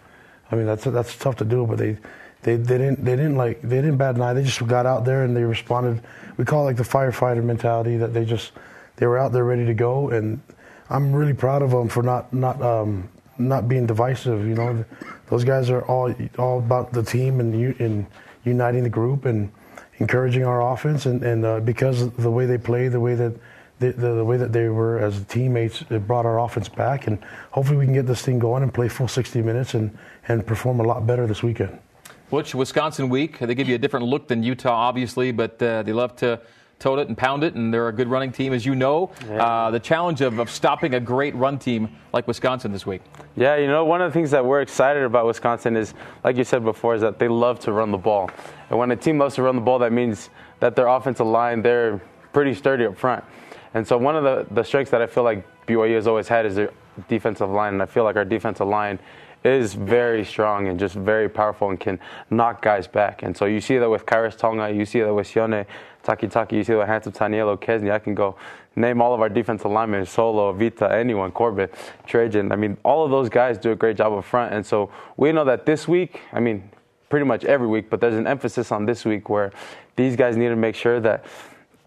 I 0.51 0.57
mean, 0.57 0.67
that's 0.67 0.85
that's 0.85 1.17
tough 1.17 1.37
to 1.37 1.45
do, 1.45 1.67
but 1.67 1.79
they, 1.79 1.99
they, 2.43 2.57
they 2.57 2.79
didn't 2.79 3.05
they 3.05 3.15
didn't 3.15 3.37
like 3.37 3.61
they 3.63 3.77
didn't 3.77 3.97
bat 3.97 4.17
an 4.17 4.23
eye. 4.23 4.33
They 4.33 4.43
just 4.43 4.67
got 4.67 4.87
out 4.87 5.05
there 5.05 5.25
and 5.25 5.37
they 5.37 5.45
responded. 5.45 6.03
We 6.37 6.45
call 6.45 6.63
it 6.63 6.65
like 6.65 6.77
the 6.77 6.83
firefighter 6.83 7.45
mentality 7.45 7.97
that 7.99 8.13
they 8.13 8.25
just 8.25 8.53
they 8.97 9.07
were 9.07 9.19
out 9.19 9.33
there 9.33 9.45
ready 9.45 9.67
to 9.67 9.75
go, 9.75 10.11
and 10.11 10.41
I'm 10.91 11.13
really 11.13 11.35
proud 11.35 11.63
of 11.63 11.71
them 11.71 11.89
for 11.89 12.03
not 12.03 12.33
not 12.33 12.61
um, 12.61 13.09
not 13.38 13.68
being 13.68 13.87
divisive. 13.87 14.46
You 14.46 14.55
know, 14.55 14.85
those 15.29 15.44
guys 15.44 15.70
are 15.70 15.83
all 15.83 16.14
all 16.38 16.59
about 16.59 16.92
the 16.92 17.03
team 17.03 17.40
and 17.40 17.55
and 17.81 18.07
uniting 18.44 18.83
the 18.83 18.90
group 18.90 19.25
and 19.25 19.51
encouraging 19.99 20.44
our 20.44 20.72
offense, 20.72 21.07
and 21.07 21.22
and 21.22 21.44
uh, 21.44 21.61
because 21.61 22.11
the 22.12 22.31
way 22.31 22.46
they 22.46 22.59
play, 22.59 22.88
the 22.88 23.01
way 23.01 23.14
that 23.14 23.35
the, 23.79 23.92
the, 23.92 24.14
the, 24.14 24.25
way 24.25 24.38
that 24.38 24.53
they 24.53 24.68
were 24.68 24.99
as 24.99 25.22
teammates, 25.25 25.85
it 25.90 26.07
brought 26.07 26.25
our 26.25 26.40
offense 26.40 26.68
back, 26.68 27.07
and 27.07 27.18
hopefully 27.51 27.77
we 27.77 27.85
can 27.85 27.92
get 27.92 28.07
this 28.07 28.22
thing 28.22 28.38
going 28.38 28.62
and 28.62 28.72
play 28.72 28.88
full 28.88 29.09
60 29.09 29.42
minutes 29.42 29.75
and, 29.75 29.96
and 30.29 30.46
perform 30.46 30.81
a 30.81 30.83
lot 30.83 31.07
better 31.07 31.27
this 31.27 31.42
weekend. 31.42 31.79
Butch, 32.31 32.55
Wisconsin 32.55 33.09
week. 33.09 33.38
They 33.38 33.55
give 33.55 33.68
you 33.68 33.75
a 33.75 33.79
different 33.79 34.07
look 34.07 34.29
than 34.29 34.42
Utah, 34.42 34.72
obviously, 34.72 35.31
but 35.31 35.62
uh, 35.62 35.83
they 35.83 35.92
love 35.92 36.16
to 36.16 36.40
tote 36.79 36.99
it 36.99 37.09
and 37.09 37.17
pound 37.17 37.43
it, 37.43 37.55
and 37.55 37.73
they're 37.73 37.89
a 37.89 37.93
good 37.93 38.09
running 38.09 38.33
team, 38.33 38.53
as 38.53 38.67
you 38.67 38.75
know. 38.75 39.11
Yeah. 39.29 39.45
Uh, 39.45 39.71
the 39.71 39.81
challenge 39.81 40.21
of, 40.21 40.39
of 40.39 40.51
stopping 40.51 40.95
a 40.95 41.01
great 41.01 41.35
run 41.35 41.59
team 41.59 41.97
like 42.12 42.29
Wisconsin 42.29 42.73
this 42.73 42.85
week. 42.85 43.03
Yeah, 43.35 43.57
you 43.57 43.67
know, 43.67 43.85
one 43.85 44.03
of 44.03 44.12
the 44.12 44.15
things 44.15 44.31
that 44.33 44.45
we're 44.45 44.61
excited 44.61 45.03
about 45.03 45.27
Wisconsin 45.27 45.77
is, 45.77 45.95
like 46.23 46.37
you 46.37 46.45
said 46.45 46.65
before, 46.65 46.95
is 46.95 47.01
that 47.01 47.19
they 47.19 47.29
love 47.29 47.61
to 47.61 47.73
run 47.73 47.91
the 47.91 47.99
ball. 47.99 48.31
And 48.71 48.79
when 48.79 48.91
a 48.91 48.97
team 48.97 49.19
loves 49.19 49.37
to 49.37 49.43
run 49.43 49.55
the 49.55 49.62
ball, 49.62 49.79
that 49.79 49.93
means 49.93 50.31
that 50.61 50.77
their 50.77 50.87
offensive 50.87 51.27
line, 51.27 51.62
they're 51.62 52.01
pretty 52.33 52.55
sturdy 52.55 52.85
up 52.85 52.97
front. 52.97 53.25
And 53.75 53.87
so 53.87 53.97
one 53.97 54.17
of 54.17 54.25
the, 54.25 54.47
the 54.55 54.62
strengths 54.62 54.91
that 54.91 55.03
I 55.03 55.07
feel 55.07 55.23
like 55.23 55.47
BYU 55.67 55.95
has 55.95 56.07
always 56.07 56.29
had 56.29 56.47
is 56.47 56.57
their 56.57 56.73
defensive 57.09 57.51
line, 57.51 57.75
and 57.75 57.83
I 57.83 57.87
feel 57.87 58.05
like 58.05 58.17
our 58.17 58.25
defensive 58.25 58.67
line 58.67 58.99
is 59.45 59.75
very 59.75 60.25
strong 60.25 60.69
and 60.69 60.79
just 60.79 60.95
very 60.95 61.29
powerful 61.29 61.71
and 61.71 61.79
can 61.79 62.01
knock 62.31 62.62
guys 62.62 62.87
back. 62.87 63.23
And 63.23 63.37
so 63.37 63.45
you 63.45 63.61
see 63.61 63.79
that 63.79 63.89
with 63.89 64.05
Khyiris 64.07 64.37
Tonga, 64.37 64.71
you 64.71 64.85
see 64.85 65.01
that 65.01 65.15
with 65.15 65.27
Sione 65.27 65.67
Takitaki, 66.07 66.53
you 66.53 66.64
see 66.64 66.75
the 66.75 66.87
hands 66.87 67.07
of 67.07 67.14
Tanielu 67.14 67.59
Kesni. 67.59 67.90
I 67.90 67.99
can 67.99 68.14
go 68.14 68.37
name 68.77 69.03
all 69.03 69.12
of 69.12 69.21
our 69.21 69.29
defensive 69.29 69.71
linemen, 69.71 70.07
Solo, 70.07 70.53
Vita, 70.53 70.92
anyone, 70.92 71.33
Corbett, 71.33 71.75
Trajan. 72.07 72.53
I 72.53 72.57
mean, 72.57 72.77
all 72.85 73.05
of 73.05 73.11
those 73.11 73.29
guys 73.29 73.59
do 73.59 73.73
a 73.73 73.77
great 73.77 73.97
job 73.97 74.12
up 74.12 74.25
front. 74.25 74.55
And 74.55 74.64
so 74.64 74.90
we 75.16 75.33
know 75.33 75.45
that 75.45 75.66
this 75.66 75.88
week, 75.88 76.21
I 76.33 76.40
mean, 76.40 76.71
pretty 77.09 77.27
much 77.27 77.45
every 77.45 77.66
week, 77.66 77.90
but 77.90 78.01
there's 78.01 78.14
an 78.14 78.27
emphasis 78.27 78.71
on 78.71 78.87
this 78.87 79.05
week 79.05 79.29
where 79.29 79.53
these 79.97 80.16
guys 80.16 80.37
need 80.37 80.49
to 80.49 80.57
make 80.57 80.75
sure 80.75 81.01
that 81.01 81.25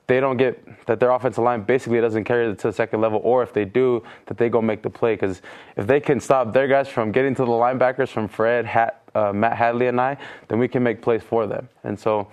they 0.08 0.20
don't 0.20 0.38
get 0.38 0.86
that 0.88 1.00
their 1.00 1.12
offensive 1.12 1.44
line 1.44 1.62
basically 1.62 2.02
doesn't 2.02 2.24
carry 2.24 2.50
it 2.50 2.58
to 2.58 2.68
the 2.68 2.74
second 2.74 3.00
level, 3.00 3.22
or 3.24 3.44
if 3.44 3.54
they 3.54 3.64
do, 3.64 4.02
that 4.26 4.40
they 4.40 4.50
go 4.50 4.60
make 4.60 4.82
the 4.82 4.90
play. 4.90 5.14
Because 5.14 5.44
if 5.78 5.86
they 5.86 6.00
can 6.00 6.20
stop 6.20 6.52
their 6.52 6.68
guys 6.68 6.88
from 6.88 7.12
getting 7.12 7.36
to 7.36 7.44
the 7.46 7.52
linebackers, 7.52 8.10
from 8.10 8.28
Fred, 8.28 8.66
Hat, 8.66 9.04
uh, 9.14 9.32
Matt 9.32 9.56
Hadley, 9.56 9.86
and 9.86 10.02
I, 10.02 10.18
then 10.48 10.58
we 10.58 10.68
can 10.68 10.82
make 10.82 11.04
plays 11.04 11.22
for 11.22 11.46
them. 11.46 11.70
And 11.84 12.00
so, 12.00 12.28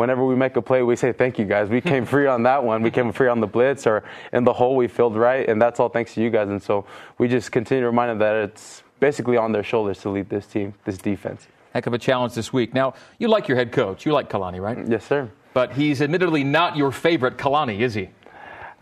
whenever 0.00 0.24
we 0.24 0.34
make 0.34 0.56
a 0.56 0.62
play, 0.62 0.82
we 0.82 0.96
say 0.96 1.12
thank 1.12 1.38
you 1.38 1.44
guys. 1.44 1.68
We 1.68 1.80
came 1.80 2.04
free 2.04 2.26
on 2.26 2.42
that 2.42 2.64
one. 2.64 2.82
We 2.82 2.90
came 2.90 3.12
free 3.12 3.28
on 3.28 3.40
the 3.40 3.46
blitz, 3.46 3.86
or 3.86 4.02
in 4.32 4.44
the 4.44 4.52
hole 4.52 4.74
we 4.74 4.88
filled 4.88 5.16
right, 5.16 5.48
and 5.48 5.62
that's 5.62 5.78
all 5.78 5.88
thanks 5.88 6.14
to 6.14 6.22
you 6.22 6.30
guys. 6.30 6.48
And 6.48 6.62
so 6.62 6.84
we 7.18 7.28
just 7.28 7.52
continue 7.52 7.82
to 7.82 7.86
remind 7.86 8.10
them 8.10 8.18
that 8.18 8.34
it's 8.36 8.82
basically 8.98 9.36
on 9.36 9.52
their 9.52 9.62
shoulders 9.62 10.00
to 10.00 10.10
lead 10.10 10.28
this 10.28 10.46
team, 10.46 10.74
this 10.84 10.98
defense. 10.98 11.46
Heck 11.74 11.86
of 11.86 11.92
a 11.92 11.98
challenge 11.98 12.34
this 12.34 12.52
week. 12.52 12.74
Now, 12.74 12.94
you 13.18 13.28
like 13.28 13.46
your 13.46 13.56
head 13.56 13.70
coach. 13.70 14.04
You 14.04 14.12
like 14.12 14.28
Kalani, 14.28 14.60
right? 14.60 14.78
Yes, 14.88 15.04
sir 15.04 15.30
but 15.52 15.72
he's 15.72 16.00
admittedly 16.00 16.44
not 16.44 16.76
your 16.76 16.92
favorite 16.92 17.36
Kalani, 17.36 17.80
is 17.80 17.94
he? 17.94 18.08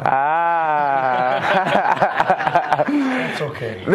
Ah. 0.01 1.35
it's 3.33 3.41
okay. 3.41 3.83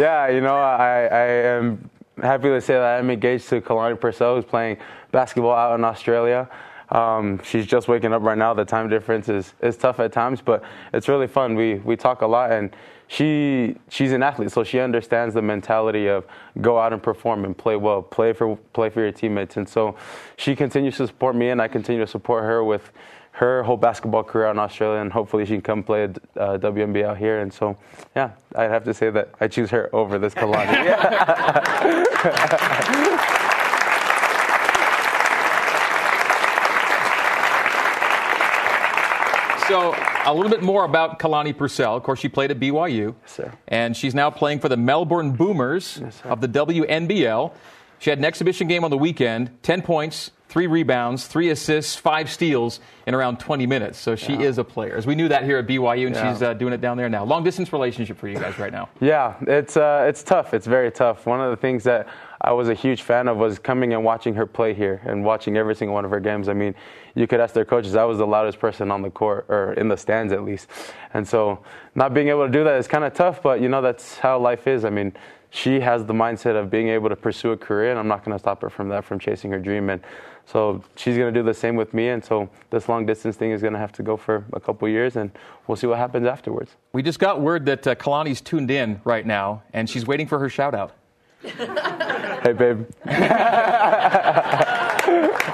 yeah, 0.00 0.28
you 0.28 0.40
know, 0.40 0.56
I, 0.56 1.08
I 1.10 1.24
am 1.26 1.88
happy 2.20 2.48
to 2.48 2.60
say 2.60 2.74
that 2.74 2.98
I'm 2.98 3.10
engaged 3.10 3.48
to 3.50 3.60
Kalani 3.60 4.00
Purcell, 4.00 4.36
who's 4.36 4.44
playing 4.44 4.78
basketball 5.10 5.54
out 5.54 5.78
in 5.78 5.84
Australia. 5.84 6.48
Um, 6.90 7.40
she's 7.42 7.66
just 7.66 7.88
waking 7.88 8.12
up 8.12 8.22
right 8.22 8.38
now. 8.38 8.54
The 8.54 8.64
time 8.64 8.88
difference 8.88 9.28
is, 9.28 9.52
is 9.60 9.76
tough 9.76 10.00
at 10.00 10.12
times, 10.12 10.40
but 10.40 10.62
it's 10.92 11.08
really 11.08 11.26
fun. 11.26 11.54
We, 11.54 11.74
we 11.74 11.96
talk 11.96 12.22
a 12.22 12.26
lot, 12.26 12.50
and 12.50 12.74
she 13.08 13.76
she's 13.88 14.12
an 14.12 14.22
athlete, 14.22 14.52
so 14.52 14.62
she 14.64 14.78
understands 14.78 15.34
the 15.34 15.42
mentality 15.42 16.08
of 16.08 16.26
go 16.60 16.78
out 16.78 16.92
and 16.92 17.02
perform 17.02 17.44
and 17.44 17.56
play 17.56 17.76
well, 17.76 18.02
play 18.02 18.32
for 18.32 18.56
play 18.72 18.90
for 18.90 19.00
your 19.00 19.12
teammates, 19.12 19.56
and 19.56 19.68
so 19.68 19.96
she 20.36 20.54
continues 20.54 20.96
to 20.98 21.06
support 21.06 21.34
me, 21.34 21.48
and 21.48 21.60
I 21.60 21.68
continue 21.68 22.02
to 22.02 22.06
support 22.06 22.44
her 22.44 22.62
with 22.62 22.92
her 23.38 23.62
whole 23.62 23.76
basketball 23.76 24.24
career 24.24 24.50
in 24.50 24.58
Australia, 24.58 25.00
and 25.00 25.12
hopefully 25.12 25.46
she 25.46 25.52
can 25.52 25.62
come 25.62 25.84
play 25.84 26.02
a 26.02 26.10
uh, 26.40 26.58
WNBA 26.58 27.04
out 27.04 27.18
here. 27.18 27.38
And 27.38 27.52
so, 27.52 27.78
yeah, 28.16 28.32
I'd 28.56 28.68
have 28.68 28.82
to 28.82 28.92
say 28.92 29.10
that 29.10 29.28
I 29.40 29.46
choose 29.46 29.70
her 29.70 29.94
over 29.94 30.18
this 30.18 30.34
Kalani. 30.34 30.74
so 39.68 39.94
a 40.26 40.34
little 40.34 40.50
bit 40.50 40.64
more 40.64 40.84
about 40.84 41.20
Kalani 41.20 41.56
Purcell. 41.56 41.96
Of 41.96 42.02
course, 42.02 42.18
she 42.18 42.28
played 42.28 42.50
at 42.50 42.58
BYU. 42.58 43.14
Yes, 43.22 43.40
and 43.68 43.96
she's 43.96 44.16
now 44.16 44.30
playing 44.30 44.58
for 44.58 44.68
the 44.68 44.76
Melbourne 44.76 45.30
Boomers 45.30 46.00
yes, 46.02 46.20
of 46.24 46.40
the 46.40 46.48
WNBL. 46.48 47.52
She 47.98 48.10
had 48.10 48.18
an 48.18 48.24
exhibition 48.24 48.68
game 48.68 48.84
on 48.84 48.90
the 48.90 48.98
weekend, 48.98 49.50
10 49.62 49.82
points, 49.82 50.30
three 50.48 50.66
rebounds, 50.66 51.26
three 51.26 51.50
assists, 51.50 51.94
five 51.94 52.30
steals 52.30 52.80
in 53.06 53.14
around 53.14 53.38
20 53.38 53.66
minutes. 53.66 53.98
So 53.98 54.16
she 54.16 54.34
yeah. 54.34 54.40
is 54.40 54.58
a 54.58 54.64
player. 54.64 54.96
As 54.96 55.06
we 55.06 55.14
knew 55.14 55.28
that 55.28 55.44
here 55.44 55.58
at 55.58 55.66
BYU, 55.66 56.06
and 56.06 56.14
yeah. 56.14 56.32
she's 56.32 56.42
uh, 56.42 56.54
doing 56.54 56.72
it 56.72 56.80
down 56.80 56.96
there 56.96 57.08
now. 57.08 57.24
Long 57.24 57.44
distance 57.44 57.72
relationship 57.72 58.18
for 58.18 58.28
you 58.28 58.38
guys 58.38 58.58
right 58.58 58.72
now. 58.72 58.88
Yeah, 59.00 59.34
it's 59.46 59.76
uh, 59.76 60.06
it's 60.08 60.22
tough. 60.22 60.54
It's 60.54 60.66
very 60.66 60.90
tough. 60.90 61.26
One 61.26 61.40
of 61.40 61.50
the 61.50 61.56
things 61.56 61.84
that 61.84 62.08
I 62.40 62.52
was 62.52 62.68
a 62.68 62.74
huge 62.74 63.02
fan 63.02 63.28
of 63.28 63.36
was 63.36 63.58
coming 63.58 63.92
and 63.92 64.04
watching 64.04 64.34
her 64.34 64.46
play 64.46 64.74
here 64.74 65.02
and 65.04 65.24
watching 65.24 65.56
every 65.56 65.74
single 65.74 65.94
one 65.94 66.04
of 66.04 66.10
her 66.10 66.20
games. 66.20 66.48
I 66.48 66.54
mean, 66.54 66.74
you 67.14 67.26
could 67.26 67.40
ask 67.40 67.52
their 67.52 67.64
coaches. 67.64 67.96
I 67.96 68.04
was 68.04 68.18
the 68.18 68.26
loudest 68.26 68.58
person 68.58 68.90
on 68.90 69.02
the 69.02 69.10
court 69.10 69.46
or 69.48 69.74
in 69.74 69.88
the 69.88 69.96
stands 69.96 70.32
at 70.32 70.44
least, 70.44 70.68
and 71.14 71.26
so 71.26 71.62
not 71.94 72.14
being 72.14 72.28
able 72.28 72.46
to 72.46 72.52
do 72.52 72.64
that 72.64 72.78
is 72.78 72.88
kind 72.88 73.04
of 73.04 73.12
tough. 73.12 73.42
But 73.42 73.60
you 73.60 73.68
know, 73.68 73.82
that's 73.82 74.18
how 74.18 74.38
life 74.38 74.66
is. 74.66 74.84
I 74.84 74.90
mean 74.90 75.12
she 75.50 75.80
has 75.80 76.04
the 76.04 76.12
mindset 76.12 76.56
of 76.56 76.70
being 76.70 76.88
able 76.88 77.08
to 77.08 77.16
pursue 77.16 77.52
a 77.52 77.56
career, 77.56 77.90
and 77.90 77.98
I'm 77.98 78.08
not 78.08 78.24
going 78.24 78.34
to 78.34 78.38
stop 78.38 78.60
her 78.62 78.70
from 78.70 78.88
that, 78.90 79.04
from 79.04 79.18
chasing 79.18 79.50
her 79.50 79.58
dream. 79.58 79.90
And 79.90 80.00
so 80.44 80.82
she's 80.96 81.16
going 81.16 81.32
to 81.32 81.40
do 81.40 81.44
the 81.44 81.54
same 81.54 81.76
with 81.76 81.94
me. 81.94 82.08
And 82.08 82.24
so 82.24 82.48
this 82.70 82.88
long 82.88 83.06
distance 83.06 83.36
thing 83.36 83.50
is 83.50 83.60
going 83.60 83.72
to 83.72 83.78
have 83.78 83.92
to 83.92 84.02
go 84.02 84.16
for 84.16 84.44
a 84.52 84.60
couple 84.60 84.88
years, 84.88 85.16
and 85.16 85.30
we'll 85.66 85.76
see 85.76 85.86
what 85.86 85.98
happens 85.98 86.26
afterwards. 86.26 86.72
We 86.92 87.02
just 87.02 87.18
got 87.18 87.40
word 87.40 87.66
that 87.66 87.86
uh, 87.86 87.94
Kalani's 87.94 88.40
tuned 88.40 88.70
in 88.70 89.00
right 89.04 89.26
now, 89.26 89.62
and 89.72 89.88
she's 89.88 90.06
waiting 90.06 90.26
for 90.26 90.38
her 90.38 90.48
shout 90.48 90.74
out. 90.74 90.94
hey, 91.42 92.52
babe. 92.52 92.86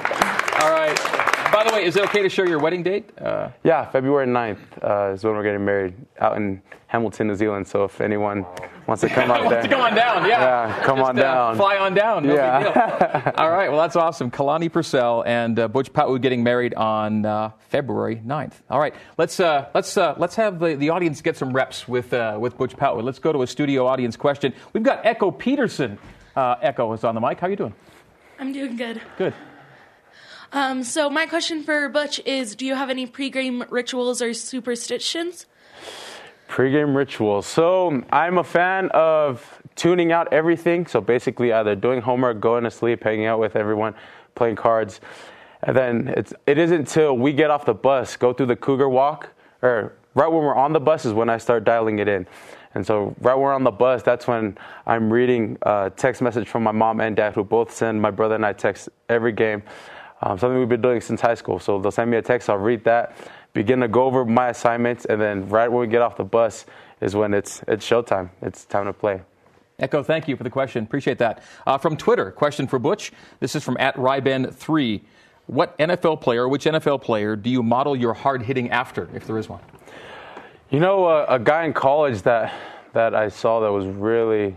All 1.75 1.81
right. 1.81 1.87
By 1.87 1.91
the 1.91 2.03
way, 2.03 2.05
is 2.05 2.09
it 2.09 2.09
okay 2.11 2.23
to 2.23 2.29
share 2.29 2.49
your 2.49 2.61
wedding 2.61 2.83
date? 2.85 3.11
Uh, 3.19 3.51
yeah, 3.65 3.91
February 3.91 4.27
9th 4.27 4.59
uh, 4.83 5.13
is 5.13 5.25
when 5.25 5.35
we're 5.35 5.43
getting 5.43 5.65
married 5.65 5.95
out 6.21 6.37
in 6.37 6.63
Hamilton, 6.87 7.27
New 7.27 7.35
Zealand. 7.35 7.67
So 7.67 7.83
if 7.83 8.01
anyone 8.01 8.47
wants 8.87 9.01
to 9.01 9.09
come 9.09 9.29
out 9.33 9.49
there, 9.51 9.63
to 9.63 9.69
come 9.69 9.81
on 9.81 9.95
down, 9.95 10.25
yeah, 10.29 10.69
yeah 10.69 10.85
come 10.85 10.99
Just, 10.99 11.09
on 11.09 11.19
uh, 11.19 11.23
down, 11.23 11.57
fly 11.57 11.77
on 11.79 11.95
down. 11.95 12.27
No 12.29 12.35
yeah. 12.35 13.33
All 13.39 13.51
right, 13.51 13.69
well 13.69 13.81
that's 13.81 13.97
awesome. 13.97 14.31
Kalani 14.31 14.71
Purcell 14.71 15.25
and 15.27 15.59
uh, 15.59 15.67
Butch 15.67 15.93
Pau'u 15.93 16.21
getting 16.21 16.45
married 16.45 16.75
on 16.75 17.27
uh, 17.27 17.51
February 17.71 18.23
9th. 18.25 18.55
All 18.71 18.79
right, 18.79 18.95
let's 19.19 19.41
uh, 19.41 19.69
let's 19.75 19.97
uh, 19.97 20.15
let's 20.17 20.37
have 20.37 20.61
the, 20.61 20.77
the 20.77 20.91
audience 20.91 21.21
get 21.23 21.37
some 21.37 21.53
reps 21.53 21.89
with 21.89 22.13
uh, 22.13 22.39
with 22.41 22.57
Butch 22.57 22.77
Pau'u. 22.77 23.03
Let's 23.03 23.19
go 23.19 23.33
to 23.33 23.43
a 23.43 23.47
studio 23.49 23.87
audience 23.89 24.17
question. 24.17 24.55
We've 24.73 24.85
got 24.85 25.05
Echo 25.05 25.33
Peterson. 25.33 25.99
Echo 26.37 26.93
is 26.93 27.03
on 27.03 27.17
the 27.17 27.21
mic. 27.21 27.41
How 27.41 27.49
you 27.49 27.57
doing? 27.57 27.75
I'm 28.39 28.53
doing 28.53 28.77
good. 28.77 29.01
Good. 29.19 29.35
Um, 30.55 30.85
so 30.85 31.11
my 31.11 31.27
question 31.27 31.65
for 31.65 31.89
Butch 31.89 32.21
is: 32.25 32.55
Do 32.55 32.65
you 32.65 32.77
have 32.77 32.89
any 32.89 33.07
pre-game 33.07 33.65
rituals 33.71 34.23
or 34.23 34.33
superstitions? 34.33 35.47
Pre-game 36.47 36.97
ritual. 36.97 37.43
So 37.43 38.05
I'm 38.13 38.39
a 38.39 38.45
fan 38.45 38.89
of 38.91 39.61
tuning 39.75 40.13
out 40.13 40.33
everything. 40.33 40.87
So 40.87 41.01
basically, 41.01 41.53
either 41.53 41.75
doing 41.75 42.01
homework, 42.01 42.41
going 42.41 42.63
to 42.63 42.71
sleep, 42.71 43.03
hanging 43.03 43.27
out 43.27 43.41
with 43.41 43.57
everyone, 43.57 43.97
playing 44.37 44.55
cards, 44.55 45.01
and 45.65 45.77
then 45.77 46.15
it's 46.17 46.33
it 46.47 46.57
isn't 46.57 46.79
until 46.79 47.19
we 47.19 47.33
get 47.33 47.51
off 47.51 47.65
the 47.65 47.75
bus, 47.75 48.17
go 48.17 48.33
through 48.33 48.47
the 48.47 48.57
Cougar 48.57 48.89
Walk, 48.89 49.31
or 49.61 49.93
right 50.15 50.29
when 50.29 50.45
we're 50.45 50.55
on 50.55 50.73
the 50.73 50.79
bus 50.79 51.05
is 51.05 51.13
when 51.13 51.29
I 51.29 51.39
start 51.39 51.65
dialing 51.65 51.99
it 51.99 52.07
in. 52.07 52.29
And 52.77 52.87
so 52.87 53.17
right 53.21 53.35
when 53.35 53.43
we're 53.43 53.55
on 53.55 53.65
the 53.65 53.73
bus, 53.73 54.05
that's 54.05 54.29
when 54.29 54.57
I'm 54.87 55.13
reading 55.13 55.59
a 55.63 55.91
text 55.97 56.23
message 56.23 56.47
from 56.47 56.63
my 56.63 56.73
mom 56.73 57.01
and 57.01 57.17
dad, 57.17 57.35
who 57.35 57.43
both 57.43 57.73
send 57.73 58.01
my 58.01 58.13
brother 58.13 58.37
and 58.37 58.47
I 58.47 58.53
text 58.53 58.89
every 59.09 59.33
game. 59.33 59.65
Um, 60.25 60.39
something 60.39 60.59
we've 60.59 60.71
been 60.71 60.81
doing 60.81 61.03
since 61.03 61.21
high 61.21 61.35
school. 61.35 61.59
So 61.59 61.79
they'll 61.79 61.93
send 61.93 62.11
me 62.11 62.17
a 62.17 62.23
text, 62.23 62.49
I'll 62.49 62.57
read 62.57 62.83
that, 62.85 63.15
begin 63.53 63.81
to 63.81 63.89
go 63.89 64.05
over 64.05 64.25
my 64.25 64.49
assignments, 64.49 65.05
and 65.05 65.21
then 65.21 65.47
right 65.51 65.71
when 65.71 65.83
we 65.83 65.87
get 65.87 66.01
off 66.01 66.17
the 66.17 66.25
bus 66.25 66.65
is 67.03 67.15
when 67.15 67.35
it's 67.35 67.63
it's 67.69 67.87
showtime. 67.87 68.31
It's 68.41 68.65
time 68.65 68.87
to 68.87 68.95
play. 68.95 69.21
Echo, 69.79 70.03
thank 70.03 70.27
you 70.27 70.35
for 70.35 70.43
the 70.43 70.51
question. 70.51 70.83
Appreciate 70.83 71.19
that. 71.19 71.43
Uh, 71.67 71.77
from 71.77 71.95
Twitter, 71.99 72.31
question 72.31 72.67
for 72.67 72.79
Butch. 72.79 73.13
This 73.41 73.55
is 73.55 73.63
from 73.63 73.77
at 73.79 73.95
Ryben3. 73.97 75.03
What 75.47 75.77
NFL 75.77 76.23
player, 76.23 76.49
which 76.49 76.65
NFL 76.65 77.03
player, 77.03 77.37
do 77.37 77.51
you 77.51 77.63
model 77.63 77.95
your 77.95 78.15
hard 78.15 78.41
hitting 78.41 78.71
after, 78.71 79.11
if 79.15 79.27
there 79.27 79.37
is 79.37 79.51
one? 79.51 79.61
You 80.71 80.81
know, 80.81 81.05
uh, 81.05 81.27
a 81.29 81.39
guy 81.39 81.65
in 81.65 81.75
college 81.75 82.23
that 82.23 82.55
that 82.95 83.15
I 83.15 83.29
saw 83.29 83.61
that 83.61 83.71
was 83.71 83.85
really 83.85 84.57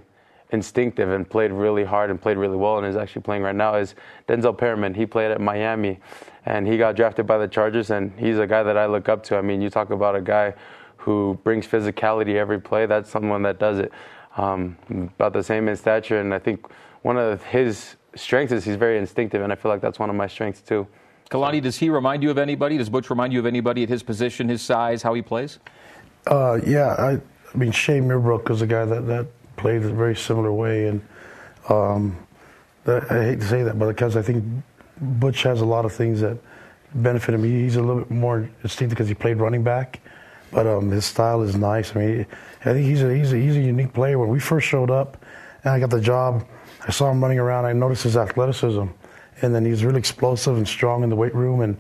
instinctive 0.52 1.10
and 1.10 1.30
played 1.30 1.52
really 1.52 1.84
hard 1.84 2.10
and 2.10 2.22
played 2.22 2.38
really 2.38 2.56
well 2.56 2.78
and 2.78 2.88
is 2.88 2.96
actually 2.96 3.22
playing 3.22 3.44
right 3.44 3.56
now 3.56 3.76
is 3.76 3.96
Denzel 4.28 4.58
Perryman. 4.58 4.94
He 4.94 5.06
played 5.06 5.32
at 5.32 5.42
Miami 5.42 6.00
and 6.46 6.66
he 6.66 6.78
got 6.78 6.96
drafted 6.96 7.28
by 7.28 7.38
the 7.38 7.48
Chargers 7.48 7.90
and 7.92 8.12
he's 8.18 8.40
a 8.40 8.48
guy 8.48 8.64
that 8.64 8.78
I 8.78 8.86
look 8.86 9.10
up 9.10 9.24
to. 9.24 9.38
I 9.38 9.42
mean, 9.42 9.62
you 9.62 9.70
talk 9.70 9.90
about 9.90 10.16
a 10.16 10.22
guy 10.22 10.54
who 10.98 11.40
brings 11.44 11.68
physicality 11.68 12.36
every 12.36 12.60
play. 12.60 12.86
That's 12.86 13.10
someone 13.10 13.42
that 13.44 13.60
does 13.60 13.80
it 13.80 13.92
um, 14.38 14.78
about 14.90 15.34
the 15.34 15.44
same 15.44 15.68
in 15.68 15.76
stature. 15.76 16.20
And 16.20 16.34
I 16.34 16.40
think 16.40 16.68
one 17.02 17.18
of 17.18 17.44
his 17.44 17.96
strengths 18.16 18.54
is 18.54 18.64
he's 18.66 18.76
very 18.76 18.98
instinctive, 18.98 19.42
and 19.42 19.52
I 19.52 19.56
feel 19.56 19.72
like 19.72 19.82
that's 19.82 20.00
one 20.00 20.10
of 20.10 20.16
my 20.16 20.28
strengths 20.28 20.62
too. 20.62 20.88
Kalani, 21.30 21.62
does 21.62 21.78
he 21.78 21.90
remind 21.90 22.24
you 22.24 22.32
of 22.32 22.38
anybody? 22.38 22.78
Does 22.78 22.90
Butch 22.90 23.10
remind 23.10 23.34
you 23.34 23.40
of 23.40 23.46
anybody 23.46 23.84
at 23.84 23.90
his 23.90 24.02
position, 24.02 24.48
his 24.48 24.62
size, 24.62 25.02
how 25.02 25.14
he 25.14 25.22
plays? 25.22 25.60
Uh, 26.26 26.60
yeah, 26.66 26.96
I, 26.98 27.12
I 27.54 27.58
mean 27.58 27.72
Shay 27.72 28.00
Muirbrook 28.00 28.50
is 28.50 28.62
a 28.62 28.68
guy 28.68 28.86
that, 28.86 29.08
that 29.08 29.28
played 29.58 29.84
a 29.84 29.90
very 29.90 30.16
similar 30.16 30.54
way, 30.54 30.88
and 30.88 31.02
um, 31.70 32.18
that, 32.86 33.12
I 33.12 33.24
hate 33.26 33.42
to 33.42 33.48
say 33.48 33.64
that, 33.64 33.78
but 33.78 33.88
because 33.88 34.16
I 34.16 34.22
think 34.22 34.44
Butch 35.02 35.44
has 35.44 35.62
a 35.62 35.66
lot 35.66 35.86
of 35.86 35.94
things 35.94 36.22
that 36.22 36.38
benefit 36.96 37.36
him. 37.36 37.44
He's 37.44 37.76
a 37.76 37.82
little 37.82 38.04
bit 38.04 38.12
more 38.12 38.50
instinctive 38.64 38.98
because 38.98 39.08
he 39.08 39.14
played 39.14 39.38
running 39.38 39.64
back, 39.64 40.00
but 40.52 40.66
um, 40.66 40.90
his 40.90 41.06
style 41.06 41.42
is 41.42 41.56
nice. 41.56 41.96
I 41.96 42.00
mean, 42.00 42.26
I 42.62 42.74
think 42.74 42.86
he's 42.86 43.04
a, 43.04 43.14
he's 43.14 43.34
a, 43.34 43.38
he's 43.38 43.56
a 43.56 43.62
unique 43.62 43.94
player. 43.94 44.18
When 44.20 44.30
we 44.30 44.40
first 44.40 44.68
showed 44.68 44.92
up 44.92 45.24
and 45.64 45.74
I 45.74 45.80
got 45.80 45.90
the 45.90 46.02
job, 46.02 46.46
I 46.88 46.92
saw 46.92 47.12
him 47.12 47.22
running 47.22 47.40
around. 47.40 47.66
I 47.66 47.74
noticed 47.74 48.04
his 48.04 48.18
athleticism, 48.18 48.86
and 49.42 49.56
then 49.56 49.66
he's 49.66 49.84
really 49.84 50.00
explosive 50.00 50.58
and 50.58 50.68
strong 50.68 51.04
in 51.04 51.10
the 51.10 51.16
weight 51.16 51.36
room. 51.36 51.62
And 51.62 51.78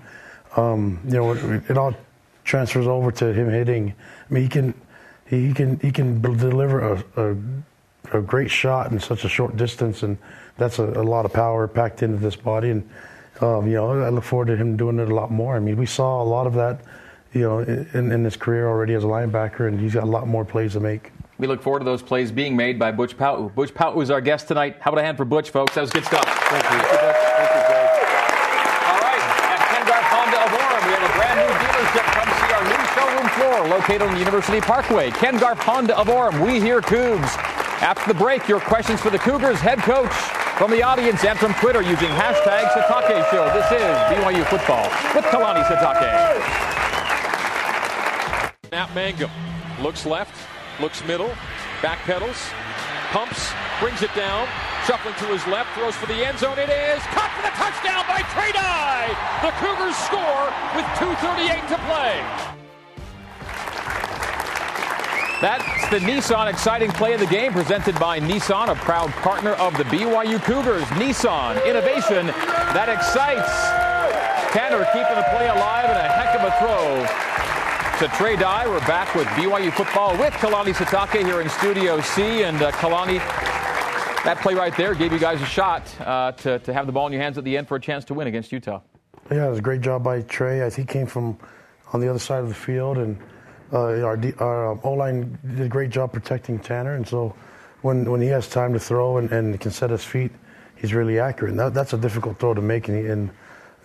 um, 0.55 0.99
you 1.05 1.13
know, 1.13 1.31
it, 1.33 1.69
it, 1.69 1.77
all 1.77 1.95
transfers 2.43 2.87
over 2.87 3.11
to 3.11 3.33
him 3.33 3.49
hitting. 3.49 3.93
I 4.29 4.33
mean, 4.33 4.43
he 4.43 4.49
can 4.49 4.73
he 5.27 5.53
can 5.53 5.79
he 5.79 5.91
can 5.91 6.21
deliver 6.21 6.79
a, 6.79 7.03
a, 7.15 8.17
a 8.17 8.21
great 8.21 8.49
shot 8.49 8.91
in 8.91 8.99
such 8.99 9.23
a 9.25 9.29
short 9.29 9.57
distance, 9.57 10.03
and 10.03 10.17
that's 10.57 10.79
a, 10.79 10.85
a 10.85 11.03
lot 11.03 11.25
of 11.25 11.33
power 11.33 11.67
packed 11.67 12.03
into 12.03 12.17
this 12.17 12.35
body. 12.35 12.71
And 12.71 12.89
um, 13.41 13.67
you 13.67 13.75
know, 13.75 14.01
I 14.01 14.09
look 14.09 14.23
forward 14.23 14.47
to 14.47 14.55
him 14.55 14.77
doing 14.77 14.99
it 14.99 15.09
a 15.09 15.15
lot 15.15 15.31
more. 15.31 15.55
I 15.55 15.59
mean, 15.59 15.77
we 15.77 15.85
saw 15.85 16.21
a 16.21 16.25
lot 16.25 16.47
of 16.47 16.53
that 16.55 16.81
you 17.33 17.41
know, 17.41 17.59
in, 17.59 18.11
in 18.11 18.23
his 18.23 18.37
career 18.37 18.67
already 18.67 18.93
as 18.93 19.03
a 19.03 19.07
linebacker, 19.07 19.67
and 19.67 19.79
he's 19.79 19.93
got 19.93 20.03
a 20.03 20.07
lot 20.09 20.27
more 20.27 20.45
plays 20.45 20.73
to 20.73 20.79
make. 20.79 21.11
We 21.37 21.45
look 21.45 21.61
forward 21.61 21.79
to 21.79 21.85
those 21.85 22.01
plays 22.01 22.31
being 22.31 22.55
made 22.55 22.79
by 22.79 22.91
Butch 22.91 23.15
Pau'u. 23.17 23.53
Butch 23.53 23.73
Pau'u 23.73 24.01
is 24.01 24.09
our 24.09 24.21
guest 24.21 24.47
tonight. 24.47 24.77
How 24.79 24.91
about 24.91 25.01
a 25.01 25.05
hand 25.05 25.17
for 25.17 25.25
Butch, 25.25 25.51
folks? 25.51 25.75
That 25.75 25.81
was 25.81 25.91
good 25.91 26.05
stuff. 26.05 26.25
Thank 26.25 26.63
you. 26.63 26.69
Thank 26.69 26.81
you, 26.81 26.97
Thank 27.37 27.51
you, 27.53 27.61
Greg. 27.69 27.89
All 28.89 28.99
right, 29.05 29.21
at 29.53 29.61
Ken 29.69 29.83
Garff 29.85 30.07
Honda 30.09 30.39
of 30.41 30.51
Orem, 30.57 30.81
we 30.81 30.91
have 30.97 31.05
a 31.05 31.13
brand 31.13 31.37
new 31.37 31.51
dealership. 31.61 32.05
Come 32.17 32.29
see 32.41 32.51
our 32.57 32.65
new 32.65 32.83
showroom 32.97 33.27
floor 33.37 33.57
located 33.87 34.07
on 34.07 34.17
University 34.17 34.59
Parkway. 34.59 35.11
Ken 35.11 35.37
Garff 35.37 35.59
Honda 35.59 35.97
of 35.97 36.07
Orem, 36.07 36.45
we 36.45 36.59
hear 36.59 36.81
Cougs. 36.81 37.37
After 37.79 38.11
the 38.11 38.19
break, 38.19 38.47
your 38.47 38.59
questions 38.59 38.99
for 38.99 39.09
the 39.09 39.19
Cougars 39.19 39.59
head 39.61 39.79
coach 39.79 40.11
from 40.57 40.71
the 40.71 40.83
audience 40.83 41.23
and 41.23 41.39
from 41.39 41.53
Twitter 41.53 41.81
using 41.81 42.09
hashtag 42.09 42.67
Sitake 42.75 43.31
Show. 43.31 43.45
This 43.53 43.65
is 43.71 43.95
BYU 44.11 44.43
Football 44.47 44.83
with 45.15 45.23
Kalani 45.31 45.63
Sitake. 45.63 46.11
Snap 48.67 48.93
Mangum 48.93 49.31
looks 49.81 50.05
left, 50.05 50.35
looks 50.81 51.01
middle, 51.05 51.31
back 51.81 51.99
pedals, 51.99 52.35
pumps, 53.11 53.51
brings 53.79 54.01
it 54.01 54.13
down, 54.15 54.49
shuffling 54.85 55.15
to 55.15 55.25
his 55.31 55.45
left, 55.47 55.73
throws 55.75 55.95
for 55.95 56.07
the 56.07 56.25
end 56.27 56.37
zone. 56.37 56.59
It 56.59 56.67
is 56.67 57.01
caught 57.15 57.31
for 57.37 57.41
the 57.41 57.55
touchdown 57.55 58.03
by 58.05 58.19
Trey 58.35 58.51
Dye. 58.51 59.15
The 59.43 59.51
Cougars 59.63 59.95
score 59.95 60.51
with 60.75 60.85
2:38 60.99 61.67
to 61.69 61.77
play. 61.87 62.56
That's 65.39 65.89
the 65.89 65.99
Nissan 65.99 66.49
exciting 66.49 66.89
play 66.89 67.13
of 67.13 67.19
the 67.19 67.27
game 67.27 67.53
presented 67.53 67.93
by 67.99 68.19
Nissan, 68.19 68.69
a 68.69 68.75
proud 68.75 69.11
partner 69.11 69.51
of 69.51 69.77
the 69.77 69.83
BYU 69.83 70.41
Cougars. 70.43 70.83
Nissan, 70.97 71.63
innovation 71.63 72.25
that 72.73 72.89
excites. 72.89 73.47
Tanner 74.51 74.83
keeping 74.85 75.15
the 75.15 75.27
play 75.29 75.47
alive 75.47 75.85
and 75.85 75.99
a 75.99 76.09
heck 76.09 76.33
of 76.33 76.41
a 76.41 76.51
throw 76.57 77.05
to 77.99 78.15
Trey 78.17 78.35
Dye. 78.35 78.65
We're 78.65 78.79
back 78.87 79.13
with 79.13 79.27
BYU 79.27 79.71
football 79.73 80.17
with 80.17 80.33
Kalani 80.33 80.73
Sitake 80.73 81.23
here 81.23 81.41
in 81.41 81.49
Studio 81.49 82.01
C. 82.01 82.41
And 82.41 82.59
uh, 82.59 82.71
Kalani, 82.71 83.19
that 84.23 84.39
play 84.41 84.55
right 84.55 84.75
there 84.75 84.95
gave 84.95 85.13
you 85.13 85.19
guys 85.19 85.39
a 85.39 85.45
shot 85.45 85.87
uh, 86.01 86.31
to, 86.31 86.57
to 86.57 86.73
have 86.73 86.87
the 86.87 86.91
ball 86.91 87.05
in 87.05 87.13
your 87.13 87.21
hands 87.21 87.37
at 87.37 87.43
the 87.43 87.55
end 87.55 87.67
for 87.67 87.75
a 87.75 87.79
chance 87.79 88.03
to 88.05 88.15
win 88.15 88.25
against 88.25 88.51
Utah. 88.51 88.81
Yeah, 89.29 89.45
it 89.45 89.49
was 89.51 89.59
a 89.59 89.61
great 89.61 89.81
job 89.81 90.03
by 90.03 90.23
Trey. 90.23 90.65
I 90.65 90.71
think 90.71 90.89
he 90.89 90.93
came 90.93 91.05
from 91.05 91.37
on 91.93 92.01
the 92.01 92.07
other 92.07 92.17
side 92.17 92.41
of 92.41 92.49
the 92.49 92.55
field, 92.55 92.97
and 92.97 93.15
uh, 93.73 94.01
our, 94.01 94.19
our 94.39 94.71
um, 94.71 94.79
O 94.83 94.93
line 94.93 95.37
did 95.55 95.61
a 95.61 95.69
great 95.69 95.89
job 95.89 96.13
protecting 96.13 96.59
Tanner. 96.59 96.95
And 96.95 97.07
so 97.07 97.35
when, 97.81 98.09
when 98.09 98.21
he 98.21 98.27
has 98.27 98.49
time 98.49 98.73
to 98.73 98.79
throw 98.79 99.17
and, 99.17 99.31
and 99.31 99.59
can 99.59 99.71
set 99.71 99.89
his 99.89 100.03
feet, 100.03 100.31
he's 100.75 100.93
really 100.93 101.19
accurate. 101.19 101.51
And 101.51 101.59
that, 101.59 101.73
that's 101.73 101.93
a 101.93 101.97
difficult 101.97 102.39
throw 102.39 102.53
to 102.53 102.61
make, 102.61 102.87
and, 102.87 102.97
he, 102.97 103.09
and 103.11 103.29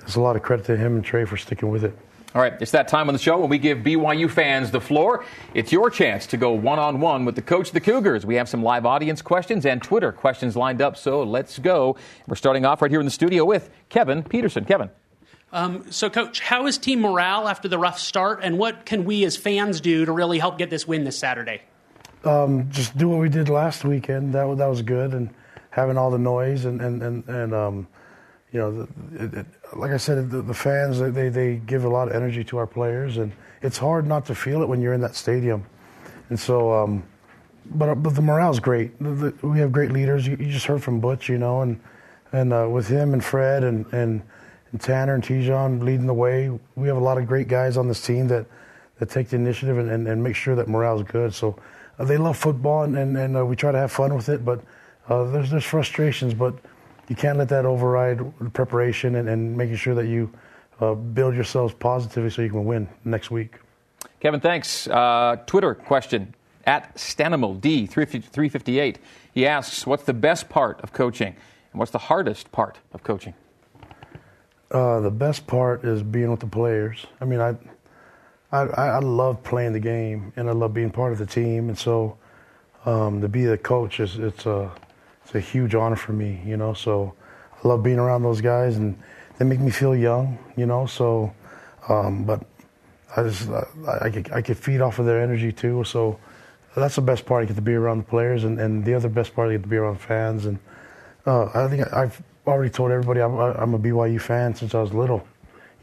there's 0.01 0.17
a 0.17 0.21
lot 0.21 0.37
of 0.37 0.43
credit 0.43 0.67
to 0.67 0.77
him 0.77 0.97
and 0.97 1.05
Trey 1.05 1.25
for 1.25 1.37
sticking 1.37 1.71
with 1.71 1.85
it. 1.85 1.97
All 2.35 2.41
right, 2.41 2.55
it's 2.63 2.71
that 2.71 2.89
time 2.89 3.09
on 3.09 3.13
the 3.15 3.19
show 3.19 3.39
when 3.39 3.51
we 3.51 3.59
give 3.59 3.79
BYU 3.79 4.31
fans 4.31 4.71
the 4.71 4.81
floor. 4.81 5.27
It's 5.53 5.71
your 5.71 5.91
chance 5.91 6.27
to 6.29 6.39
go 6.39 6.53
one 6.53 6.79
on 6.79 6.99
one 6.99 7.27
with 7.27 7.35
the 7.35 7.43
coach 7.43 7.69
of 7.69 7.75
the 7.75 7.81
Cougars. 7.81 8.25
We 8.25 8.37
have 8.37 8.49
some 8.49 8.63
live 8.63 8.87
audience 8.87 9.21
questions 9.21 9.67
and 9.67 9.83
Twitter 9.83 10.13
questions 10.13 10.57
lined 10.57 10.81
up, 10.81 10.97
so 10.97 11.25
let's 11.25 11.59
go. 11.59 11.97
We're 12.27 12.37
starting 12.37 12.65
off 12.65 12.81
right 12.81 12.91
here 12.91 13.01
in 13.01 13.05
the 13.05 13.13
studio 13.13 13.45
with 13.45 13.69
Kevin 13.91 14.23
Peterson. 14.23 14.65
Kevin. 14.65 14.89
Um, 15.53 15.93
so, 15.93 16.09
Coach, 16.09 16.41
how 16.41 16.67
is 16.67 16.79
team 16.79 17.03
morale 17.03 17.47
after 17.47 17.69
the 17.69 17.79
rough 17.79 17.99
start, 17.99 18.41
and 18.43 18.59
what 18.59 18.87
can 18.87 19.05
we 19.05 19.25
as 19.25 19.37
fans 19.37 19.83
do 19.83 20.07
to 20.07 20.13
really 20.13 20.39
help 20.39 20.57
get 20.57 20.71
this 20.71 20.89
win 20.89 21.05
this 21.05 21.19
Saturday? 21.19 21.61
Um, 22.25 22.71
just 22.71 22.97
do 22.97 23.09
what 23.09 23.19
we 23.19 23.29
did 23.29 23.51
last 23.51 23.85
weekend. 23.85 24.33
That, 24.33 24.57
that 24.57 24.67
was 24.67 24.81
good, 24.81 25.13
and 25.13 25.29
having 25.71 25.99
all 25.99 26.11
the 26.11 26.19
noise 26.19 26.65
and 26.65 26.81
and 26.81 27.03
and, 27.03 27.29
and 27.29 27.55
um, 27.55 27.87
you 28.51 28.61
know, 28.61 28.89
it, 29.15 29.35
it, 29.35 29.47
like 29.75 29.91
I 29.91 29.97
said, 29.99 30.31
the, 30.31 30.43
the, 30.43 30.55
fans 30.55 30.99
they, 30.99 31.31
they 31.31 31.57
give 31.57 31.85
a 31.85 31.89
lot 31.89 32.09
of 32.09 32.15
energy 32.15 32.45
to 32.45 32.59
our 32.59 32.67
players, 32.67 33.17
and 33.17 33.33
it's 33.63 33.79
hard 33.79 34.07
not 34.07 34.27
to 34.27 34.35
feel 34.35 34.63
it 34.63 34.69
when 34.69 34.81
you're 34.81 34.93
in 34.93 35.01
that 35.01 35.17
stadium. 35.17 35.65
And 36.29 36.39
so, 36.39 36.73
um, 36.73 37.03
but 37.67 37.95
but 37.97 38.15
the 38.15 38.23
morale's 38.23 38.61
great. 38.61 38.99
The, 38.99 39.11
the, 39.11 39.47
we 39.47 39.59
have 39.59 39.73
great 39.73 39.91
leaders. 39.91 40.27
You, 40.27 40.37
you, 40.39 40.51
just 40.51 40.67
heard 40.67 40.83
from 40.83 41.01
Butch, 41.01 41.29
you 41.29 41.37
know, 41.37 41.61
and 41.61 41.81
and 42.33 42.53
uh, 42.53 42.69
with 42.71 42.89
him 42.89 43.13
and 43.13 43.23
Fred 43.23 43.65
and 43.65 43.85
and, 43.93 44.23
and 44.73 44.81
Tanner 44.81 45.15
and 45.15 45.23
Tejan 45.23 45.83
leading 45.83 46.07
the 46.07 46.15
way, 46.15 46.51
we 46.75 46.89
have 46.89 46.97
a 46.97 47.01
lot 47.01 47.19
of 47.19 47.27
great 47.27 47.49
guys 47.49 47.77
on 47.77 47.89
this 47.89 48.05
team 48.05 48.29
that 48.29 48.47
that 48.99 49.11
take 49.11 49.29
the 49.29 49.37
initiative 49.37 49.79
and, 49.79 49.91
and, 49.91 50.07
and 50.07 50.23
make 50.23 50.37
sure 50.37 50.55
that 50.55 50.69
morale 50.69 51.01
is 51.01 51.03
good. 51.03 51.35
So 51.35 51.57
uh, 51.99 52.05
they 52.05 52.17
love 52.17 52.37
football, 52.37 52.85
and 52.85 52.97
and, 52.97 53.17
and 53.17 53.37
uh, 53.37 53.45
we 53.45 53.57
try 53.57 53.73
to 53.73 53.79
have 53.79 53.93
fun 53.93 54.15
with 54.15 54.29
it, 54.29 54.45
but 54.45 54.63
uh, 55.09 55.25
there's 55.25 55.51
there's 55.51 55.65
frustrations, 55.65 56.35
but 56.35 56.55
you 57.09 57.17
can't 57.17 57.39
let 57.39 57.49
that 57.51 57.67
override 57.67 58.21
preparation 58.55 59.17
and, 59.17 59.29
and 59.29 59.57
making 59.57 59.77
sure 59.77 59.95
that 59.95 60.07
you 60.07 60.33
uh, 60.81 60.95
build 60.95 61.35
yourselves 61.35 61.75
positively 61.75 62.31
so 62.31 62.43
you 62.43 62.51
can 62.51 62.65
win 62.65 62.89
next 63.05 63.31
week. 63.31 63.57
Kevin, 64.21 64.41
thanks. 64.41 64.87
Uh, 64.87 65.37
Twitter 65.47 65.75
question 65.75 66.35
at 66.65 66.95
Stanimal 66.95 67.61
D 67.61 67.87
358. 67.87 68.99
He 69.35 69.47
asks, 69.47 69.87
"What's 69.87 70.05
the 70.05 70.15
best 70.15 70.49
part 70.49 70.81
of 70.81 70.93
coaching, 70.93 71.35
and 71.73 71.79
what's 71.79 71.93
the 71.93 71.99
hardest 71.99 72.53
part 72.53 72.79
of 72.93 73.03
coaching?" 73.03 73.35
Uh, 74.73 75.01
the 75.01 75.11
best 75.11 75.47
part 75.47 75.85
is 75.85 76.03
being 76.03 76.31
with 76.31 76.41
the 76.41 76.47
players. 76.47 77.05
I 77.21 77.27
mean, 77.27 77.41
I, 77.41 77.55
I, 78.51 78.63
I 78.63 78.99
love 79.01 79.43
playing 79.45 79.75
the 79.75 79.81
game, 79.81 80.33
and 80.35 80.49
I 80.49 80.53
love 80.53 80.73
being 80.73 80.91
part 80.91 81.13
of 81.13 81.19
the 81.19 81.27
team. 81.27 81.69
And 81.69 81.79
so, 81.79 82.17
um, 82.87 83.21
to 83.21 83.29
be 83.29 83.45
the 83.45 83.59
coach 83.59 84.01
is 84.01 84.19
it's 84.19 84.47
a 84.47 84.73
it's 85.25 85.35
a 85.35 85.41
huge 85.41 85.75
honor 85.75 85.97
for 85.97 86.15
me, 86.15 86.41
you 86.47 86.57
know. 86.57 86.73
So 86.73 87.13
I 87.63 87.69
love 87.69 87.83
being 87.83 87.99
around 87.99 88.23
those 88.23 88.41
guys, 88.41 88.79
and 88.79 88.99
they 89.39 89.45
make 89.45 89.61
me 89.61 89.71
feel 89.71 89.95
young, 89.95 90.39
you 90.57 90.65
know. 90.65 90.87
So, 90.87 91.35
um, 91.91 92.25
but 92.25 92.43
I 93.15 93.25
just 93.25 93.51
I, 93.51 93.67
I, 94.03 94.11
could, 94.11 94.33
I 94.33 94.41
could 94.41 94.57
feed 94.57 94.81
off 94.81 94.99
of 94.99 95.05
their 95.05 95.21
energy 95.21 95.53
too. 95.53 95.85
So 95.85 96.19
that's 96.75 96.97
the 96.97 97.03
best 97.03 97.27
part. 97.27 97.43
I 97.43 97.47
get 97.47 97.57
to 97.57 97.63
be 97.63 97.75
around 97.75 97.99
the 97.99 98.05
players, 98.05 98.45
and, 98.45 98.59
and 98.59 98.87
the 98.87 98.95
other 98.95 99.11
best 99.11 99.35
part, 99.35 99.51
I 99.51 99.53
get 99.53 99.63
to 99.65 99.69
be 99.69 99.77
around 99.77 100.01
fans. 100.01 100.47
And 100.47 100.59
uh, 101.27 101.51
I 101.55 101.69
think 101.69 101.93
I've 101.93 102.23
already 102.47 102.71
told 102.71 102.91
everybody 102.91 103.21
I'm, 103.21 103.39
I'm 103.39 103.75
a 103.75 103.79
BYU 103.79 104.21
fan 104.21 104.55
since 104.55 104.75
I 104.75 104.81
was 104.81 104.93
little, 104.93 105.27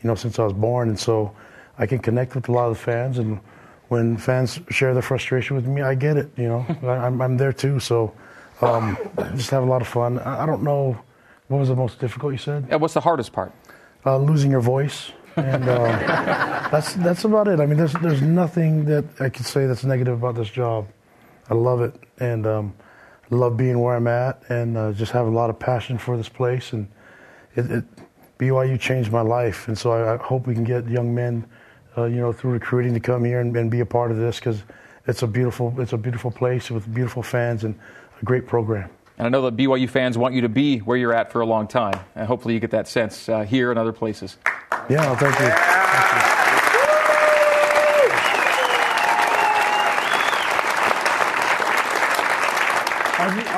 you 0.01 0.07
know, 0.07 0.15
since 0.15 0.39
I 0.39 0.43
was 0.43 0.53
born, 0.53 0.89
and 0.89 0.99
so 0.99 1.33
I 1.77 1.85
can 1.85 1.99
connect 1.99 2.35
with 2.35 2.49
a 2.49 2.51
lot 2.51 2.69
of 2.69 2.77
the 2.77 2.83
fans. 2.83 3.17
And 3.17 3.39
when 3.87 4.17
fans 4.17 4.59
share 4.69 4.93
their 4.93 5.01
frustration 5.01 5.55
with 5.55 5.65
me, 5.65 5.81
I 5.81 5.95
get 5.95 6.17
it. 6.17 6.29
You 6.37 6.47
know, 6.47 6.65
I, 6.83 7.07
am 7.07 7.21
I'm 7.21 7.37
there 7.37 7.53
too. 7.53 7.79
So 7.79 8.13
um, 8.61 8.97
just 9.35 9.49
have 9.51 9.63
a 9.63 9.65
lot 9.65 9.81
of 9.81 9.87
fun. 9.87 10.19
I, 10.19 10.43
I, 10.43 10.45
don't 10.45 10.63
know 10.63 10.97
what 11.47 11.59
was 11.59 11.69
the 11.69 11.75
most 11.75 11.99
difficult. 11.99 12.33
You 12.33 12.37
said. 12.37 12.67
Yeah, 12.69 12.75
what's 12.75 12.93
the 12.93 13.01
hardest 13.01 13.31
part? 13.31 13.53
Uh, 14.05 14.17
losing 14.17 14.51
your 14.51 14.61
voice. 14.61 15.11
and 15.35 15.67
uh, 15.69 16.67
that's 16.71 16.93
that's 16.95 17.23
about 17.23 17.47
it. 17.47 17.59
I 17.59 17.65
mean, 17.65 17.77
there's 17.77 17.93
there's 17.93 18.21
nothing 18.21 18.85
that 18.85 19.05
I 19.19 19.29
could 19.29 19.45
say 19.45 19.65
that's 19.65 19.83
negative 19.83 20.15
about 20.15 20.35
this 20.35 20.49
job. 20.49 20.87
I 21.49 21.53
love 21.53 21.81
it, 21.81 21.95
and 22.19 22.45
um, 22.45 22.73
love 23.29 23.57
being 23.57 23.79
where 23.79 23.95
I'm 23.95 24.07
at, 24.07 24.41
and 24.49 24.77
uh, 24.77 24.91
just 24.93 25.11
have 25.11 25.27
a 25.27 25.29
lot 25.29 25.49
of 25.49 25.59
passion 25.59 25.97
for 25.97 26.17
this 26.17 26.29
place. 26.29 26.73
And 26.73 26.87
it, 27.55 27.69
it, 27.71 27.83
BYU 28.37 28.79
changed 28.79 29.11
my 29.11 29.21
life, 29.21 29.67
and 29.67 29.77
so 29.77 29.91
I, 29.91 30.13
I 30.13 30.17
hope 30.17 30.47
we 30.47 30.53
can 30.53 30.63
get 30.63 30.87
young 30.87 31.13
men, 31.13 31.45
uh, 31.97 32.05
you 32.05 32.17
know, 32.17 32.31
through 32.31 32.51
recruiting 32.51 32.93
to 32.93 32.99
come 32.99 33.25
here 33.25 33.39
and, 33.39 33.55
and 33.55 33.69
be 33.69 33.81
a 33.81 33.85
part 33.85 34.11
of 34.11 34.17
this 34.17 34.39
because 34.39 34.63
it's 35.07 35.23
a 35.23 35.27
beautiful 35.27 35.73
it's 35.79 35.93
a 35.93 35.97
beautiful 35.97 36.31
place 36.31 36.69
with 36.69 36.91
beautiful 36.93 37.23
fans 37.23 37.63
and 37.63 37.77
a 38.21 38.25
great 38.25 38.47
program. 38.47 38.89
And 39.17 39.25
I 39.25 39.29
know 39.29 39.41
that 39.49 39.57
BYU 39.57 39.89
fans 39.89 40.17
want 40.17 40.33
you 40.33 40.41
to 40.41 40.49
be 40.49 40.79
where 40.79 40.95
you're 40.95 41.13
at 41.13 41.31
for 41.31 41.41
a 41.41 41.45
long 41.45 41.67
time, 41.67 41.99
and 42.15 42.27
hopefully 42.27 42.53
you 42.53 42.59
get 42.59 42.71
that 42.71 42.87
sense 42.87 43.27
uh, 43.27 43.43
here 43.43 43.69
and 43.69 43.77
other 43.77 43.93
places. 43.93 44.37
Yeah, 44.89 45.15
thank 45.15 45.37
you. 45.39 45.49
Thank 45.49 46.23
you. 46.23 46.28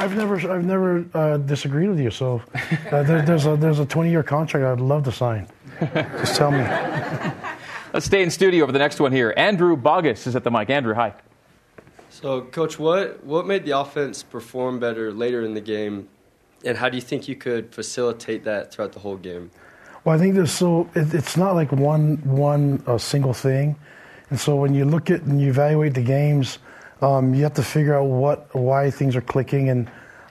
I've, 0.02 0.12
I've, 0.12 0.18
never, 0.18 0.52
I've 0.52 0.66
never 0.66 1.06
uh, 1.14 1.38
disagreed 1.38 1.90
with 1.90 2.00
you. 2.00 2.10
So 2.10 2.42
uh, 2.92 3.04
there, 3.04 3.22
there's 3.22 3.46
a 3.46 3.56
there's 3.56 3.80
a 3.80 3.86
20 3.86 4.10
year 4.10 4.24
contract 4.24 4.66
I'd 4.66 4.84
love 4.84 5.04
to 5.04 5.12
sign. 5.12 5.48
Just 5.80 6.36
tell 6.36 6.52
me. 6.52 6.58
Let's 7.94 8.06
stay 8.06 8.24
in 8.24 8.32
studio 8.32 8.66
for 8.66 8.72
the 8.72 8.80
next 8.80 9.00
one 9.00 9.12
here. 9.12 9.34
Andrew 9.38 9.76
Bogus 9.76 10.26
is 10.26 10.36
at 10.36 10.44
the 10.44 10.50
mic. 10.50 10.70
Andrew, 10.70 10.94
hi. 10.94 11.14
So, 12.10 12.42
coach, 12.42 12.80
what 12.80 13.24
what 13.24 13.46
made 13.46 13.64
the 13.64 13.78
offense 13.78 14.24
perform 14.24 14.80
better 14.80 15.14
later 15.14 15.44
in 15.44 15.54
the 15.54 15.62
game, 15.62 16.08
and 16.66 16.78
how 16.78 16.90
do 16.90 16.96
you 16.96 17.02
think 17.02 17.28
you 17.28 17.36
could 17.36 17.74
facilitate 17.74 18.44
that 18.46 18.74
throughout 18.74 18.94
the 18.94 19.00
whole 19.00 19.18
game? 19.18 19.52
Well, 20.04 20.16
I 20.16 20.18
think 20.18 20.34
there's 20.34 20.52
so 20.52 20.90
it, 20.96 21.14
it's 21.14 21.38
not 21.38 21.54
like 21.54 21.72
one 21.72 22.18
one 22.24 22.84
uh, 22.88 22.98
single 22.98 23.34
thing, 23.34 23.76
and 24.32 24.40
so 24.40 24.56
when 24.56 24.74
you 24.74 24.86
look 24.86 25.12
at 25.12 25.22
and 25.24 25.40
you 25.40 25.50
evaluate 25.50 25.94
the 25.94 26.02
games 26.02 26.58
um, 27.02 27.34
you 27.34 27.44
have 27.44 27.56
to 27.56 27.64
figure 27.64 27.96
out 27.96 28.06
what 28.06 28.54
why 28.54 28.92
things 28.92 29.16
are 29.16 29.22
clicking, 29.22 29.70
and 29.70 29.90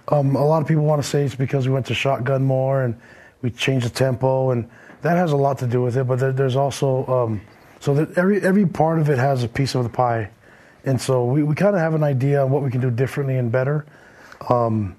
um, 0.08 0.36
a 0.36 0.44
lot 0.44 0.62
of 0.62 0.68
people 0.68 0.84
want 0.84 1.02
to 1.02 1.08
say 1.08 1.24
it's 1.24 1.34
because 1.34 1.66
we 1.66 1.74
went 1.74 1.86
to 1.86 1.94
shotgun 1.94 2.44
more 2.44 2.82
and 2.82 2.98
we 3.42 3.50
changed 3.50 3.86
the 3.86 3.90
tempo, 3.90 4.50
and 4.50 4.68
that 5.02 5.16
has 5.16 5.32
a 5.32 5.36
lot 5.36 5.58
to 5.58 5.66
do 5.66 5.82
with 5.82 5.96
it. 5.96 6.06
But 6.06 6.18
there, 6.20 6.32
there's 6.32 6.56
also 6.56 7.06
um, 7.06 7.40
so 7.80 7.94
that 7.94 8.16
every 8.16 8.40
every 8.42 8.66
part 8.66 9.00
of 9.00 9.10
it 9.10 9.18
has 9.18 9.42
a 9.42 9.48
piece 9.48 9.74
of 9.74 9.82
the 9.82 9.90
pie, 9.90 10.30
and 10.84 11.00
so 11.00 11.24
we, 11.24 11.42
we 11.42 11.54
kind 11.54 11.74
of 11.74 11.80
have 11.80 11.94
an 11.94 12.04
idea 12.04 12.44
on 12.44 12.50
what 12.50 12.62
we 12.62 12.70
can 12.70 12.80
do 12.80 12.90
differently 12.90 13.36
and 13.36 13.50
better. 13.50 13.86
Um, 14.48 14.96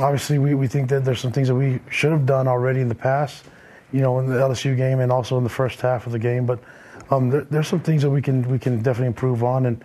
obviously, 0.00 0.38
we, 0.38 0.54
we 0.54 0.68
think 0.68 0.90
that 0.90 1.04
there's 1.04 1.20
some 1.20 1.32
things 1.32 1.48
that 1.48 1.54
we 1.54 1.80
should 1.90 2.12
have 2.12 2.26
done 2.26 2.46
already 2.46 2.80
in 2.80 2.88
the 2.88 2.94
past, 2.94 3.44
you 3.92 4.00
know, 4.00 4.18
in 4.18 4.26
the 4.26 4.36
LSU 4.36 4.76
game 4.76 5.00
and 5.00 5.10
also 5.10 5.38
in 5.38 5.44
the 5.44 5.50
first 5.50 5.80
half 5.80 6.06
of 6.06 6.12
the 6.12 6.18
game. 6.18 6.46
But 6.46 6.60
um, 7.10 7.30
there, 7.30 7.42
there's 7.42 7.68
some 7.68 7.80
things 7.80 8.02
that 8.02 8.10
we 8.10 8.20
can 8.20 8.48
we 8.50 8.58
can 8.58 8.82
definitely 8.82 9.08
improve 9.08 9.42
on 9.42 9.66
and 9.66 9.82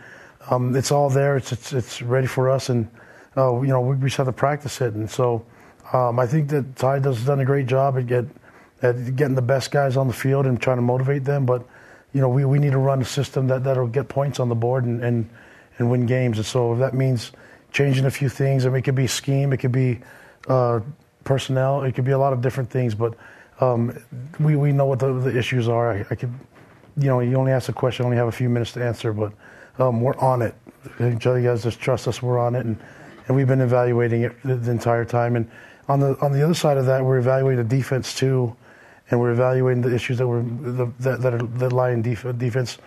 um, 0.50 0.76
it's 0.76 0.92
all 0.92 1.10
there. 1.10 1.38
It's, 1.38 1.52
it's, 1.52 1.74
it's 1.74 2.02
ready 2.02 2.28
for 2.28 2.50
us, 2.50 2.70
and 2.70 2.90
uh, 3.38 3.60
you 3.62 3.68
know 3.68 3.82
we, 3.82 3.96
we 3.96 4.08
just 4.08 4.18
have 4.18 4.28
to 4.28 4.34
practice 4.34 4.82
it. 4.82 4.94
And 4.94 5.10
so 5.10 5.46
um, 5.94 6.20
I 6.20 6.28
think 6.28 6.50
that 6.50 6.76
Ty 6.76 7.00
has 7.00 7.26
done 7.26 7.40
a 7.40 7.46
great 7.46 7.68
job 7.68 7.98
at 7.98 8.08
get 8.08 8.26
at 8.82 9.16
getting 9.16 9.36
the 9.36 9.42
best 9.42 9.72
guys 9.72 9.98
on 9.98 10.08
the 10.08 10.14
field 10.14 10.46
and 10.46 10.60
trying 10.60 10.78
to 10.78 10.82
motivate 10.82 11.24
them. 11.24 11.46
But 11.46 11.66
you 12.14 12.22
know 12.22 12.30
we, 12.30 12.46
we 12.46 12.60
need 12.60 12.72
to 12.72 12.78
run 12.78 13.02
a 13.02 13.06
system 13.06 13.48
that 13.48 13.64
that'll 13.64 13.88
get 13.88 14.08
points 14.10 14.40
on 14.40 14.50
the 14.50 14.56
board 14.56 14.86
and 14.86 15.04
and, 15.04 15.30
and 15.78 15.92
win 15.92 16.06
games. 16.06 16.38
And 16.38 16.46
so 16.46 16.74
if 16.74 16.80
that 16.80 16.94
means 16.94 17.32
changing 17.72 18.06
a 18.06 18.12
few 18.12 18.30
things, 18.30 18.66
I 18.66 18.70
mean 18.70 18.78
it 18.78 18.84
could 18.84 18.96
be 18.96 19.08
scheme, 19.08 19.54
it 19.54 19.58
could 19.58 19.72
be 19.72 20.00
uh, 20.48 20.80
personnel, 21.24 21.84
it 21.84 21.94
could 21.94 22.06
be 22.06 22.12
a 22.12 22.20
lot 22.20 22.34
of 22.34 22.42
different 22.42 22.70
things. 22.70 22.96
But 22.96 23.16
um, 23.60 23.96
we 24.40 24.56
we 24.56 24.72
know 24.72 24.86
what 24.86 25.00
the, 25.00 25.14
the 25.14 25.38
issues 25.38 25.70
are. 25.70 25.94
I, 25.94 26.06
I 26.10 26.16
could 26.16 26.34
you 26.98 27.08
know 27.08 27.20
you 27.20 27.36
only 27.36 27.52
ask 27.52 27.70
a 27.70 27.74
question, 27.74 28.06
only 28.06 28.18
have 28.18 28.28
a 28.28 28.32
few 28.32 28.50
minutes 28.50 28.74
to 28.74 28.84
answer, 28.84 29.14
but 29.14 29.34
um, 29.80 30.02
we're 30.02 30.18
on 30.18 30.42
it. 30.42 30.56
You 31.00 31.16
guys 31.16 31.64
just 31.64 31.80
trust 31.80 32.08
us. 32.08 32.22
We're 32.22 32.40
on 32.40 32.56
it, 32.56 32.66
and, 32.66 32.78
and 33.28 33.36
we've 33.36 33.48
been 33.48 33.62
evaluating 33.62 34.24
it 34.24 34.42
the, 34.44 34.72
entire 34.72 35.06
time. 35.06 35.36
And 35.36 35.50
on 35.88 36.00
the 36.00 36.18
on 36.20 36.32
the 36.32 36.44
other 36.44 36.54
side 36.54 36.78
of 36.78 36.86
that, 36.88 37.04
we're 37.04 37.20
evaluating 37.20 37.68
the 37.68 37.76
defense 37.76 38.16
too, 38.16 38.56
and 39.10 39.20
we're 39.20 39.32
evaluating 39.32 39.82
the 39.82 39.94
issues 39.94 40.18
that 40.18 40.28
were 40.28 40.42
the, 40.42 40.92
that 41.00 41.22
that, 41.22 41.34
are, 41.34 41.44
that 41.44 41.74
lie 41.74 41.92
in 41.92 42.02
def, 42.02 42.26
defense, 42.38 42.78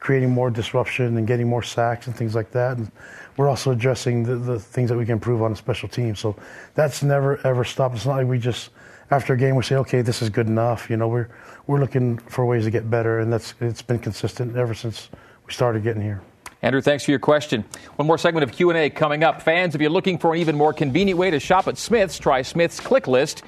creating 0.00 0.30
more 0.30 0.50
disruption 0.50 1.16
and 1.16 1.26
getting 1.26 1.48
more 1.48 1.62
sacks 1.62 2.06
and 2.06 2.16
things 2.16 2.34
like 2.34 2.50
that. 2.52 2.78
And 2.78 2.90
we're 3.36 3.48
also 3.48 3.70
addressing 3.70 4.24
the, 4.24 4.36
the 4.36 4.58
things 4.58 4.90
that 4.90 4.96
we 4.96 5.04
can 5.04 5.14
improve 5.14 5.42
on 5.42 5.52
the 5.52 5.56
special 5.56 5.88
team. 5.88 6.14
So 6.16 6.36
that's 6.74 7.02
never 7.02 7.44
ever 7.46 7.64
stopped. 7.64 7.96
It's 7.96 8.06
not 8.06 8.16
like 8.16 8.26
we 8.26 8.38
just 8.38 8.70
after 9.10 9.34
a 9.34 9.36
game 9.36 9.56
we 9.56 9.62
say, 9.62 9.76
okay, 9.76 10.00
this 10.00 10.22
is 10.22 10.30
good 10.30 10.46
enough. 10.46 10.88
You 10.88 10.96
know, 10.96 11.08
we're 11.08 11.28
we're 11.66 11.80
looking 11.80 12.18
for 12.18 12.44
ways 12.46 12.64
to 12.64 12.70
get 12.70 12.90
better, 12.90 13.20
and 13.20 13.32
that's 13.32 13.54
it's 13.60 13.82
been 13.82 13.98
consistent 13.98 14.56
ever 14.56 14.74
since 14.74 15.10
we 15.46 15.52
started 15.52 15.82
getting 15.82 16.02
here. 16.02 16.22
Andrew, 16.62 16.80
thanks 16.80 17.04
for 17.04 17.10
your 17.10 17.20
question. 17.20 17.64
One 17.96 18.06
more 18.06 18.18
segment 18.18 18.44
of 18.44 18.52
Q&A 18.52 18.88
coming 18.90 19.24
up. 19.24 19.42
Fans, 19.42 19.74
if 19.74 19.80
you're 19.80 19.90
looking 19.90 20.16
for 20.16 20.32
an 20.34 20.40
even 20.40 20.56
more 20.56 20.72
convenient 20.72 21.18
way 21.18 21.30
to 21.30 21.40
shop 21.40 21.66
at 21.66 21.76
Smith's, 21.76 22.18
try 22.18 22.42
Smith's 22.42 22.78
Click 22.78 23.08
List. 23.08 23.42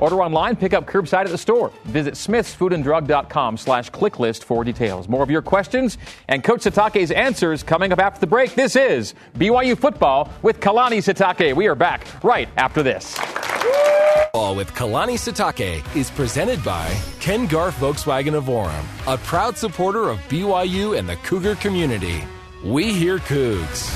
Order 0.00 0.22
online, 0.22 0.54
pick 0.54 0.74
up 0.74 0.86
curbside 0.86 1.24
at 1.24 1.30
the 1.30 1.38
store. 1.38 1.72
Visit 1.84 2.14
smithsfoodanddrug.com 2.14 3.56
slash 3.56 3.90
clicklist 3.90 4.44
for 4.44 4.62
details. 4.62 5.08
More 5.08 5.22
of 5.22 5.30
your 5.30 5.42
questions 5.42 5.98
and 6.28 6.44
Coach 6.44 6.60
Sitake's 6.60 7.10
answers 7.10 7.62
coming 7.62 7.92
up 7.92 7.98
after 7.98 8.20
the 8.20 8.26
break. 8.26 8.54
This 8.54 8.76
is 8.76 9.14
BYU 9.36 9.76
Football 9.76 10.32
with 10.42 10.60
Kalani 10.60 10.98
Sitake. 10.98 11.56
We 11.56 11.66
are 11.66 11.74
back 11.74 12.06
right 12.22 12.48
after 12.56 12.82
this. 12.82 13.18
All 14.34 14.54
with 14.54 14.70
Kalani 14.74 15.14
Sitake 15.14 15.96
is 15.96 16.10
presented 16.10 16.62
by 16.62 16.96
Ken 17.18 17.46
Garff 17.46 17.78
Volkswagen 17.80 18.34
of 18.34 18.44
Orem, 18.44 18.84
a 19.12 19.16
proud 19.18 19.56
supporter 19.56 20.10
of 20.10 20.18
BYU 20.28 20.96
and 20.96 21.08
the 21.08 21.16
Cougar 21.16 21.56
community. 21.56 22.22
We 22.64 22.92
hear 22.92 23.18
Cougs. 23.18 23.94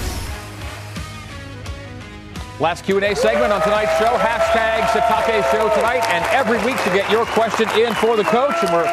Last 2.60 2.84
Q&A 2.84 3.16
segment 3.16 3.52
on 3.52 3.60
tonight's 3.60 3.98
show. 3.98 4.16
Hashtag 4.16 4.82
Sitake 4.82 5.50
Show 5.50 5.68
tonight. 5.74 6.04
And 6.10 6.24
every 6.26 6.64
week 6.64 6.80
to 6.84 6.90
get 6.90 7.10
your 7.10 7.26
question 7.26 7.68
in 7.70 7.92
for 7.94 8.16
the 8.16 8.22
coach. 8.22 8.54
And 8.62 8.72
we're 8.72 8.84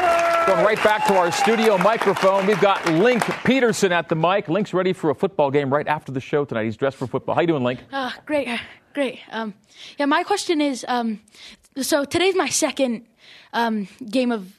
going 0.47 0.65
right 0.65 0.83
back 0.83 1.05
to 1.05 1.15
our 1.15 1.31
studio 1.31 1.77
microphone. 1.77 2.47
We've 2.47 2.59
got 2.59 2.83
Link 2.93 3.23
Peterson 3.43 3.91
at 3.91 4.09
the 4.09 4.15
mic. 4.15 4.49
Link's 4.49 4.73
ready 4.73 4.91
for 4.91 5.11
a 5.11 5.15
football 5.15 5.51
game 5.51 5.71
right 5.71 5.87
after 5.87 6.11
the 6.11 6.21
show 6.21 6.45
tonight. 6.45 6.63
He's 6.63 6.77
dressed 6.77 6.97
for 6.97 7.05
football. 7.05 7.35
How 7.35 7.41
you 7.41 7.47
doing, 7.47 7.63
Link? 7.63 7.79
Uh, 7.91 8.09
great, 8.25 8.47
great. 8.95 9.19
Um, 9.29 9.53
yeah, 9.99 10.07
my 10.07 10.23
question 10.23 10.61
is, 10.61 10.83
um, 10.87 11.21
so 11.79 12.05
today's 12.05 12.35
my 12.35 12.49
second 12.49 13.05
um, 13.53 13.87
game 14.09 14.31
of 14.31 14.51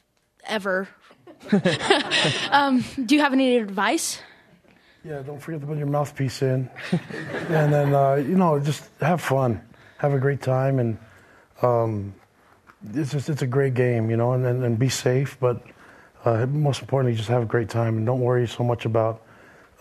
ever. 0.45 0.89
Um, 2.53 2.85
do 3.07 3.15
you 3.15 3.23
have 3.23 3.33
any 3.33 3.57
advice? 3.57 4.21
Yeah, 5.03 5.23
don't 5.23 5.41
forget 5.41 5.63
to 5.63 5.67
put 5.67 5.79
your 5.79 5.87
mouthpiece 5.87 6.43
in, 6.43 6.69
and 7.49 7.73
then 7.73 7.95
uh, 7.95 8.17
you 8.17 8.37
know 8.37 8.61
just 8.61 8.85
have 9.01 9.23
fun, 9.23 9.63
have 9.97 10.13
a 10.13 10.19
great 10.19 10.43
time, 10.43 10.79
and 10.79 10.99
um, 11.63 12.15
it's 12.93 13.13
just 13.13 13.31
it's 13.31 13.41
a 13.41 13.47
great 13.47 13.73
game, 13.73 14.11
you 14.11 14.19
know, 14.19 14.33
and 14.33 14.45
and, 14.45 14.63
and 14.63 14.79
be 14.79 14.91
safe, 14.91 15.39
but 15.41 15.63
uh, 16.27 16.45
most 16.47 16.83
importantly, 16.83 17.17
just 17.17 17.31
have 17.31 17.43
a 17.43 17.47
great 17.47 17.71
time 17.71 17.97
and 17.97 18.05
don't 18.05 18.21
worry 18.21 18.47
so 18.47 18.63
much 18.63 18.85
about 18.85 19.23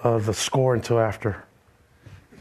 uh, 0.03 0.19
the 0.19 0.33
score 0.33 0.73
until 0.73 0.99
after. 0.99 1.43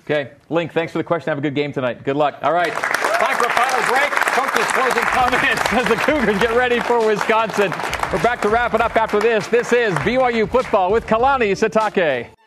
Okay, 0.05 0.31
Link, 0.49 0.73
thanks 0.73 0.93
for 0.93 0.99
the 0.99 1.05
question. 1.05 1.31
Have 1.31 1.39
a 1.39 1.43
good 1.43 1.57
game 1.57 1.73
tonight. 1.73 2.05
Good 2.05 2.17
luck. 2.17 2.39
All 2.43 2.53
right, 2.53 2.73
time 2.73 3.37
for 3.39 3.47
a 3.47 3.51
final 3.51 3.89
break. 3.91 4.11
Coach's 4.39 4.71
closing 4.73 5.03
comments 5.03 5.63
as 5.73 5.89
the 5.89 5.97
Cougars 5.97 6.41
get 6.41 6.55
ready 6.55 6.79
for 6.79 7.05
Wisconsin. 7.05 7.73
We're 8.13 8.23
back 8.23 8.41
to 8.43 8.49
wrap 8.49 8.75
it 8.75 8.81
up 8.81 8.95
after 8.95 9.19
this. 9.19 9.49
This 9.49 9.73
is 9.73 9.93
BYU 9.97 10.49
football 10.49 10.93
with 10.93 11.09
Kalani 11.09 11.51
Sitake. 11.51 12.38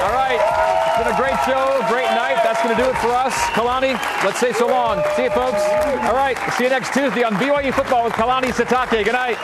All 0.00 0.12
right. 0.12 0.40
It's 0.40 0.98
been 1.04 1.12
a 1.12 1.16
great 1.16 1.38
show, 1.44 1.84
great 1.88 2.10
night. 2.16 2.40
That's 2.42 2.62
going 2.62 2.76
to 2.76 2.82
do 2.82 2.88
it 2.88 2.96
for 2.98 3.08
us. 3.08 3.34
Kalani, 3.52 3.92
let's 4.24 4.40
say 4.40 4.52
so 4.52 4.66
long. 4.66 5.02
See 5.16 5.24
you, 5.24 5.30
folks. 5.30 5.62
All 6.08 6.14
right. 6.14 6.36
See 6.56 6.64
you 6.64 6.70
next 6.70 6.92
Tuesday 6.92 7.22
on 7.22 7.34
BYU 7.34 7.72
Football 7.72 8.04
with 8.04 8.14
Kalani 8.14 8.52
Sitake. 8.52 9.04
Good 9.04 9.12
night. 9.12 9.36